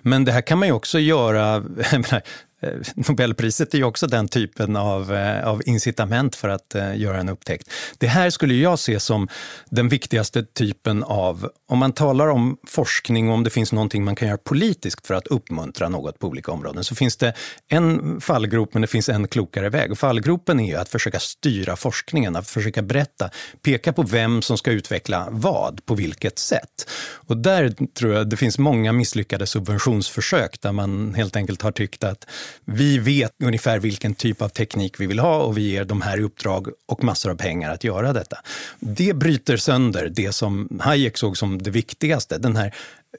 Men 0.02 0.26
det 0.26 0.32
här 0.32 0.42
kan 0.42 0.60
man 0.60 0.68
ju 0.68 0.74
också 0.74 1.00
göra, 1.00 1.64
Eh, 2.04 2.20
Eh, 2.64 2.70
Nobelpriset 3.08 3.74
är 3.74 3.78
ju 3.78 3.84
också 3.84 4.08
den 4.08 4.28
typen 4.28 4.76
av, 4.76 5.14
eh, 5.14 5.48
av 5.48 5.62
incitament 5.66 6.36
för 6.36 6.50
att 6.50 6.76
eh, 6.76 6.98
göra 6.98 7.20
en 7.20 7.30
upptäckt. 7.30 7.70
Det 7.98 8.08
här 8.08 8.30
skulle 8.30 8.54
jag 8.54 8.80
se 8.80 9.00
som 9.00 9.28
den 9.70 9.90
viktigaste 9.90 10.44
typen 10.44 11.04
av, 11.04 11.50
om 11.68 11.80
man 11.80 11.92
talar 11.92 12.28
om 12.28 12.58
forskning 12.68 13.28
och 13.28 13.34
om 13.34 13.44
det 13.44 13.50
finns 13.50 13.72
någonting 13.72 14.04
man 14.04 14.16
kan 14.16 14.28
göra 14.28 14.38
politiskt 14.38 15.08
för 15.08 15.14
att 15.14 15.28
uppmuntra 15.28 15.90
något 15.90 16.20
på 16.20 16.28
olika 16.28 16.52
områden, 16.52 16.84
så 16.84 16.96
finns 16.96 17.18
det 17.18 17.34
en 17.68 18.22
fallgrop 18.22 18.74
men 18.74 18.82
det 18.82 18.88
finns 18.88 19.10
en 19.10 19.28
klokare 19.28 19.70
väg. 19.70 19.92
Och 19.92 19.98
fallgropen 20.00 20.60
är 20.60 20.68
ju 20.68 20.76
att 20.76 20.90
försöka 20.90 21.20
styra 21.20 21.76
forskningen, 21.76 22.36
att 22.36 22.50
försöka 22.50 22.82
berätta, 22.82 23.30
peka 23.62 23.94
på 23.94 24.04
vem 24.04 24.42
som 24.42 24.58
ska 24.58 24.72
utveckla 24.72 25.28
vad, 25.32 25.86
på 25.86 25.96
vilket 25.96 26.40
sätt. 26.40 26.90
Och 27.28 27.38
där 27.38 27.74
tror 27.94 28.14
jag 28.14 28.30
det 28.30 28.38
finns 28.38 28.58
många 28.58 28.92
misslyckade 28.92 29.48
subventionsförsök 29.48 30.62
där 30.62 30.72
man 30.72 31.14
helt 31.14 31.36
enkelt 31.36 31.62
har 31.62 31.72
tyckt 31.72 32.04
att 32.04 32.28
vi 32.66 32.98
vet 33.00 33.32
ungefär 33.44 33.80
vilken 33.80 34.16
typ 34.16 34.42
av 34.42 34.50
teknik 34.50 35.00
vi 35.00 35.08
vill 35.08 35.20
ha 35.20 35.38
och 35.38 35.58
vi 35.58 35.62
ger 35.62 35.86
de 35.86 36.02
här 36.02 36.20
uppdrag 36.20 36.68
och 36.88 37.04
massor 37.04 37.32
av 37.32 37.36
pengar 37.36 37.72
att 37.72 37.84
göra 37.84 38.14
detta. 38.14 38.38
Det 38.80 39.14
bryter 39.14 39.58
sönder 39.58 40.10
det 40.10 40.32
som 40.32 40.80
Hayek 40.82 41.18
såg 41.18 41.38
som 41.38 41.62
det 41.62 41.72
viktigaste, 41.72 42.38
den 42.38 42.56
här 42.56 42.76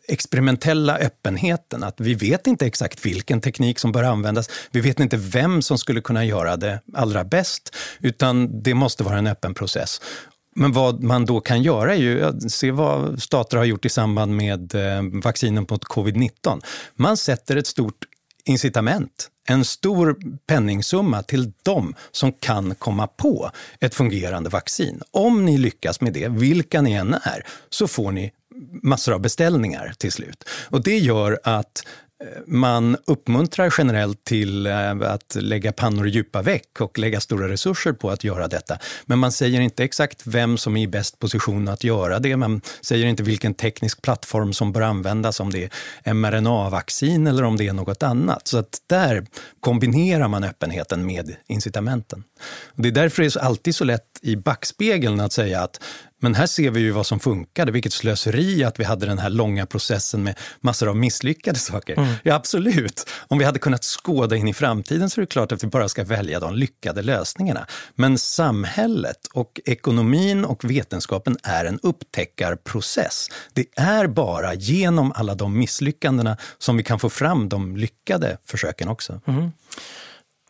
experimentella 0.09 0.99
öppenheten. 0.99 1.85
Att 1.85 2.01
vi 2.01 2.14
vet 2.14 2.47
inte 2.47 2.66
exakt 2.66 3.07
vilken 3.07 3.40
teknik 3.40 3.79
som 3.79 3.92
bör 3.92 4.03
användas. 4.03 4.51
Vi 4.70 4.81
vet 4.81 5.01
inte 5.01 5.16
vem 5.16 5.62
som 5.62 5.79
skulle 5.79 6.01
kunna 6.01 6.25
göra 6.25 6.57
det 6.57 6.81
allra 6.94 7.25
bäst, 7.25 7.77
utan 8.01 8.62
det 8.62 8.75
måste 8.75 9.05
vara 9.05 9.18
en 9.18 9.27
öppen 9.27 9.55
process. 9.55 10.01
Men 10.57 10.73
vad 10.73 11.03
man 11.03 11.25
då 11.25 11.40
kan 11.40 11.62
göra 11.62 11.94
är 11.94 11.99
ju 11.99 12.25
att 12.25 12.51
se 12.51 12.70
vad 12.70 13.23
stater 13.23 13.57
har 13.57 13.64
gjort 13.64 13.85
i 13.85 13.88
samband 13.88 14.37
med 14.37 14.75
eh, 14.75 15.03
vaccinen 15.23 15.66
mot 15.70 15.85
covid-19. 15.85 16.61
Man 16.97 17.16
sätter 17.16 17.57
ett 17.57 17.66
stort 17.66 18.05
incitament, 18.45 19.31
en 19.49 19.65
stor 19.65 20.17
penningsumma 20.47 21.23
till 21.23 21.53
dem 21.63 21.95
som 22.11 22.33
kan 22.33 22.75
komma 22.75 23.07
på 23.07 23.51
ett 23.81 23.95
fungerande 23.95 24.51
vaccin. 24.51 25.03
Om 25.11 25.45
ni 25.45 25.59
lyckas 25.59 26.01
med 26.01 26.13
det, 26.13 26.29
vilka 26.29 26.83
ni 26.83 26.93
än 26.93 27.15
är, 27.15 27.47
så 27.71 27.89
får 27.89 28.13
ni 28.13 28.33
massor 28.83 29.15
av 29.15 29.21
beställningar 29.21 29.93
till 29.99 30.13
slut. 30.13 30.45
Och 30.49 30.83
det 30.83 30.99
gör 30.99 31.41
att 31.43 31.87
man 32.46 32.96
uppmuntrar 33.07 33.74
generellt 33.79 34.24
till 34.24 34.66
eh, 34.66 34.90
att 34.90 35.37
lägga 35.40 35.72
pannor 35.72 36.07
i 36.07 36.11
djupa 36.11 36.42
veck 36.42 36.81
och 36.81 36.98
lägga 36.98 37.20
stora 37.20 37.48
resurser 37.48 37.92
på 37.92 38.11
att 38.11 38.24
göra 38.24 38.48
detta. 38.48 38.79
Men 39.07 39.18
man 39.18 39.33
säger 39.33 39.61
inte 39.61 39.85
exakt 39.85 40.27
vem 40.27 40.59
som 40.59 40.77
är 40.77 40.83
i 40.83 40.88
bäst 40.88 41.18
position 41.18 41.68
att 41.68 41.85
göra 41.85 42.18
det. 42.18 42.37
Man 42.37 42.61
säger 42.81 43.07
inte 43.07 43.22
vilken 43.22 43.55
teknisk 43.55 44.03
plattform 44.03 44.53
som 44.53 44.72
bör 44.72 44.81
användas, 44.81 45.40
om 45.40 45.53
det 45.53 45.70
är 46.05 46.14
mRNA-vaccin 46.14 47.27
eller 47.27 47.42
om 47.42 47.57
det 47.57 47.68
är 47.68 47.72
något 47.72 48.03
annat. 48.03 48.48
Så 48.48 48.59
att 48.59 48.79
där 48.87 49.27
kombinerar 49.61 50.29
man 50.29 50.44
öppenheten 50.44 51.07
med 51.07 51.37
incitamenten. 51.46 52.24
Det 52.74 52.88
är 52.88 52.92
därför 52.92 53.22
det 53.22 53.37
är 53.37 53.40
alltid 53.40 53.74
så 53.74 53.85
lätt 53.85 54.18
i 54.22 54.37
backspegeln 54.37 55.20
att 55.20 55.33
säga 55.33 55.62
att 55.62 55.81
men 56.25 56.35
här 56.35 56.47
ser 56.47 56.71
vi 56.71 56.81
ju 56.81 56.91
vad 56.91 57.07
som 57.07 57.21
funkade, 57.21 57.73
vilket 57.73 57.93
slöseri 57.93 58.65
att 58.65 58.81
vi 58.81 58.85
hade 58.85 59.07
den 59.07 59.19
här 59.19 59.31
långa 59.31 59.67
processen 59.67 60.23
med 60.23 60.39
massor 60.61 60.89
av 60.89 60.97
misslyckade 60.97 61.59
saker. 61.59 61.99
Mm. 61.99 62.15
Ja, 62.23 62.35
absolut. 62.35 63.11
Om 63.29 63.39
vi 63.39 63.45
hade 63.45 63.59
kunnat 63.59 63.85
skåda 63.85 64.37
in 64.37 64.49
i 64.49 64.55
framtiden 64.55 65.11
så 65.11 65.21
är 65.21 65.23
det 65.23 65.27
klart 65.27 65.53
att 65.53 65.65
vi 65.65 65.69
bara 65.69 65.89
ska 65.89 66.05
välja 66.05 66.41
de 66.41 66.55
lyckade 66.55 67.03
lösningarna. 67.03 67.67
Men 67.95 68.19
samhället 68.19 69.27
och 69.33 69.61
ekonomin 69.65 70.44
och 70.44 70.71
vetenskapen 70.71 71.37
är 71.42 71.65
en 71.65 71.79
upptäckarprocess. 71.83 73.29
Det 73.53 73.67
är 73.77 74.07
bara 74.07 74.55
genom 74.55 75.13
alla 75.13 75.35
de 75.35 75.59
misslyckandena 75.59 76.37
som 76.59 76.77
vi 76.77 76.83
kan 76.83 76.98
få 76.98 77.11
fram 77.11 77.48
de 77.48 77.77
lyckade 77.77 78.38
försöken 78.46 78.88
också. 78.88 79.21
Mm. 79.27 79.53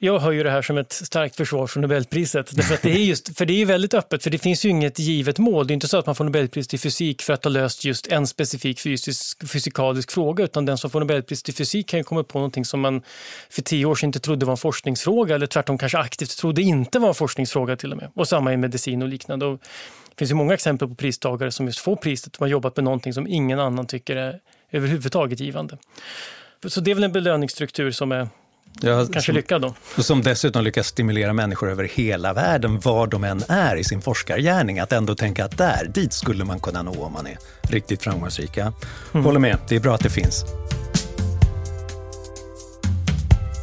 Jag 0.04 0.18
hör 0.18 0.32
ju 0.32 0.42
det 0.42 0.50
här 0.50 0.62
som 0.62 0.78
ett 0.78 0.92
starkt 0.92 1.36
försvar 1.36 1.66
för 1.66 1.80
Nobelpriset. 1.80 2.56
Därför 2.56 2.74
att 2.74 2.82
det 2.82 2.90
är 2.90 3.04
just, 3.04 3.38
för 3.38 3.46
det 3.46 3.62
är 3.62 3.66
väldigt 3.66 3.94
öppet, 3.94 4.22
för 4.22 4.30
det 4.30 4.38
finns 4.38 4.64
ju 4.64 4.68
inget 4.68 4.98
givet 4.98 5.38
mål. 5.38 5.66
Det 5.66 5.72
är 5.72 5.74
inte 5.74 5.88
så 5.88 5.98
att 5.98 6.06
man 6.06 6.14
får 6.14 6.24
Nobelpris 6.24 6.74
i 6.74 6.78
fysik 6.78 7.22
för 7.22 7.32
att 7.32 7.44
ha 7.44 7.50
löst 7.50 7.84
just 7.84 8.06
en 8.06 8.26
specifik 8.26 8.80
fysisk, 8.80 9.48
fysikalisk 9.48 10.10
fråga, 10.10 10.44
utan 10.44 10.64
den 10.66 10.78
som 10.78 10.90
får 10.90 11.00
Nobelpris 11.00 11.48
i 11.48 11.52
fysik 11.52 11.88
kan 11.88 12.00
ju 12.00 12.04
komma 12.04 12.24
på 12.24 12.38
någonting 12.38 12.64
som 12.64 12.80
man 12.80 13.02
för 13.50 13.62
tio 13.62 13.86
år 13.86 13.94
sedan 13.94 14.08
inte 14.08 14.20
trodde 14.20 14.46
var 14.46 14.52
en 14.52 14.56
forskningsfråga, 14.56 15.34
eller 15.34 15.46
tvärtom 15.46 15.78
kanske 15.78 15.98
aktivt 15.98 16.38
trodde 16.38 16.62
inte 16.62 16.98
var 16.98 17.08
en 17.08 17.14
forskningsfråga 17.14 17.76
till 17.76 17.92
och 17.92 17.98
med. 17.98 18.10
Och 18.14 18.28
samma 18.28 18.52
i 18.52 18.56
medicin 18.56 19.02
och 19.02 19.08
liknande. 19.08 19.46
Och 19.46 19.58
det 20.08 20.18
finns 20.18 20.30
ju 20.30 20.34
många 20.34 20.54
exempel 20.54 20.88
på 20.88 20.94
pristagare 20.94 21.52
som 21.52 21.66
just 21.66 21.78
får 21.78 21.96
priset, 21.96 22.36
som 22.36 22.44
har 22.44 22.48
jobbat 22.48 22.76
med 22.76 22.84
någonting 22.84 23.12
som 23.12 23.26
ingen 23.26 23.60
annan 23.60 23.86
tycker 23.86 24.16
är 24.16 24.40
överhuvudtaget 24.70 25.40
givande. 25.40 25.78
Så 26.66 26.80
det 26.80 26.90
är 26.90 26.94
väl 26.94 27.04
en 27.04 27.12
belöningsstruktur 27.12 27.90
som 27.90 28.12
är 28.12 28.28
Ja, 28.80 28.96
Kanske 28.96 29.22
som, 29.22 29.34
lyckad 29.34 29.62
då. 29.62 29.74
Som 30.02 30.22
dessutom 30.22 30.64
lyckas 30.64 30.86
stimulera 30.86 31.32
människor 31.32 31.70
över 31.70 31.84
hela 31.84 32.32
världen, 32.32 32.80
var 32.80 33.06
de 33.06 33.24
än 33.24 33.42
är 33.48 33.76
i 33.76 33.84
sin 33.84 34.02
forskargärning, 34.02 34.78
att 34.78 34.92
ändå 34.92 35.14
tänka 35.14 35.44
att 35.44 35.58
där, 35.58 35.90
dit 35.94 36.12
skulle 36.12 36.44
man 36.44 36.60
kunna 36.60 36.82
nå 36.82 37.04
om 37.04 37.12
man 37.12 37.26
är 37.26 37.38
riktigt 37.62 38.02
framgångsrika. 38.02 38.72
Mm. 39.14 39.24
Håller 39.24 39.40
med, 39.40 39.58
det 39.68 39.76
är 39.76 39.80
bra 39.80 39.94
att 39.94 40.02
det 40.02 40.10
finns. 40.10 40.44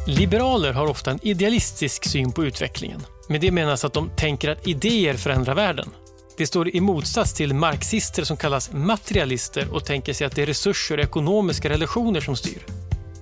Liberaler 0.06 0.72
har 0.72 0.86
ofta 0.86 1.10
en 1.10 1.18
idealistisk 1.22 2.08
syn 2.08 2.32
på 2.32 2.44
utvecklingen. 2.44 3.00
Med 3.28 3.40
det 3.40 3.50
menas 3.50 3.84
att 3.84 3.92
de 3.92 4.10
tänker 4.16 4.50
att 4.50 4.66
idéer 4.66 5.14
förändrar 5.14 5.54
världen. 5.54 5.88
Det 6.36 6.46
står 6.46 6.76
i 6.76 6.80
motsats 6.80 7.34
till 7.34 7.54
marxister 7.54 8.24
som 8.24 8.36
kallas 8.36 8.72
materialister 8.72 9.74
och 9.74 9.84
tänker 9.84 10.12
sig 10.12 10.26
att 10.26 10.36
det 10.36 10.42
är 10.42 10.46
resurser 10.46 10.98
och 10.98 11.04
ekonomiska 11.04 11.68
relationer 11.68 12.20
som 12.20 12.36
styr. 12.36 12.66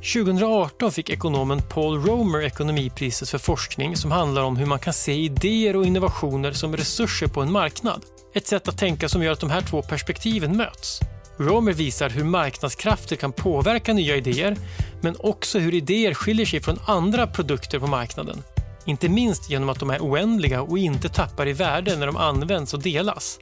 2018 0.01 0.93
fick 0.93 1.11
ekonomen 1.11 1.63
Paul 1.63 2.05
Romer 2.05 2.43
ekonomipriset 2.43 3.29
för 3.29 3.39
forskning 3.39 3.97
som 3.97 4.11
handlar 4.11 4.43
om 4.43 4.57
hur 4.57 4.67
man 4.67 4.79
kan 4.79 4.93
se 4.93 5.13
idéer 5.13 5.77
och 5.77 5.87
innovationer 5.87 6.53
som 6.53 6.77
resurser 6.77 7.27
på 7.27 7.41
en 7.41 7.53
marknad. 7.53 8.05
Ett 8.35 8.47
sätt 8.47 8.69
att 8.69 8.79
tänka 8.79 9.09
som 9.09 9.23
gör 9.23 9.33
att 9.33 9.41
de 9.41 9.51
här 9.51 9.61
två 9.61 9.83
perspektiven 9.83 10.57
möts. 10.57 11.01
Romer 11.39 11.73
visar 11.73 12.11
hur 12.11 12.25
marknadskrafter 12.25 13.17
kan 13.17 13.33
påverka 13.33 13.93
nya 13.93 14.17
idéer, 14.17 14.57
men 15.01 15.17
också 15.19 15.59
hur 15.59 15.75
idéer 15.75 16.15
skiljer 16.15 16.47
sig 16.47 16.61
från 16.61 16.79
andra 16.87 17.27
produkter 17.27 17.79
på 17.79 17.87
marknaden. 17.87 18.43
Inte 18.85 19.09
minst 19.09 19.51
genom 19.51 19.69
att 19.69 19.81
de 19.81 19.91
är 19.91 19.99
oändliga 19.99 20.63
och 20.63 20.79
inte 20.79 21.09
tappar 21.09 21.49
i 21.49 21.53
värde 21.53 21.97
när 21.97 22.07
de 22.07 22.17
används 22.17 22.75
och 22.75 22.83
delas. 22.83 23.39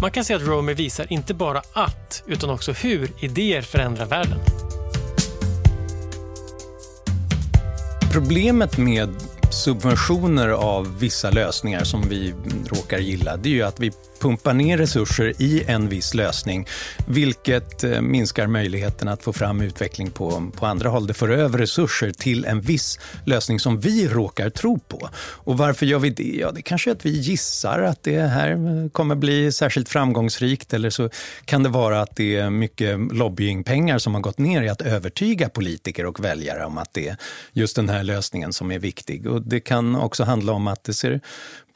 Man 0.00 0.10
kan 0.10 0.24
säga 0.24 0.36
att 0.36 0.46
Romer 0.46 0.74
visar 0.74 1.12
inte 1.12 1.34
bara 1.34 1.62
att, 1.72 2.22
utan 2.26 2.50
också 2.50 2.72
hur 2.72 3.10
idéer 3.20 3.62
förändrar 3.62 4.06
världen. 4.06 4.38
Problemet 8.16 8.78
med 8.78 9.14
subventioner 9.50 10.48
av 10.48 10.98
vissa 10.98 11.30
lösningar 11.30 11.84
som 11.84 12.08
vi 12.08 12.34
råkar 12.66 12.98
gilla, 12.98 13.36
det 13.36 13.48
är 13.48 13.52
ju 13.52 13.62
att 13.62 13.80
vi 13.80 13.92
pumpa 14.18 14.52
ner 14.52 14.78
resurser 14.78 15.42
i 15.42 15.64
en 15.66 15.88
viss 15.88 16.14
lösning, 16.14 16.66
vilket 17.06 17.84
eh, 17.84 18.00
minskar 18.00 18.46
möjligheten 18.46 19.08
att 19.08 19.22
få 19.22 19.32
fram 19.32 19.60
utveckling 19.60 20.10
på, 20.10 20.50
på 20.56 20.66
andra 20.66 20.88
håll. 20.88 21.06
Det 21.06 21.14
för 21.14 21.28
över 21.28 21.58
resurser 21.58 22.10
till 22.10 22.44
en 22.44 22.60
viss 22.60 22.98
lösning 23.24 23.60
som 23.60 23.80
vi 23.80 24.08
råkar 24.08 24.50
tro 24.50 24.78
på. 24.78 25.08
Och 25.18 25.58
varför 25.58 25.86
gör 25.86 25.98
vi 25.98 26.10
det? 26.10 26.36
Ja, 26.40 26.50
det 26.52 26.62
kanske 26.62 26.90
är 26.90 26.94
att 26.94 27.06
vi 27.06 27.10
gissar 27.10 27.82
att 27.82 28.02
det 28.02 28.20
här 28.20 28.50
eh, 28.50 28.90
kommer 28.90 29.14
bli 29.14 29.52
särskilt 29.52 29.88
framgångsrikt 29.88 30.74
eller 30.74 30.90
så 30.90 31.10
kan 31.44 31.62
det 31.62 31.68
vara 31.68 32.00
att 32.00 32.16
det 32.16 32.36
är 32.36 32.50
mycket 32.50 32.98
lobbyingpengar 33.12 33.98
som 33.98 34.14
har 34.14 34.20
gått 34.20 34.38
ner 34.38 34.62
i 34.62 34.68
att 34.68 34.82
övertyga 34.82 35.48
politiker 35.48 36.06
och 36.06 36.24
väljare 36.24 36.64
om 36.64 36.78
att 36.78 36.94
det 36.94 37.08
är 37.08 37.16
just 37.52 37.76
den 37.76 37.88
här 37.88 38.02
lösningen 38.02 38.52
som 38.52 38.72
är 38.72 38.78
viktig. 38.78 39.26
Och 39.26 39.42
det 39.42 39.60
kan 39.60 39.96
också 39.96 40.24
handla 40.24 40.52
om 40.52 40.66
att 40.66 40.84
det 40.84 40.94
ser 40.94 41.20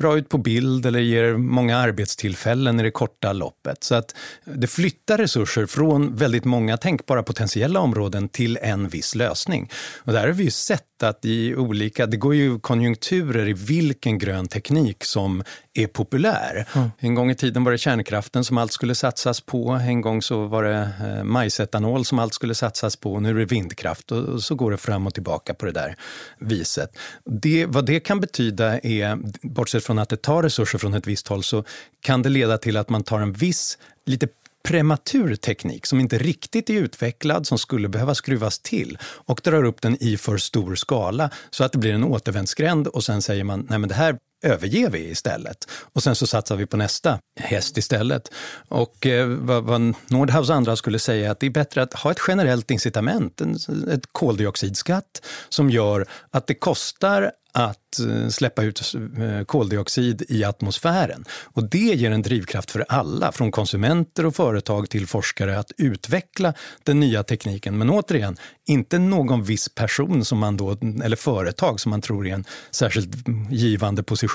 bra 0.00 0.18
ut 0.18 0.28
på 0.28 0.38
bild 0.38 0.86
eller 0.86 1.00
ger 1.00 1.36
många 1.36 1.76
arbetstillfällen 1.76 2.80
i 2.80 2.82
det 2.82 2.90
korta 2.90 3.32
loppet. 3.32 3.84
Så 3.84 3.94
att 3.94 4.14
det 4.44 4.66
flyttar 4.66 5.18
resurser 5.18 5.66
från 5.66 6.16
väldigt 6.16 6.44
många 6.44 6.76
tänkbara 6.76 7.22
potentiella 7.22 7.80
områden 7.80 8.28
till 8.28 8.58
en 8.62 8.88
viss 8.88 9.14
lösning. 9.14 9.70
Och 9.98 10.12
där 10.12 10.26
har 10.26 10.32
vi 10.32 10.44
ju 10.44 10.50
sett 10.50 11.02
att 11.02 11.24
i 11.24 11.54
olika, 11.54 12.06
det 12.06 12.16
går 12.16 12.34
ju 12.34 12.58
konjunkturer 12.58 13.48
i 13.48 13.52
vilken 13.52 14.18
grön 14.18 14.48
teknik 14.48 15.04
som 15.04 15.42
är 15.82 15.86
populär. 15.86 16.66
Mm. 16.74 16.90
En 16.98 17.14
gång 17.14 17.30
i 17.30 17.34
tiden 17.34 17.64
var 17.64 17.72
det 17.72 17.78
kärnkraften 17.78 18.44
som 18.44 18.58
allt 18.58 18.72
skulle 18.72 18.94
satsas 18.94 19.40
på. 19.40 19.70
En 19.70 20.00
gång 20.00 20.22
så 20.22 20.46
var 20.46 20.64
det 20.64 20.90
eh, 21.04 21.24
majsetanol 21.24 22.04
som 22.04 22.18
allt 22.18 22.34
skulle 22.34 22.54
satsas 22.54 22.96
på. 22.96 23.20
Nu 23.20 23.30
är 23.30 23.34
det 23.34 23.44
vindkraft 23.44 24.12
och 24.12 24.42
så 24.42 24.54
går 24.54 24.70
det 24.70 24.76
fram 24.76 25.06
och 25.06 25.14
tillbaka 25.14 25.54
på 25.54 25.66
det 25.66 25.72
där 25.72 25.96
viset. 26.38 26.96
Det, 27.24 27.66
vad 27.66 27.86
det 27.86 28.00
kan 28.00 28.20
betyda 28.20 28.78
är, 28.78 29.18
bortsett 29.42 29.84
från 29.84 29.98
att 29.98 30.08
det 30.08 30.22
tar 30.22 30.42
resurser 30.42 30.78
från 30.78 30.94
ett 30.94 31.06
visst 31.06 31.28
håll, 31.28 31.42
så 31.42 31.64
kan 32.00 32.22
det 32.22 32.28
leda 32.28 32.58
till 32.58 32.76
att 32.76 32.88
man 32.88 33.02
tar 33.02 33.20
en 33.20 33.32
viss, 33.32 33.78
lite 34.06 34.28
prematur 34.62 35.36
teknik 35.36 35.86
som 35.86 36.00
inte 36.00 36.18
riktigt 36.18 36.70
är 36.70 36.74
utvecklad, 36.74 37.46
som 37.46 37.58
skulle 37.58 37.88
behöva 37.88 38.14
skruvas 38.14 38.58
till 38.58 38.98
och 39.02 39.40
drar 39.44 39.64
upp 39.64 39.82
den 39.82 40.02
i 40.02 40.16
för 40.16 40.36
stor 40.36 40.74
skala 40.74 41.30
så 41.50 41.64
att 41.64 41.72
det 41.72 41.78
blir 41.78 41.92
en 41.92 42.04
återvändsgränd 42.04 42.86
och 42.86 43.04
sen 43.04 43.22
säger 43.22 43.44
man 43.44 43.66
nej 43.70 43.78
men 43.78 43.88
det 43.88 43.94
här 43.94 44.18
överger 44.42 44.90
vi 44.90 45.10
istället. 45.10 45.68
Och 45.70 46.02
sen 46.02 46.14
så 46.14 46.26
satsar 46.26 46.56
vi 46.56 46.66
på 46.66 46.76
nästa 46.76 47.18
häst 47.40 47.78
istället. 47.78 48.30
Och 48.68 49.06
eh, 49.06 49.26
vad, 49.26 49.64
vad 49.64 49.94
Nordhaus 50.08 50.50
och 50.50 50.56
andra 50.56 50.76
skulle 50.76 50.98
säga 50.98 51.26
är 51.26 51.30
att 51.30 51.40
det 51.40 51.46
är 51.46 51.50
bättre 51.50 51.82
att 51.82 51.94
ha 51.94 52.10
ett 52.10 52.20
generellt 52.28 52.70
incitament, 52.70 53.40
en 53.40 53.56
ett 53.90 54.12
koldioxidskatt 54.12 55.26
som 55.48 55.70
gör 55.70 56.06
att 56.30 56.46
det 56.46 56.54
kostar 56.54 57.32
att 57.52 58.00
eh, 58.00 58.28
släppa 58.28 58.62
ut 58.62 58.94
eh, 59.18 59.44
koldioxid 59.44 60.22
i 60.28 60.44
atmosfären. 60.44 61.24
Och 61.30 61.64
det 61.64 61.78
ger 61.78 62.10
en 62.10 62.22
drivkraft 62.22 62.70
för 62.70 62.84
alla, 62.88 63.32
från 63.32 63.50
konsumenter 63.50 64.26
och 64.26 64.36
företag 64.36 64.90
till 64.90 65.06
forskare, 65.06 65.58
att 65.58 65.72
utveckla 65.78 66.54
den 66.82 67.00
nya 67.00 67.22
tekniken. 67.22 67.78
Men 67.78 67.90
återigen, 67.90 68.36
inte 68.66 68.98
någon 68.98 69.42
viss 69.42 69.68
person 69.68 70.24
som 70.24 70.38
man 70.38 70.56
då, 70.56 70.70
eller 71.04 71.16
företag 71.16 71.80
som 71.80 71.90
man 71.90 72.00
tror 72.00 72.26
är 72.26 72.34
en 72.34 72.44
särskilt 72.70 73.08
givande 73.50 74.02
position, 74.02 74.29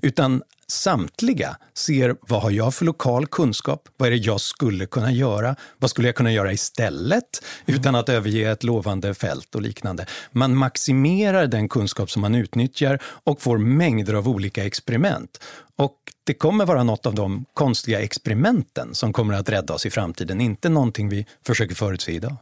utan 0.00 0.42
samtliga 0.70 1.56
ser 1.74 2.16
vad 2.20 2.42
har 2.42 2.50
jag 2.50 2.74
för 2.74 2.84
lokal 2.84 3.26
kunskap? 3.26 3.88
Vad 3.96 4.06
är 4.06 4.10
det 4.10 4.16
jag 4.16 4.40
skulle 4.40 4.86
kunna 4.86 5.12
göra? 5.12 5.56
Vad 5.78 5.90
skulle 5.90 6.08
jag 6.08 6.14
kunna 6.14 6.32
göra 6.32 6.52
istället 6.52 7.44
utan 7.66 7.94
att 7.94 8.08
överge 8.08 8.50
ett 8.50 8.64
lovande 8.64 9.14
fält 9.14 9.54
och 9.54 9.62
liknande? 9.62 10.06
Man 10.32 10.56
maximerar 10.56 11.46
den 11.46 11.68
kunskap 11.68 12.10
som 12.10 12.22
man 12.22 12.34
utnyttjar 12.34 12.98
och 13.04 13.42
får 13.42 13.58
mängder 13.58 14.14
av 14.14 14.28
olika 14.28 14.64
experiment. 14.64 15.40
Och 15.76 15.96
det 16.24 16.34
kommer 16.34 16.66
vara 16.66 16.82
något 16.82 17.06
av 17.06 17.14
de 17.14 17.44
konstiga 17.54 18.00
experimenten 18.00 18.94
som 18.94 19.12
kommer 19.12 19.34
att 19.34 19.48
rädda 19.48 19.74
oss 19.74 19.86
i 19.86 19.90
framtiden, 19.90 20.40
inte 20.40 20.68
någonting 20.68 21.08
vi 21.08 21.26
försöker 21.46 21.74
förutse 21.74 22.12
idag. 22.12 22.36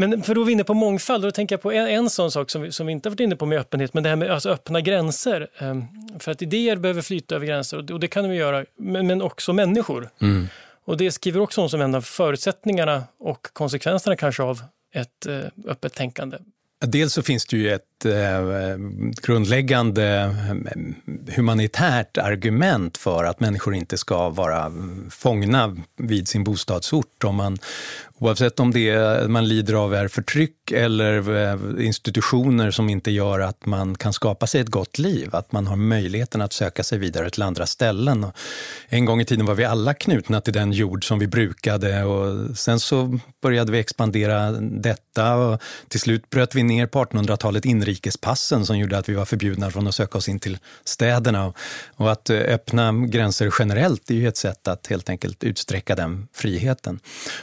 Men 0.00 0.22
för 0.22 0.34
då 0.34 0.40
är 0.40 0.44
vi 0.44 0.52
inne 0.52 0.64
på 0.64 0.74
mångfald, 0.74 1.24
och 1.24 1.28
då 1.28 1.32
tänker 1.32 1.54
jag 1.54 1.62
på 1.62 1.72
en, 1.72 1.88
en 1.88 2.10
sån 2.10 2.30
sak 2.30 2.50
som 2.50 2.62
vi, 2.62 2.72
som 2.72 2.86
vi 2.86 2.92
inte 2.92 3.08
varit 3.08 3.20
inne 3.20 3.36
på 3.36 3.46
med 3.46 3.58
öppenhet, 3.58 3.94
men 3.94 4.02
det 4.02 4.08
här 4.08 4.16
med 4.16 4.30
alltså 4.30 4.50
öppna 4.50 4.80
gränser. 4.80 5.48
Um, 5.60 5.86
för 6.18 6.32
att 6.32 6.42
idéer 6.42 6.76
behöver 6.76 7.02
flyta 7.02 7.34
över 7.34 7.46
gränser 7.46 7.76
och 7.76 7.84
det, 7.84 7.94
och 7.94 8.00
det 8.00 8.08
kan 8.08 8.24
de 8.24 8.34
göra, 8.34 8.64
men, 8.76 9.06
men 9.06 9.22
också 9.22 9.52
människor. 9.52 10.10
Mm. 10.20 10.48
Och 10.84 10.96
det 10.96 11.10
skriver 11.10 11.40
också 11.40 11.60
om 11.60 11.68
som 11.68 11.80
en 11.80 11.94
av 11.94 12.02
förutsättningarna 12.02 13.04
och 13.18 13.46
konsekvenserna 13.52 14.16
kanske 14.16 14.42
av 14.42 14.62
ett 14.94 15.26
uh, 15.28 15.40
öppet 15.66 15.94
tänkande. 15.94 16.38
Dels 16.86 17.12
så 17.12 17.22
finns 17.22 17.46
det 17.46 17.56
ju 17.56 17.70
ett 17.70 17.84
ett 18.00 18.06
eh, 18.06 18.76
grundläggande 19.22 20.06
mm, 20.50 20.94
humanitärt 21.36 22.18
argument 22.18 22.96
för 22.96 23.24
att 23.24 23.40
människor 23.40 23.74
inte 23.74 23.98
ska 23.98 24.28
vara 24.28 24.72
fångna 25.10 25.76
vid 25.96 26.28
sin 26.28 26.44
bostadsort. 26.44 27.24
Om 27.24 27.36
man 27.36 27.58
Oavsett 28.20 28.60
om 28.60 28.70
det 28.70 29.28
man 29.28 29.48
lider 29.48 29.74
av 29.74 29.94
är 29.94 30.08
förtryck 30.08 30.70
eller 30.70 31.36
eh, 31.36 31.86
institutioner 31.86 32.70
som 32.70 32.88
inte 32.88 33.10
gör 33.10 33.40
att 33.40 33.66
man 33.66 33.94
kan 33.94 34.12
skapa 34.12 34.46
sig 34.46 34.60
ett 34.60 34.68
gott 34.68 34.98
liv. 34.98 35.28
Att 35.32 35.52
man 35.52 35.66
har 35.66 35.76
möjligheten 35.76 36.42
att 36.42 36.52
söka 36.52 36.82
sig 36.82 36.98
vidare 36.98 37.30
till 37.30 37.42
andra 37.42 37.66
ställen. 37.66 38.24
Och 38.24 38.32
en 38.88 39.04
gång 39.04 39.20
i 39.20 39.24
tiden 39.24 39.46
var 39.46 39.54
vi 39.54 39.64
alla 39.64 39.94
knutna 39.94 40.40
till 40.40 40.52
den 40.52 40.72
jord 40.72 41.08
som 41.08 41.18
vi 41.18 41.26
brukade 41.26 42.04
och 42.04 42.58
sen 42.58 42.80
så 42.80 43.18
började 43.42 43.72
vi 43.72 43.78
expandera 43.78 44.50
detta 44.60 45.34
och 45.34 45.60
till 45.88 46.00
slut 46.00 46.30
bröt 46.30 46.54
vi 46.54 46.62
ner 46.62 46.86
på 46.86 47.04
1800-talet 47.04 47.64
inrikespassen 47.90 48.66
som 48.66 48.78
gjorde 48.78 48.98
att 48.98 49.08
vi 49.08 49.14
var 49.14 49.24
förbjudna 49.24 49.70
från 49.70 49.86
att 49.86 49.94
söka 49.94 50.18
oss 50.18 50.28
in 50.28 50.38
till 50.38 50.58
städerna. 50.84 51.52
Och 51.96 52.12
att 52.12 52.30
eh, 52.30 52.38
öppna 52.38 52.92
gränser 52.92 53.52
generellt 53.58 54.10
är 54.10 54.14
ju 54.14 54.28
ett 54.28 54.36
sätt 54.36 54.68
att 54.68 54.86
helt 54.86 55.10
enkelt 55.10 55.44
utsträcka 55.44 55.94
den 55.94 56.28
friheten. 56.32 57.00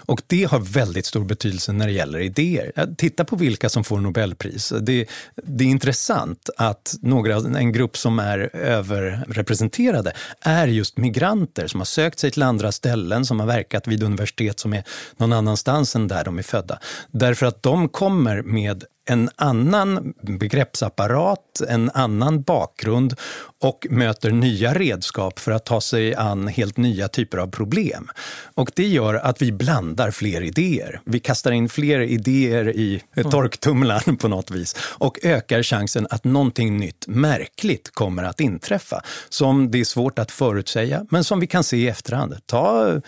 Och 0.08 0.22
det 0.28 0.44
har 0.44 0.60
väldigt 0.60 1.06
stor 1.06 1.26
betydelse 1.26 1.72
när 1.72 1.88
det 1.88 1.94
gäller 1.94 2.20
idéer. 2.20 2.96
Titta 2.98 3.26
på 3.26 3.36
vilka 3.36 3.70
som 3.70 3.84
får 3.84 4.00
Nobelpris. 4.00 4.74
Det, 4.82 5.08
det 5.36 5.64
är 5.64 5.68
intressant 5.68 6.50
att 6.58 6.96
några, 7.02 7.36
en 7.36 7.72
grupp 7.72 7.98
som 7.98 8.20
är 8.20 8.56
överrepresenterade 8.56 10.14
är 10.42 10.68
just 10.68 10.98
migranter 10.98 11.68
som 11.68 11.80
har 11.80 11.86
sökt 11.86 12.20
sig 12.20 12.32
till 12.32 12.44
andra 12.44 12.72
ställen, 12.72 13.26
som 13.26 13.40
har 13.40 13.48
verkat 13.48 13.88
vid 13.88 14.04
universitet 14.04 14.60
som 14.60 14.74
är 14.74 14.84
någon 15.18 15.34
annanstans 15.34 15.96
än 15.96 16.08
där 16.08 16.24
de 16.24 16.38
är 16.38 16.44
födda. 16.44 16.80
Därför 17.12 17.46
att 17.46 17.64
de 17.64 17.90
kommer 17.90 18.42
med 18.42 18.84
en 19.08 19.30
annan 19.36 20.14
begreppsapparat, 20.22 21.62
en 21.70 21.92
annan 21.94 22.42
bakgrund 22.42 23.16
och 23.62 23.88
möter 23.90 24.32
nya 24.32 24.74
redskap 24.74 25.40
för 25.40 25.52
att 25.52 25.66
ta 25.66 25.82
sig 25.82 26.16
an 26.16 26.48
helt 26.48 26.78
nya 26.78 27.08
typer 27.08 27.38
av 27.38 27.48
problem. 27.48 28.10
Och 28.56 28.72
det 28.76 28.88
gör 28.88 29.14
att 29.14 29.42
vi 29.42 29.52
blandar 29.52 30.12
fler 30.12 30.42
idéer. 30.42 31.02
Vi 31.06 31.20
kastar 31.20 31.52
in 31.52 31.70
fler 31.70 32.00
idéer 32.00 32.70
i 32.70 33.02
mm. 33.16 33.32
torktumlaren 33.32 34.18
på 34.18 34.28
något 34.28 34.52
vis 34.52 34.76
och 34.82 35.20
ökar 35.24 35.64
chansen 35.64 36.08
att 36.10 36.24
någonting 36.24 36.78
nytt, 36.78 37.08
märkligt, 37.08 37.92
kommer 37.94 38.24
att 38.24 38.40
inträffa. 38.40 39.02
Som 39.30 39.72
det 39.72 39.80
är 39.80 39.84
svårt 39.84 40.20
att 40.20 40.32
förutsäga, 40.32 41.06
men 41.10 41.24
som 41.24 41.40
vi 41.40 41.48
kan 41.48 41.64
se 41.64 41.78
i 41.78 41.88
efterhand. 41.88 42.36
Ta 42.46 42.90
eh, 42.90 43.00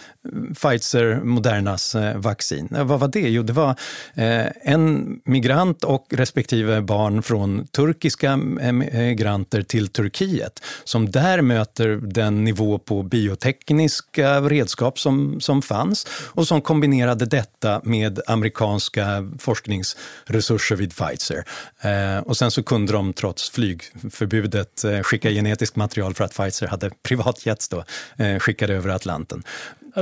Pfizer 0.54 1.22
Modernas 1.24 1.96
eh, 1.96 2.18
vaccin. 2.18 2.68
Vad 2.72 3.00
var 3.00 3.08
det? 3.08 3.30
Jo, 3.30 3.44
det 3.44 3.54
var 3.54 3.70
eh, 4.14 4.46
en 4.62 5.20
migrant 5.26 5.84
och 5.90 6.06
respektive 6.10 6.82
barn 6.82 7.24
från 7.24 7.68
turkiska 7.68 8.38
migranter 8.38 9.62
till 9.62 9.88
Turkiet 9.88 10.64
som 10.84 11.12
där 11.12 11.42
möter 11.42 11.88
den 11.90 12.44
nivå 12.44 12.80
på 12.80 13.04
biotekniska 13.04 14.42
redskap 14.42 15.00
som, 15.00 15.42
som 15.42 15.62
fanns 15.62 16.08
och 16.12 16.48
som 16.48 16.62
kombinerade 16.62 17.26
detta 17.26 17.82
med 17.84 18.20
amerikanska 18.28 19.30
forskningsresurser 19.40 20.76
vid 20.76 20.94
Pfizer. 20.96 21.44
Eh, 21.82 22.24
och 22.24 22.38
sen 22.38 22.52
så 22.52 22.64
kunde 22.64 22.94
de 22.94 23.14
trots 23.14 23.50
flygförbudet 23.50 24.84
eh, 24.84 25.00
skicka 25.02 25.30
genetiskt 25.30 25.76
material 25.76 26.14
för 26.14 26.24
att 26.24 26.34
Pfizer 26.34 26.68
hade 26.68 26.90
privatjets 27.04 27.70
då, 27.70 27.84
eh, 28.18 28.40
skickade 28.40 28.74
över 28.74 28.90
Atlanten. 28.90 29.44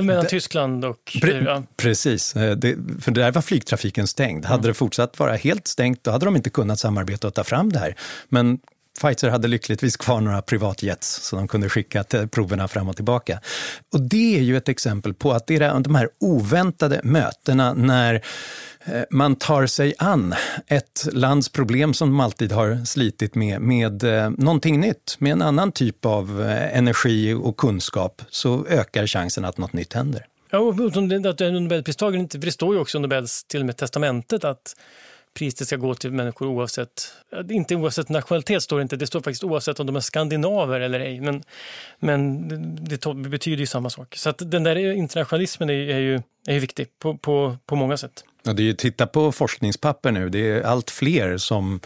Mellan 0.05 0.23
det, 0.23 0.29
Tyskland 0.29 0.85
och... 0.85 1.17
Pre, 1.21 1.43
ja. 1.43 1.63
Precis, 1.77 2.35
eh, 2.35 2.57
det, 2.57 2.77
för 3.01 3.11
där 3.11 3.31
var 3.31 3.41
flygtrafiken 3.41 4.07
stängd. 4.07 4.45
Hade 4.45 4.59
mm. 4.59 4.67
det 4.67 4.73
fortsatt 4.73 5.19
vara 5.19 5.35
helt 5.35 5.67
stängt, 5.67 6.03
då 6.03 6.11
hade 6.11 6.25
de 6.25 6.35
inte 6.35 6.49
kunnat 6.49 6.79
samarbeta 6.79 7.27
och 7.27 7.33
ta 7.33 7.43
fram 7.43 7.71
det 7.71 7.79
här. 7.79 7.95
Men 8.29 8.59
Pfizer 9.01 9.29
hade 9.29 9.47
lyckligtvis 9.47 9.97
kvar 9.97 10.21
några 10.21 10.41
privatjets 10.41 11.21
så 11.23 11.35
de 11.35 11.47
kunde 11.47 11.69
skicka 11.69 12.03
proverna 12.31 12.67
fram 12.67 12.89
och 12.89 12.95
tillbaka. 12.95 13.39
Och 13.93 14.01
det 14.01 14.37
är 14.37 14.41
ju 14.41 14.57
ett 14.57 14.69
exempel 14.69 15.13
på 15.13 15.31
att 15.31 15.47
det 15.47 15.55
är 15.55 15.79
de 15.79 15.95
här 15.95 16.09
oväntade 16.19 17.01
mötena 17.03 17.73
när 17.73 18.21
Eh, 18.87 19.03
man 19.09 19.35
tar 19.35 19.65
sig 19.65 19.93
an 19.97 20.35
ett 20.67 21.07
lands 21.11 21.49
problem 21.49 21.93
som 21.93 22.09
de 22.09 22.19
alltid 22.19 22.51
har 22.51 22.85
slitit 22.85 23.35
med, 23.35 23.61
med 23.61 24.03
eh, 24.03 24.29
någonting 24.29 24.79
nytt, 24.79 25.15
med 25.19 25.31
en 25.31 25.41
annan 25.41 25.71
typ 25.71 26.05
av 26.05 26.41
eh, 26.41 26.77
energi 26.77 27.33
och 27.33 27.57
kunskap, 27.57 28.21
så 28.29 28.65
ökar 28.65 29.07
chansen 29.07 29.45
att 29.45 29.57
något 29.57 29.73
nytt 29.73 29.93
händer. 29.93 30.25
Ja, 30.49 30.59
och 30.59 30.73
att 30.73 31.39
Nobelpristagaren 31.39 32.21
inte, 32.21 32.39
för 32.39 32.45
det 32.45 32.51
står 32.51 32.75
ju 32.75 32.81
också 32.81 32.97
i 32.97 33.01
Nobels 33.01 33.43
till 33.43 33.59
och 33.59 33.65
med 33.65 33.77
testamentet 33.77 34.43
att 34.43 34.75
priset 35.33 35.67
ska 35.67 35.75
gå 35.75 35.95
till 35.95 36.11
människor 36.11 36.47
oavsett, 36.47 37.11
inte 37.49 37.75
oavsett 37.75 38.09
nationalitet 38.09 38.63
står 38.63 38.77
det 38.77 38.81
inte, 38.81 38.95
det 38.95 39.07
står 39.07 39.19
faktiskt 39.19 39.43
oavsett 39.43 39.79
om 39.79 39.85
de 39.85 39.95
är 39.95 39.99
skandinaver 39.99 40.79
eller 40.79 40.99
ej, 40.99 41.21
men, 41.21 41.43
men 41.99 42.47
det, 42.85 43.01
det 43.03 43.29
betyder 43.29 43.57
ju 43.57 43.65
samma 43.65 43.89
sak. 43.89 44.15
Så 44.15 44.29
att 44.29 44.51
den 44.51 44.63
där 44.63 44.75
internationalismen 44.75 45.69
är, 45.69 45.73
är 45.73 45.99
ju, 45.99 46.21
är 46.47 46.53
ju 46.53 46.59
viktig 46.59 46.87
på, 46.99 47.17
på, 47.17 47.57
på 47.65 47.75
många 47.75 47.97
sätt. 47.97 48.23
Ja, 48.47 48.53
det 48.53 48.61
är 48.61 48.65
ju, 48.65 48.73
titta 48.73 49.07
på 49.07 49.31
forskningspapper 49.31 50.11
nu, 50.11 50.29
det 50.29 50.51
är 50.51 50.61
allt 50.61 50.91
fler 50.91 51.37
som 51.37 51.79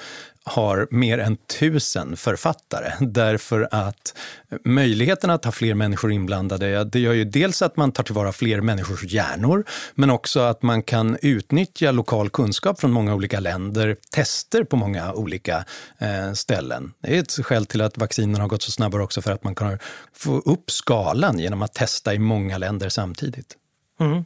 har 0.44 0.88
mer 0.92 1.18
än 1.18 1.38
tusen 1.38 2.18
författare 2.18 2.92
därför 3.00 3.68
att 3.72 4.18
möjligheten 4.66 5.30
att 5.30 5.46
ha 5.46 5.52
fler 5.52 5.74
människor 5.74 6.12
inblandade, 6.12 6.84
det 6.84 7.00
gör 7.00 7.14
ju 7.14 7.26
dels 7.26 7.62
att 7.62 7.78
man 7.78 7.92
tar 7.92 8.04
tillvara 8.04 8.32
fler 8.32 8.62
människors 8.62 9.04
hjärnor, 9.04 9.66
men 9.96 10.10
också 10.10 10.40
att 10.40 10.62
man 10.62 10.84
kan 10.84 11.18
utnyttja 11.22 11.92
lokal 11.92 12.30
kunskap 12.30 12.80
från 12.80 12.92
många 12.92 13.16
olika 13.16 13.40
länder, 13.40 13.96
tester 14.12 14.64
på 14.64 14.76
många 14.76 15.14
olika 15.14 15.66
eh, 15.98 16.34
ställen. 16.34 16.94
Det 17.02 17.18
är 17.18 17.20
ett 17.20 17.46
skäl 17.46 17.66
till 17.66 17.82
att 17.82 17.98
vaccinen 17.98 18.42
har 18.42 18.48
gått 18.48 18.64
så 18.64 18.72
snabbare 18.72 19.04
också 19.04 19.22
för 19.22 19.32
att 19.32 19.44
man 19.44 19.56
kan 19.56 19.78
få 20.14 20.40
upp 20.40 20.72
skalan 20.72 21.40
genom 21.40 21.62
att 21.62 21.74
testa 21.74 22.14
i 22.14 22.20
många 22.20 22.58
länder 22.58 22.90
samtidigt. 22.90 23.58
Mm. 24.00 24.24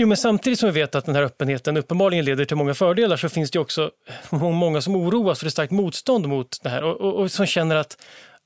Jo, 0.00 0.06
men 0.06 0.16
samtidigt 0.16 0.58
som 0.58 0.72
vi 0.72 0.80
vet 0.80 0.94
att 0.94 1.04
den 1.04 1.14
här 1.14 1.22
öppenheten 1.22 1.76
uppenbarligen 1.76 2.24
leder 2.24 2.44
till 2.44 2.56
många 2.56 2.74
fördelar 2.74 3.16
så 3.16 3.28
finns 3.28 3.50
det 3.50 3.58
också 3.58 3.90
många 4.30 4.80
som 4.80 4.96
oroas 4.96 5.38
för 5.38 5.46
ett 5.46 5.52
starkt 5.52 5.72
motstånd 5.72 6.28
mot 6.28 6.60
det 6.62 6.68
här 6.68 6.84
och, 6.84 7.00
och, 7.00 7.20
och 7.20 7.30
som 7.30 7.46
känner 7.46 7.76
att 7.76 7.98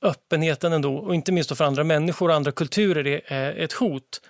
öppenheten 0.02 0.72
ändå, 0.72 0.96
och 0.96 1.14
inte 1.14 1.32
minst 1.32 1.56
för 1.56 1.64
andra 1.64 1.84
människor 1.84 2.28
och 2.28 2.34
andra 2.34 2.52
kulturer, 2.52 3.22
är 3.26 3.52
ett 3.58 3.72
hot. 3.72 4.20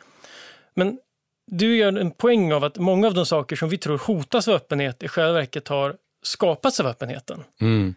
Men 0.75 0.99
du 1.47 1.77
gör 1.77 1.99
en 1.99 2.11
poäng 2.11 2.53
av 2.53 2.65
att 2.65 2.77
många 2.77 3.07
av 3.07 3.15
de 3.15 3.27
saker 3.27 3.57
som 3.57 3.69
vi 3.69 3.79
tror 3.79 3.99
hotas 3.99 4.49
av 4.49 4.55
öppenhet 4.55 5.03
i 5.03 5.09
själva 5.09 5.33
verket 5.33 5.69
har 5.69 5.97
skapats 6.23 6.81
av 6.81 6.87
öppenheten. 6.87 7.45
Mm. 7.61 7.95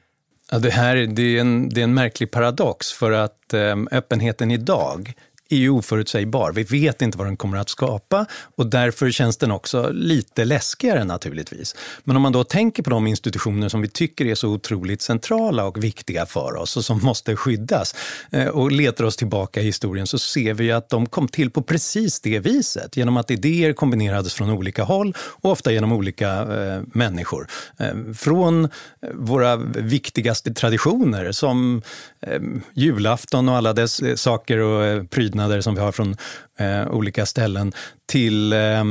Ja, 0.51 0.59
det 0.59 0.69
här 0.69 0.95
det 0.95 1.21
är, 1.21 1.41
en, 1.41 1.69
det 1.69 1.81
är 1.81 1.83
en 1.83 1.93
märklig 1.93 2.31
paradox 2.31 2.91
för 2.91 3.11
att 3.11 3.53
eh, 3.53 3.75
öppenheten 3.91 4.51
idag 4.51 5.13
är 5.49 5.57
ju 5.57 5.69
oförutsägbar. 5.69 6.51
Vi 6.51 6.63
vet 6.63 7.01
inte 7.01 7.17
vad 7.17 7.27
den 7.27 7.37
kommer 7.37 7.57
att 7.57 7.69
skapa 7.69 8.25
och 8.55 8.67
därför 8.67 9.11
känns 9.11 9.37
den 9.37 9.51
också 9.51 9.89
lite 9.91 10.45
läskigare 10.45 11.03
naturligtvis. 11.03 11.75
Men 12.03 12.15
om 12.15 12.21
man 12.21 12.31
då 12.31 12.43
tänker 12.43 12.83
på 12.83 12.89
de 12.89 13.07
institutioner 13.07 13.69
som 13.69 13.81
vi 13.81 13.87
tycker 13.87 14.25
är 14.25 14.35
så 14.35 14.49
otroligt 14.49 15.01
centrala 15.01 15.65
och 15.65 15.83
viktiga 15.83 16.25
för 16.25 16.55
oss 16.55 16.77
och 16.77 16.85
som 16.85 17.03
måste 17.03 17.35
skyddas 17.35 17.95
eh, 18.31 18.47
och 18.47 18.71
letar 18.71 19.03
oss 19.03 19.17
tillbaka 19.17 19.61
i 19.61 19.63
historien 19.63 20.07
så 20.07 20.19
ser 20.19 20.53
vi 20.53 20.71
att 20.71 20.89
de 20.89 21.05
kom 21.05 21.27
till 21.27 21.51
på 21.51 21.61
precis 21.61 22.19
det 22.19 22.39
viset. 22.39 22.97
Genom 22.97 23.17
att 23.17 23.31
idéer 23.31 23.73
kombinerades 23.73 24.33
från 24.33 24.49
olika 24.49 24.83
håll 24.83 25.13
och 25.17 25.51
ofta 25.51 25.71
genom 25.71 25.91
olika 25.91 26.29
eh, 26.29 26.81
människor. 26.93 27.47
Eh, 27.79 28.13
från 28.13 28.65
eh, 28.65 28.69
våra 29.13 29.55
viktigaste 29.55 30.53
traditioner 30.53 31.31
som 31.31 31.81
eh, 32.21 32.41
julafton 32.73 33.49
och 33.49 33.55
alla 33.55 33.73
dess 33.73 33.99
eh, 33.99 34.15
saker 34.15 34.57
och 34.57 34.85
eh, 34.85 35.03
byggnader 35.35 35.61
som 35.61 35.75
vi 35.75 35.81
har 35.81 35.91
från 35.91 36.15
eh, 36.59 36.87
olika 36.87 37.25
ställen 37.25 37.73
till 38.05 38.53
eh, 38.53 38.83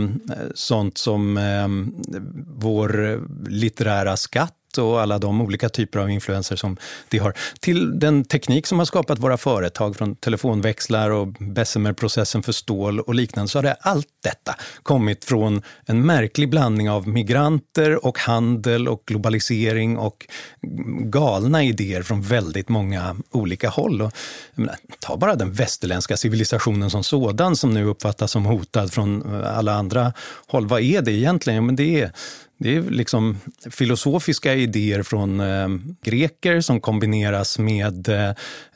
sånt 0.55 0.99
som 0.99 1.37
eh, 1.37 1.69
vår 2.57 3.21
litterära 3.49 4.17
skatt 4.17 4.55
och 4.79 5.01
alla 5.01 5.18
de 5.18 5.41
olika 5.41 5.68
typer 5.68 5.99
av 5.99 6.11
influenser 6.11 6.57
som 6.57 6.77
det 7.09 7.18
har, 7.18 7.35
till 7.61 7.99
den 7.99 8.25
teknik 8.25 8.66
som 8.66 8.79
har 8.79 8.87
skapat 8.87 9.18
våra 9.18 9.37
företag, 9.37 9.97
från 9.97 10.16
telefonväxlar 10.16 11.11
och 11.11 11.29
Bessemer-processen 11.29 12.43
för 12.43 12.53
stål 12.53 13.01
och 13.01 13.14
liknande, 13.14 13.49
så 13.49 13.59
har 13.59 13.62
det 13.62 13.77
allt 13.81 14.09
detta 14.22 14.55
kommit 14.83 15.25
från 15.25 15.62
en 15.87 16.07
märklig 16.07 16.51
blandning 16.51 16.91
av 16.91 17.09
migranter 17.09 18.07
och 18.07 18.18
handel 18.18 18.89
och 18.89 19.03
globalisering 19.07 19.99
och 19.99 20.27
galna 21.01 21.64
idéer 21.64 22.03
från 22.03 22.22
väldigt 22.22 22.68
många 22.68 23.16
olika 23.31 23.68
håll. 23.68 24.03
Och, 24.03 24.12
menar, 24.55 24.77
ta 24.99 25.16
bara 25.16 25.35
den 25.35 25.53
västerländska 25.53 26.16
civilisationen 26.16 26.91
som 26.91 27.05
sådan 27.05 27.57
som 27.57 27.75
nu 27.75 27.85
uppfattas 27.85 28.31
som 28.31 28.45
hotad 28.45 28.93
från 28.93 29.43
alla 29.45 29.75
andra 29.75 30.12
håll. 30.47 30.66
Vad 30.66 30.81
är 30.81 31.03
det 31.03 31.12
egentligen? 31.12 31.66
Men 31.66 31.77
det 31.77 32.01
är 32.01 32.12
det 32.59 32.77
är 32.77 32.83
liksom 32.83 33.39
filosofiska 33.71 34.55
idéer 34.55 35.03
från 35.03 35.41
eh, 35.41 35.69
greker 36.05 36.61
som 36.61 36.81
kombineras 36.81 37.59
med 37.59 38.09
eh, 38.09 38.29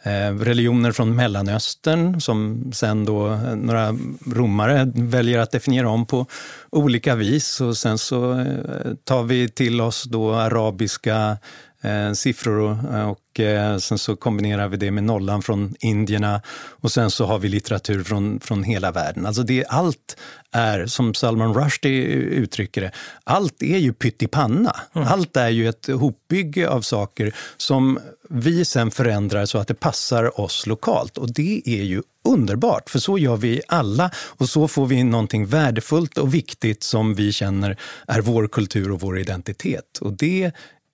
eh 0.03 0.35
religioner 0.39 0.93
från 0.93 1.17
Mellanöstern 1.17 2.21
som 2.21 2.71
sen 2.75 3.05
då 3.05 3.33
eh, 3.33 3.57
några 3.57 3.97
romare 4.27 4.93
väljer 4.95 5.39
att 5.39 5.51
definiera 5.51 5.89
om 5.89 6.07
på 6.07 6.27
olika 6.71 7.15
vis. 7.15 7.61
Och 7.61 7.77
sen 7.77 7.99
så 7.99 8.41
eh, 8.41 8.95
tar 9.05 9.23
vi 9.23 9.49
till 9.49 9.81
oss 9.81 10.05
då 10.05 10.35
arabiska 10.35 11.39
eh, 11.83 12.13
siffror 12.13 12.59
och, 12.59 12.95
eh, 12.95 13.11
och 13.11 13.19
eh, 13.41 13.77
sen 13.79 13.99
så 13.99 14.17
kombinerar 14.17 14.69
vi 14.69 14.77
det 14.77 14.91
med 14.91 15.05
nollan 15.05 15.43
från 15.43 15.75
indierna 15.81 16.43
och 16.81 16.93
sen 16.93 17.11
så 17.11 17.27
har 17.27 17.39
vi 17.39 17.49
litteratur 17.49 18.05
från, 18.05 18.41
från 18.41 18.63
hela 18.63 18.93
världen. 18.93 19.27
Alltså 19.27 19.43
det, 19.43 19.65
allt 19.69 20.17
är, 20.53 20.87
som 20.87 21.15
Salman 21.15 21.55
Rushdie 21.55 22.03
uttrycker 22.15 22.81
det, 22.81 22.93
allt 23.25 23.63
är 23.63 23.79
ju 23.79 23.93
pyttipanna. 23.93 24.77
Mm. 24.95 25.09
Allt 25.09 25.37
är 25.37 25.49
ju 25.49 25.69
ett 25.69 25.87
hopbygge 25.87 26.69
av 26.69 26.81
saker 26.81 27.35
som 27.57 27.99
vi 28.31 28.65
sen 28.65 28.91
förändrar 28.91 29.47
så 29.47 29.59
att 29.59 29.69
det 29.69 29.75
passar 29.75 30.41
oss 30.41 30.67
lokalt. 30.67 31.19
Och 31.19 31.33
det 31.33 31.63
är 31.65 31.83
ju 31.83 32.03
underbart, 32.29 32.91
för 32.91 32.99
så 32.99 33.19
gör 33.19 33.37
vi 33.37 33.63
alla 33.69 34.11
och 34.17 34.49
så 34.49 34.69
får 34.69 34.87
vi 34.87 35.05
någonting 35.05 35.47
värdefullt 35.47 36.19
och 36.19 36.35
viktigt 36.35 36.83
som 36.83 37.15
vi 37.15 37.33
känner 37.33 37.77
är 38.07 38.21
vår 38.21 38.49
kultur 38.49 38.91
och 38.91 39.01
vår 39.01 39.19
identitet. 39.19 39.99
Och 40.01 40.13
det 40.13 40.53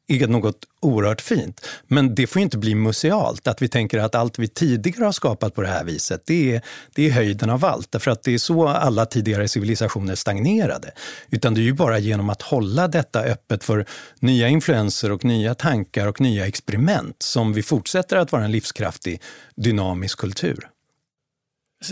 är 0.09 0.26
något 0.26 0.64
oerhört 0.80 1.20
fint. 1.20 1.66
Men 1.86 2.14
det 2.14 2.26
får 2.26 2.42
inte 2.42 2.59
bli 2.59 2.74
musealt, 2.74 3.48
att 3.48 3.62
vi 3.62 3.68
tänker 3.68 3.98
att 3.98 4.14
allt 4.14 4.38
vi 4.38 4.48
tidigare 4.48 5.05
har 5.05 5.12
skapat 5.12 5.55
på 5.55 5.62
det 5.62 5.68
här 5.68 5.84
viset, 5.84 6.22
det 6.26 6.55
är, 6.55 6.62
det 6.94 7.07
är 7.07 7.11
höjden 7.11 7.50
av 7.50 7.64
allt. 7.64 7.92
Därför 7.92 8.11
att 8.11 8.22
det 8.22 8.34
är 8.34 8.38
så 8.38 8.68
alla 8.68 9.07
tidigare 9.07 9.48
civilisationer 9.48 10.14
stagnerade. 10.14 10.90
Utan 11.30 11.55
det 11.55 11.61
är 11.61 11.62
ju 11.62 11.72
bara 11.72 11.98
genom 11.98 12.30
att 12.30 12.42
hålla 12.42 12.88
detta 12.88 13.22
öppet 13.22 13.64
för 13.64 13.86
nya 14.20 14.48
influenser 14.48 15.12
och 15.12 15.24
nya 15.24 15.55
tankar 15.55 16.07
och 16.07 16.20
nya 16.20 16.46
experiment 16.46 17.22
som 17.22 17.52
vi 17.52 17.62
fortsätter 17.62 18.16
att 18.16 18.32
vara 18.32 18.44
en 18.44 18.52
livskraftig, 18.52 19.22
dynamisk 19.57 20.18
kultur. 20.18 20.68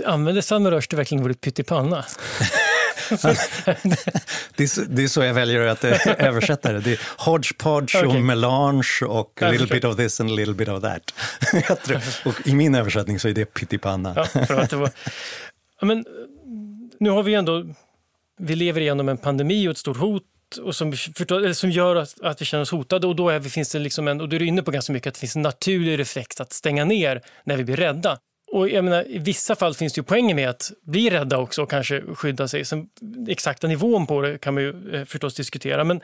Använder 0.07 0.43
Salman 0.43 0.73
Rushdie 0.73 0.97
verkligen 0.97 1.25
ordet 1.25 1.41
pyttipanna? 1.41 2.05
det, 4.57 4.63
är 4.63 4.67
så, 4.67 4.81
det 4.89 5.05
är 5.05 5.09
så 5.09 5.23
jag 5.23 5.35
väljer 5.35 5.67
att 5.67 5.85
eh, 5.85 6.07
översätta 6.19 6.73
det. 6.73 6.81
Det 6.81 6.93
är 6.93 7.01
hodgepodge 7.17 7.97
okay. 7.97 8.09
och 8.09 8.15
melange 8.15 8.99
och 9.07 9.43
a 9.43 9.51
little 9.51 9.67
bit 9.67 9.85
of 9.85 9.97
this 9.97 10.21
and 10.21 10.31
a 10.31 10.35
little 10.35 10.55
bit 10.55 10.69
of 10.69 10.83
that. 10.83 11.15
tror, 11.85 12.01
och 12.25 12.47
I 12.47 12.55
min 12.55 12.75
översättning 12.75 13.21
så 13.21 13.29
är 13.29 13.33
det 13.33 13.45
pyttipanna. 13.45 14.27
Ja, 14.35 14.67
det 14.71 14.77
var, 14.77 14.91
men, 15.81 16.05
nu 17.01 17.11
har 17.11 17.23
vi 17.23 17.35
ändå, 17.35 17.65
vi 18.39 18.57
lever 18.57 18.81
igenom 18.81 19.09
en 19.09 19.17
pandemi 19.17 19.69
och 19.69 19.73
ett 19.73 19.79
stort 19.79 19.97
hot 19.97 20.23
och 20.63 20.77
som, 20.77 20.97
som 21.55 21.71
gör 21.71 21.97
att, 21.97 22.21
att 22.21 22.41
vi 22.41 22.45
känner 22.45 22.63
oss 22.63 22.71
hotade. 22.71 23.07
Och 23.07 23.17
då 23.17 23.29
är, 23.29 23.41
finns 23.41 23.73
det 23.73 23.79
liksom 23.79 24.09
en, 24.09 24.21
och 24.21 24.29
du 24.29 24.37
är 24.37 24.43
inne 24.43 24.63
på 24.63 24.71
ganska 24.71 24.93
mycket 24.93 25.07
att 25.07 25.15
det 25.15 25.21
finns 25.21 25.37
en 25.37 25.43
naturlig 25.43 25.99
reflex 25.99 26.41
att 26.41 26.53
stänga 26.53 26.85
ner 26.85 27.23
när 27.45 27.57
vi 27.57 27.65
blir 27.65 27.77
rädda. 27.77 28.19
Och 28.53 28.69
jag 28.69 28.85
menar, 28.85 29.09
I 29.09 29.19
vissa 29.19 29.57
fall 29.57 29.75
finns 29.75 29.93
det 29.93 29.99
ju 29.99 30.03
poänger 30.03 30.35
med 30.35 30.51
att 30.51 30.73
bli 30.83 31.11
rädda 31.11 31.39
också 31.39 31.63
och 31.63 31.71
kanske 31.71 32.03
skydda 32.15 32.49
sig. 32.49 32.65
Sen, 32.65 32.87
exakta 33.29 33.67
nivån 33.67 34.07
på 34.07 34.21
det 34.21 34.39
kan 34.39 34.55
man 34.55 34.63
ju 34.63 34.95
eh, 34.95 35.05
förstås 35.05 35.35
diskutera. 35.35 35.85
Men 35.85 36.01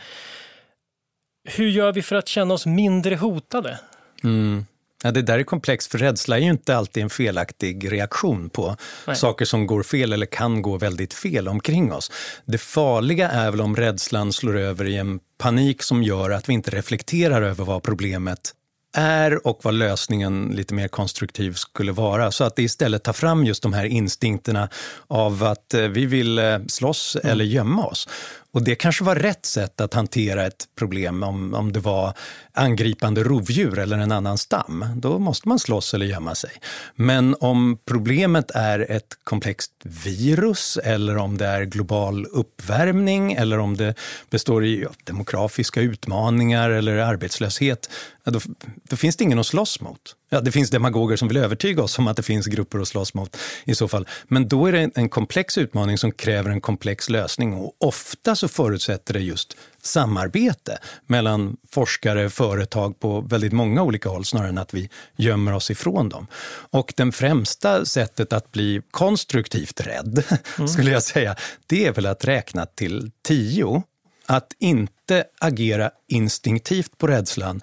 hur 1.45 1.69
gör 1.69 1.93
vi 1.93 2.03
för 2.03 2.17
att 2.17 2.29
känna 2.29 2.55
oss 2.55 2.67
mindre 2.67 3.17
hotade? 3.17 3.79
Mm. 4.25 4.67
Ja, 5.03 5.11
det 5.11 5.23
där 5.23 5.39
är 5.39 5.43
komplext, 5.43 5.91
för 5.91 5.99
rädsla 5.99 6.37
är 6.37 6.41
ju 6.41 6.51
inte 6.51 6.77
alltid 6.77 7.03
en 7.03 7.11
felaktig 7.11 7.93
reaktion 7.93 8.51
på 8.51 8.77
Nej. 9.07 9.17
saker 9.17 9.45
som 9.45 9.67
går 9.67 9.83
fel 9.83 10.13
eller 10.13 10.27
kan 10.27 10.63
gå 10.63 10.79
väldigt 10.79 11.15
fel 11.15 11.49
omkring 11.49 11.93
oss. 11.93 12.13
Det 12.45 12.59
farliga 12.59 13.31
är 13.31 13.51
väl 13.51 13.61
om 13.61 13.77
rädslan 13.77 14.33
slår 14.33 14.57
över 14.57 14.85
i 14.85 14.97
en 14.97 15.21
panik 15.39 15.83
som 15.83 16.03
gör 16.03 16.31
att 16.31 16.49
vi 16.49 16.53
inte 16.53 16.71
reflekterar 16.71 17.43
över 17.43 17.65
vad 17.65 17.83
problemet 17.83 18.55
är 18.93 19.47
och 19.47 19.61
vad 19.63 19.75
lösningen 19.75 20.53
lite 20.55 20.75
mer 20.75 20.89
konstruktiv 20.89 21.53
skulle 21.53 21.93
vara. 21.93 22.31
Så 22.31 22.45
att 22.45 22.57
det 22.57 22.63
istället 22.63 23.05
tar 23.05 23.13
fram 23.13 23.45
just 23.45 23.63
de 23.63 23.73
här 23.73 23.85
instinkterna 23.85 24.69
av 25.07 25.45
att 25.45 25.75
eh, 25.75 25.81
vi 25.81 26.07
vill 26.07 26.39
eh, 26.39 26.59
slåss 26.69 27.17
mm. 27.17 27.33
eller 27.33 27.45
gömma 27.45 27.87
oss. 27.87 28.09
Och 28.53 28.63
det 28.63 28.75
kanske 28.75 29.05
var 29.05 29.17
rätt 29.17 29.47
sätt 29.47 29.81
att 29.81 29.95
hantera 29.95 30.47
ett 30.47 30.65
problem 30.79 31.23
om, 31.23 31.55
om 31.55 31.73
det 31.73 31.81
var 31.81 32.13
angripande 32.53 33.23
rovdjur 33.23 33.79
eller 33.79 33.99
en 33.99 34.13
annan 34.13 34.39
stam. 34.39 34.85
Då 34.97 35.19
måste 35.19 35.49
man 35.49 35.59
slåss 35.59 35.95
eller 35.95 36.07
gömma 36.07 36.35
sig. 36.35 36.51
Men 36.95 37.37
om 37.41 37.79
problemet 37.85 38.51
är 38.51 38.91
ett 38.91 39.19
komplext 39.25 39.73
virus 40.05 40.79
eller 40.85 41.17
om 41.17 41.39
det 41.39 41.47
är 41.47 41.63
global 41.63 42.27
uppvärmning 42.27 43.33
eller 43.33 43.59
om 43.59 43.77
det 43.77 43.95
består 44.31 44.65
i 44.65 44.87
demografiska 45.05 45.81
utmaningar 45.81 46.71
eller 46.71 46.97
arbetslöshet, 46.97 47.91
då, 48.31 48.41
då 48.89 48.97
finns 48.97 49.17
det 49.17 49.25
ingen 49.25 49.39
att 49.39 49.47
slåss 49.47 49.81
mot. 49.81 50.17
Ja, 50.31 50.41
det 50.41 50.53
finns 50.53 50.71
demagoger 50.71 51.17
som 51.17 51.29
vill 51.29 51.37
övertyga 51.37 51.83
oss 51.83 51.99
om 51.99 52.09
att 52.09 52.17
det 52.17 52.23
finns 52.23 52.47
grupper 52.47 52.79
att 52.79 52.89
slåss 52.89 53.15
mot 53.15 53.37
i 53.65 53.75
så 53.75 53.89
fall. 53.89 54.09
Men 54.25 54.49
då 54.49 54.67
är 54.67 54.73
det 54.73 54.91
en 54.95 55.09
komplex 55.09 55.59
utmaning 55.59 55.99
som 55.99 56.13
kräver 56.13 56.51
en 56.51 56.61
komplex 56.61 57.11
lösning 57.11 57.55
och 57.55 57.77
ofta 57.81 58.37
så 58.37 58.49
förutsätter 58.49 59.15
det 59.15 59.21
just 59.21 59.57
samarbete 59.83 60.79
mellan 61.07 61.57
forskare, 61.71 62.31
företag 62.31 63.01
på 63.01 63.21
väldigt 63.21 63.53
många 63.53 63.83
olika 63.83 64.09
håll 64.09 64.25
snarare 64.25 64.49
än 64.49 64.59
att 64.59 64.75
vi 64.75 64.91
gömmer 65.17 65.55
oss 65.55 65.71
ifrån 65.71 66.09
dem. 66.09 66.27
Och 66.71 66.93
det 66.97 67.13
främsta 67.13 67.85
sättet 67.85 68.33
att 68.33 68.53
bli 68.53 68.83
konstruktivt 68.91 69.81
rädd, 69.81 70.25
mm. 70.59 70.69
skulle 70.69 70.91
jag 70.91 71.03
säga, 71.03 71.37
det 71.67 71.87
är 71.87 71.93
väl 71.93 72.07
att 72.07 72.25
räkna 72.25 72.67
till 72.67 73.11
tio. 73.23 73.83
Att 74.31 74.53
inte 74.59 75.25
agera 75.41 75.91
instinktivt 76.09 76.99
på 76.99 77.07
rädslan 77.07 77.61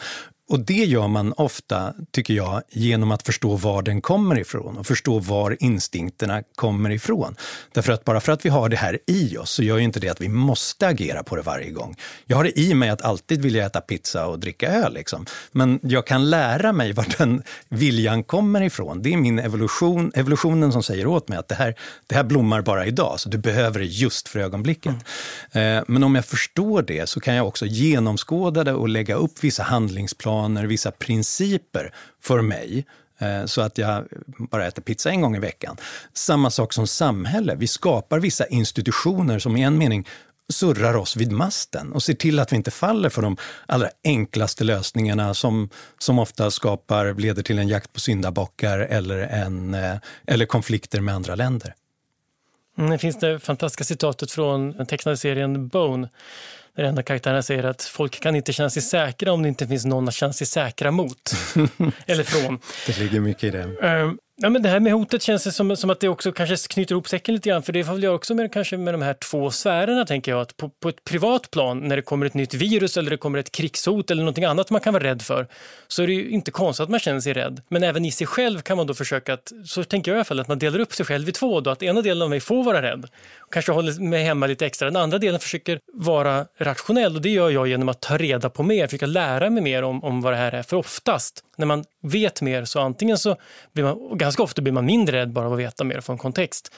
och 0.50 0.60
det 0.60 0.74
gör 0.74 1.08
man 1.08 1.34
ofta, 1.38 1.94
tycker 2.12 2.34
jag, 2.34 2.62
genom 2.72 3.12
att 3.12 3.26
förstå 3.26 3.56
var 3.56 3.82
den 3.82 4.02
kommer 4.02 4.40
ifrån 4.40 4.78
och 4.78 4.88
förstå 4.88 5.20
var 5.20 5.58
instinkterna 5.60 6.44
kommer 6.56 6.90
ifrån. 6.90 7.36
Därför 7.74 7.94
att 7.94 8.04
bara 8.04 8.20
för 8.22 8.32
att 8.32 8.46
vi 8.46 8.50
har 8.50 8.70
det 8.70 8.78
här 8.78 9.00
i 9.08 9.38
oss 9.38 9.50
så 9.50 9.64
gör 9.64 9.78
ju 9.78 9.84
inte 9.84 10.00
det 10.00 10.10
att 10.10 10.22
vi 10.22 10.30
måste 10.30 10.88
agera 10.88 11.24
på 11.24 11.36
det 11.36 11.42
varje 11.42 11.70
gång. 11.72 11.96
Jag 12.26 12.38
har 12.38 12.44
det 12.44 12.60
i 12.60 12.74
mig 12.74 12.90
att 12.90 13.02
alltid 13.02 13.42
vilja 13.42 13.66
äta 13.66 13.82
pizza 13.82 14.26
och 14.28 14.40
dricka 14.40 14.68
öl. 14.68 14.94
Liksom. 14.94 15.26
Men 15.52 15.80
jag 15.84 16.08
kan 16.08 16.30
lära 16.30 16.74
mig 16.74 16.94
var 16.94 17.06
den 17.18 17.44
viljan 17.70 18.24
kommer 18.24 18.62
ifrån. 18.62 19.02
Det 19.02 19.14
är 19.14 19.18
min 19.18 19.40
evolution, 19.40 20.12
evolutionen 20.16 20.72
som 20.72 20.84
säger 20.84 21.08
åt 21.08 21.28
mig 21.28 21.38
att 21.38 21.48
det 21.48 21.56
här, 21.56 21.76
det 22.08 22.16
här 22.16 22.24
blommar 22.24 22.62
bara 22.62 22.86
idag, 22.86 23.20
så 23.20 23.30
du 23.30 23.38
behöver 23.38 23.80
det 23.80 23.86
just 23.86 24.28
för 24.28 24.40
ögonblicket. 24.40 24.96
Mm. 25.52 25.86
Men 25.88 26.04
om 26.04 26.16
jag 26.16 26.26
förstår 26.26 26.82
det 26.82 27.10
så 27.10 27.20
kan 27.20 27.36
jag 27.36 27.48
också 27.48 27.66
genomskåda 27.66 28.64
det 28.64 28.74
och 28.74 28.90
lägga 28.90 29.16
upp 29.16 29.44
vissa 29.44 29.64
handlingsplaner 29.64 30.35
planer, 30.36 30.66
vissa 30.66 30.92
principer 30.92 31.94
för 32.22 32.42
mig 32.42 32.86
eh, 33.20 33.46
så 33.46 33.62
att 33.62 33.78
jag 33.78 34.06
bara 34.52 34.68
äter 34.68 34.82
pizza 34.82 35.10
en 35.10 35.22
gång 35.22 35.36
i 35.36 35.40
veckan. 35.40 35.78
Samma 36.14 36.50
sak 36.50 36.74
som 36.74 36.88
samhälle. 36.88 37.56
Vi 37.56 37.68
skapar 37.68 38.20
vissa 38.20 38.46
institutioner 38.46 39.40
som 39.40 39.58
i 39.58 39.64
en 39.64 39.78
mening 39.78 40.08
surrar 40.50 40.96
oss 40.96 41.16
vid 41.16 41.32
masten 41.32 41.94
och 41.94 42.04
ser 42.04 42.14
till 42.14 42.40
att 42.40 42.52
vi 42.52 42.56
inte 42.56 42.72
faller 42.72 43.10
för 43.10 43.22
de 43.22 43.38
allra 43.68 43.90
enklaste 44.04 44.64
lösningarna 44.64 45.34
som, 45.34 45.70
som 46.00 46.20
ofta 46.20 46.52
skapar, 46.52 47.14
leder 47.14 47.44
till 47.44 47.60
en 47.60 47.68
jakt 47.68 47.94
på 47.94 48.00
syndabockar 48.00 48.80
eller, 48.80 49.18
en, 49.18 49.74
eh, 49.74 49.96
eller 50.28 50.46
konflikter 50.46 51.02
med 51.02 51.16
andra 51.16 51.36
länder. 51.36 51.74
Det 52.76 52.98
finns 52.98 53.20
det 53.20 53.40
fantastiska 53.40 53.84
citatet 53.84 54.32
från 54.32 54.72
den 54.72 54.86
tecknade 54.86 55.18
serien 55.18 55.68
Bone 55.68 56.10
där 56.76 56.84
en 56.84 56.98
av 56.98 57.02
karaktärerna 57.02 57.44
säger 57.44 57.64
att 57.64 57.84
folk 57.84 58.20
kan 58.20 58.36
inte 58.36 58.54
känna 58.54 58.70
sig 58.70 58.82
säkra 58.82 59.32
om 59.32 59.42
det 59.44 59.50
inte 59.50 59.68
finns 59.68 59.86
någon 59.86 60.08
att 60.08 60.14
känna 60.14 60.34
sig 60.34 60.48
säkra 60.48 60.92
mot. 60.92 61.32
Eller 62.06 62.24
från. 62.24 62.60
Det 62.88 63.00
ligger 63.00 63.20
mycket 63.20 63.44
i 63.44 63.50
det. 63.50 63.64
Um, 63.64 64.18
Ja, 64.38 64.50
men 64.50 64.62
det 64.62 64.70
här 64.70 64.80
med 64.80 64.94
hotet 64.94 65.22
känns 65.22 65.44
det 65.44 65.52
som, 65.52 65.78
som 65.78 65.90
att 65.90 66.00
det 66.00 66.10
också 66.10 66.32
kanske 66.32 66.56
knyter 66.70 66.94
ihop 66.94 67.08
säcken 67.08 67.36
lite 67.36 67.50
grann. 67.50 67.64
För 67.64 67.74
det 67.74 67.82
har 67.82 67.94
väl 67.94 68.04
jag 68.04 68.16
också 68.16 68.36
med, 68.36 68.54
kanske 68.54 68.78
med 68.78 68.94
de 68.94 69.02
här 69.02 69.14
två 69.14 69.52
sfärerna, 69.52 70.06
tänker 70.06 70.32
jag. 70.32 70.42
Att 70.42 70.58
på, 70.58 70.70
på, 70.70 70.90
ett 70.90 71.04
privat 71.04 71.52
plan, 71.52 71.80
när 71.80 71.96
det 71.96 72.02
kommer 72.02 72.26
ett 72.26 72.34
nytt 72.34 72.54
virus 72.54 72.98
eller 72.98 73.10
det 73.10 73.18
kommer 73.18 73.40
ett 73.40 73.52
krigshot 73.52 74.12
eller 74.12 74.22
någonting 74.22 74.44
annat 74.44 74.70
man 74.70 74.82
kan 74.82 74.94
vara 74.94 75.04
rädd 75.04 75.22
för, 75.22 75.48
så 75.88 76.04
är 76.04 76.08
det 76.08 76.14
ju 76.14 76.30
inte 76.30 76.52
konstigt 76.52 76.84
att 76.84 76.90
man 76.90 77.00
känner 77.00 77.20
sig 77.20 77.34
rädd. 77.34 77.62
Men 77.68 77.84
även 77.84 78.06
i 78.06 78.12
sig 78.12 78.28
själv 78.28 78.60
kan 78.60 78.78
man 78.78 78.88
då 78.88 78.94
försöka 78.94 79.34
att, 79.34 79.52
så 79.66 79.84
tänker 79.84 80.12
jag 80.12 80.16
i 80.16 80.18
alla 80.18 80.26
fall, 80.26 80.40
att 80.40 80.48
man 80.48 80.60
delar 80.60 80.80
upp 80.80 80.94
sig 80.94 81.06
själv 81.06 81.30
i 81.30 81.32
två. 81.32 81.60
Då, 81.60 81.70
att 81.70 81.84
ena 81.84 82.02
delen 82.02 82.22
av 82.22 82.30
mig 82.30 82.40
får 82.40 82.64
vara 82.64 82.82
rädd, 82.82 83.06
och 83.40 83.54
kanske 83.54 83.72
håller 83.72 84.00
mig 84.00 84.24
hemma 84.24 84.48
lite 84.48 84.66
extra. 84.66 84.86
Den 84.92 85.02
andra 85.02 85.18
delen 85.18 85.40
försöker 85.40 85.80
vara 85.94 86.46
rationell 86.58 87.16
och 87.16 87.22
det 87.22 87.30
gör 87.30 87.50
jag 87.50 87.68
genom 87.68 87.90
att 87.90 88.02
ta 88.02 88.18
reda 88.18 88.50
på 88.50 88.64
mer, 88.64 88.88
försöka 88.88 89.06
lära 89.06 89.50
mig 89.50 89.64
mer 89.64 89.84
om, 89.84 90.04
om 90.04 90.22
vad 90.22 90.34
det 90.34 90.38
här 90.38 90.52
är. 90.52 90.64
För 90.64 90.78
oftast, 90.78 91.44
när 91.56 91.66
man 91.66 91.84
vet 92.02 92.42
mer, 92.42 92.66
så 92.66 92.80
antingen 92.80 93.18
så 93.18 93.36
blir 93.74 93.84
man, 93.84 94.18
ganska 94.18 94.44
ofta 94.44 94.62
blir 94.62 94.74
man 94.74 94.86
mindre 94.86 95.18
rädd 95.18 95.32
bara 95.32 95.46
av 95.46 95.54
att 95.54 95.60
veta 95.60 95.84
mer 95.84 96.02
från 96.02 96.18
kontext. 96.18 96.74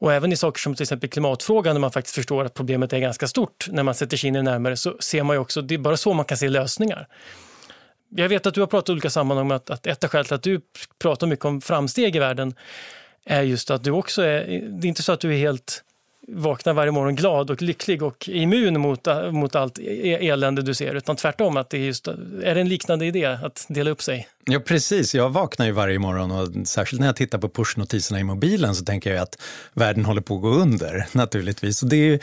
Och 0.00 0.12
även 0.12 0.32
i 0.32 0.36
saker 0.36 0.60
som 0.60 0.74
till 0.74 0.82
exempel 0.82 1.10
klimatfrågan, 1.10 1.74
när 1.74 1.80
man 1.80 1.92
faktiskt 1.92 2.14
förstår 2.14 2.44
att 2.44 2.54
problemet 2.54 2.92
är 2.92 2.98
ganska 2.98 3.28
stort, 3.28 3.68
när 3.70 3.82
man 3.82 3.94
sätter 3.94 4.16
sig 4.16 4.28
in 4.28 4.34
i 4.34 4.38
det 4.38 4.42
närmare, 4.42 4.76
så 4.76 4.96
ser 5.00 5.22
man 5.22 5.36
ju 5.36 5.40
också, 5.40 5.62
det 5.62 5.74
är 5.74 5.78
bara 5.78 5.96
så 5.96 6.12
man 6.12 6.24
kan 6.24 6.38
se 6.38 6.48
lösningar. 6.48 7.08
Jag 8.08 8.28
vet 8.28 8.46
att 8.46 8.54
du 8.54 8.60
har 8.60 8.66
pratat 8.66 8.88
i 8.88 8.92
olika 8.92 9.10
sammanhang 9.10 9.46
om 9.46 9.50
att, 9.50 9.70
att 9.70 9.86
ett 9.86 10.04
av 10.04 10.10
skälen 10.10 10.24
till 10.24 10.34
att 10.34 10.42
du 10.42 10.60
pratar 10.98 11.26
mycket 11.26 11.44
om 11.44 11.60
framsteg 11.60 12.16
i 12.16 12.18
världen 12.18 12.54
är 13.24 13.42
just 13.42 13.70
att 13.70 13.84
du 13.84 13.90
också 13.90 14.22
är, 14.22 14.46
det 14.68 14.86
är 14.86 14.88
inte 14.88 15.02
så 15.02 15.12
att 15.12 15.20
du 15.20 15.34
är 15.34 15.38
helt 15.38 15.84
vaknar 16.32 16.72
varje 16.72 16.92
morgon 16.92 17.14
glad 17.14 17.50
och 17.50 17.62
lycklig 17.62 18.02
och 18.02 18.28
immun 18.28 18.80
mot, 18.80 19.06
mot 19.32 19.54
allt 19.54 19.78
e-, 19.78 20.28
elände 20.28 20.62
du 20.62 20.74
ser, 20.74 20.94
utan 20.94 21.16
tvärtom. 21.16 21.56
Att 21.56 21.70
det 21.70 21.78
är, 21.78 21.82
just, 21.82 22.08
är 22.08 22.54
det 22.54 22.60
en 22.60 22.68
liknande 22.68 23.06
idé 23.06 23.24
att 23.24 23.66
dela 23.68 23.90
upp 23.90 24.02
sig? 24.02 24.28
Ja, 24.44 24.60
precis. 24.60 25.14
Jag 25.14 25.30
vaknar 25.30 25.66
ju 25.66 25.72
varje 25.72 25.98
morgon 25.98 26.30
och 26.30 26.68
särskilt 26.68 27.00
när 27.00 27.08
jag 27.08 27.16
tittar 27.16 27.38
på 27.38 27.48
pushnotiserna 27.48 28.20
i 28.20 28.24
mobilen 28.24 28.74
så 28.74 28.84
tänker 28.84 29.12
jag 29.12 29.22
att 29.22 29.38
världen 29.74 30.04
håller 30.04 30.20
på 30.20 30.34
att 30.34 30.42
gå 30.42 30.48
under 30.48 31.06
naturligtvis. 31.12 31.82
Och 31.82 31.88
det 31.88 31.96
är, 31.96 32.20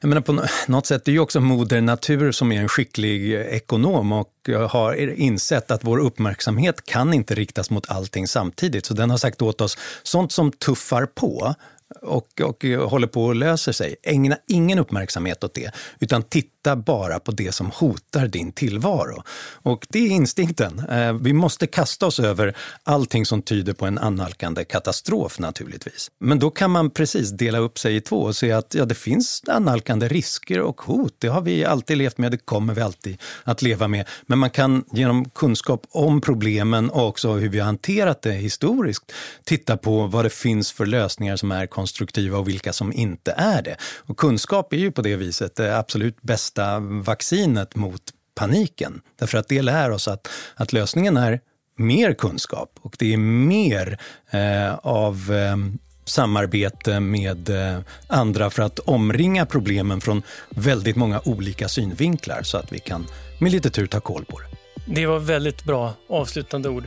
jag 0.00 0.08
menar, 0.08 0.22
på 0.22 0.42
något 0.66 0.86
sätt, 0.86 1.04
det 1.04 1.10
är 1.10 1.12
ju 1.12 1.20
också 1.20 1.40
moder 1.40 1.80
natur 1.80 2.32
som 2.32 2.52
är 2.52 2.60
en 2.60 2.68
skicklig 2.68 3.32
ekonom 3.34 4.12
och 4.12 4.32
har 4.70 5.20
insett 5.20 5.70
att 5.70 5.84
vår 5.84 5.98
uppmärksamhet 5.98 6.86
kan 6.86 7.14
inte 7.14 7.34
riktas 7.34 7.70
mot 7.70 7.90
allting 7.90 8.28
samtidigt. 8.28 8.86
Så 8.86 8.94
den 8.94 9.10
har 9.10 9.18
sagt 9.18 9.42
åt 9.42 9.60
oss, 9.60 9.78
sånt 10.02 10.32
som 10.32 10.52
tuffar 10.52 11.06
på, 11.06 11.54
och, 12.02 12.40
och 12.40 12.64
eh, 12.64 12.88
håller 12.88 13.06
på 13.06 13.24
och 13.24 13.34
löser 13.34 13.72
sig. 13.72 13.96
Ägna 14.02 14.36
ingen 14.48 14.78
uppmärksamhet 14.78 15.44
åt 15.44 15.54
det, 15.54 15.70
utan 16.00 16.22
titta 16.22 16.76
bara 16.76 17.18
på 17.18 17.32
det 17.32 17.52
som 17.52 17.70
hotar 17.70 18.26
din 18.26 18.52
tillvaro. 18.52 19.22
Och 19.62 19.86
det 19.90 19.98
är 19.98 20.10
instinkten. 20.10 20.78
Eh, 20.90 21.12
vi 21.12 21.32
måste 21.32 21.66
kasta 21.66 22.06
oss 22.06 22.20
över 22.20 22.56
allting 22.82 23.26
som 23.26 23.42
tyder 23.42 23.72
på 23.72 23.86
en 23.86 23.98
annalkande 23.98 24.64
katastrof 24.64 25.38
naturligtvis. 25.38 26.10
Men 26.20 26.38
då 26.38 26.50
kan 26.50 26.70
man 26.70 26.90
precis 26.90 27.30
dela 27.30 27.58
upp 27.58 27.78
sig 27.78 27.96
i 27.96 28.00
två 28.00 28.16
och 28.16 28.36
se 28.36 28.52
att 28.52 28.74
ja, 28.74 28.84
det 28.84 28.94
finns 28.94 29.42
annalkande 29.46 30.08
risker 30.08 30.60
och 30.60 30.80
hot. 30.80 31.14
Det 31.18 31.28
har 31.28 31.40
vi 31.40 31.64
alltid 31.64 31.98
levt 31.98 32.18
med, 32.18 32.30
det 32.30 32.38
kommer 32.38 32.74
vi 32.74 32.80
alltid 32.80 33.18
att 33.44 33.62
leva 33.62 33.88
med. 33.88 34.08
Men 34.26 34.38
man 34.38 34.50
kan 34.50 34.84
genom 34.92 35.30
kunskap 35.30 35.86
om 35.90 36.20
problemen 36.20 36.90
och 36.90 37.08
också 37.08 37.32
hur 37.32 37.48
vi 37.48 37.58
har 37.58 37.66
hanterat 37.66 38.22
det 38.22 38.32
historiskt 38.32 39.12
titta 39.44 39.76
på 39.76 40.06
vad 40.06 40.24
det 40.24 40.30
finns 40.30 40.72
för 40.72 40.86
lösningar 40.86 41.36
som 41.36 41.52
är 41.52 41.66
konstruktiva 41.76 42.38
och 42.38 42.48
vilka 42.48 42.72
som 42.72 42.92
inte 42.92 43.34
är 43.36 43.62
det. 43.62 43.76
Och 44.06 44.16
kunskap 44.16 44.72
är 44.72 44.76
ju 44.76 44.90
på 44.92 45.02
det 45.02 45.16
viset 45.16 45.56
det 45.56 45.78
absolut 45.78 46.22
bästa 46.22 46.78
vaccinet 46.80 47.76
mot 47.76 48.02
paniken. 48.34 49.00
Därför 49.18 49.38
att 49.38 49.48
det 49.48 49.62
lär 49.62 49.90
oss 49.90 50.08
att, 50.08 50.28
att 50.54 50.72
lösningen 50.72 51.16
är 51.16 51.40
mer 51.78 52.14
kunskap 52.14 52.70
och 52.82 52.96
det 52.98 53.12
är 53.12 53.16
mer 53.16 53.98
eh, 54.30 54.74
av 54.74 55.32
eh, 55.32 55.56
samarbete 56.04 57.00
med 57.00 57.48
eh, 57.48 57.78
andra 58.06 58.50
för 58.50 58.62
att 58.62 58.78
omringa 58.78 59.46
problemen 59.46 60.00
från 60.00 60.22
väldigt 60.50 60.96
många 60.96 61.20
olika 61.24 61.68
synvinklar 61.68 62.42
så 62.42 62.58
att 62.58 62.72
vi 62.72 62.78
kan 62.78 63.06
med 63.40 63.52
lite 63.52 63.70
tur 63.70 63.86
ta 63.86 64.00
koll 64.00 64.24
på 64.24 64.38
det. 64.40 64.46
Det 64.94 65.06
var 65.06 65.18
väldigt 65.18 65.64
bra 65.64 65.94
avslutande 66.08 66.68
ord. 66.68 66.84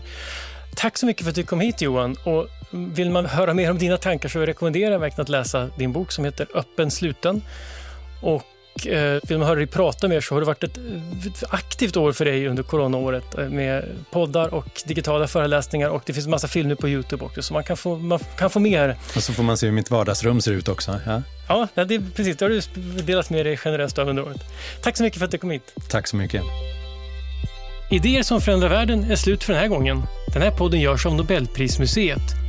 Tack 0.75 0.97
så 0.97 1.05
mycket 1.05 1.23
för 1.23 1.29
att 1.29 1.35
du 1.35 1.43
kom 1.43 1.59
hit 1.59 1.81
Johan. 1.81 2.15
Och 2.25 2.47
vill 2.72 3.09
man 3.09 3.26
höra 3.26 3.53
mer 3.53 3.72
om 3.72 3.78
dina 3.78 3.97
tankar 3.97 4.30
så 4.30 4.39
rekommenderar 4.39 4.91
jag 4.91 4.99
verkligen 4.99 5.22
att 5.22 5.30
läsa 5.30 5.70
din 5.78 5.91
bok 5.91 6.11
som 6.11 6.26
heter 6.26 6.47
Öppen 6.53 6.91
sluten. 6.91 7.41
Och 8.22 8.88
eh, 8.88 9.20
vill 9.28 9.38
man 9.38 9.47
höra 9.47 9.55
dig 9.55 9.67
prata 9.67 10.07
mer 10.07 10.22
så 10.22 10.36
har 10.36 10.39
det 10.39 10.47
varit 10.47 10.63
ett, 10.63 10.78
ett 11.28 11.43
aktivt 11.49 11.97
år 11.97 12.11
för 12.11 12.26
dig 12.26 12.47
under 12.47 12.63
coronaåret 12.63 13.38
eh, 13.38 13.49
med 13.49 13.86
poddar 14.11 14.53
och 14.53 14.82
digitala 14.86 15.28
föreläsningar 15.28 15.89
och 15.89 16.03
det 16.05 16.13
finns 16.13 16.28
massa 16.28 16.47
filmer 16.47 16.76
på 16.76 16.89
Youtube 16.89 17.26
också 17.26 17.41
så 17.41 17.53
man 17.53 17.63
kan 17.63 17.78
få, 17.78 17.95
man 17.95 18.20
kan 18.38 18.49
få 18.49 18.59
mer. 18.59 18.97
Och 19.15 19.24
så 19.24 19.34
får 19.34 19.43
man 19.43 19.57
se 19.57 19.65
hur 19.65 19.74
mitt 19.74 19.91
vardagsrum 19.91 20.41
ser 20.41 20.51
ut 20.51 20.67
också. 20.67 20.99
Ja, 21.47 21.67
ja 21.74 21.86
det 21.86 21.95
är 21.95 22.03
precis. 22.15 22.38
Det 22.38 22.45
har 22.45 22.49
du 22.49 22.61
delat 23.01 23.30
med 23.30 23.45
dig 23.45 23.57
generöst 23.57 23.97
under 23.97 24.24
året. 24.24 24.41
Tack 24.82 24.97
så 24.97 25.03
mycket 25.03 25.20
för 25.20 25.26
att 25.26 25.32
du 25.32 25.38
kom 25.38 25.51
hit. 25.51 25.74
Tack 25.89 26.07
så 26.07 26.15
mycket. 26.15 26.41
Idéer 27.91 28.24
som 28.24 28.41
förändrar 28.41 28.70
världen 28.70 29.11
är 29.11 29.15
slut 29.15 29.43
för 29.43 29.53
den 29.53 29.61
här 29.61 29.70
gången. 29.70 30.03
Den 30.34 30.41
här 30.41 30.51
podden 30.51 30.80
görs 30.80 31.05
av 31.05 31.15
Nobelprismuseet. 31.15 32.48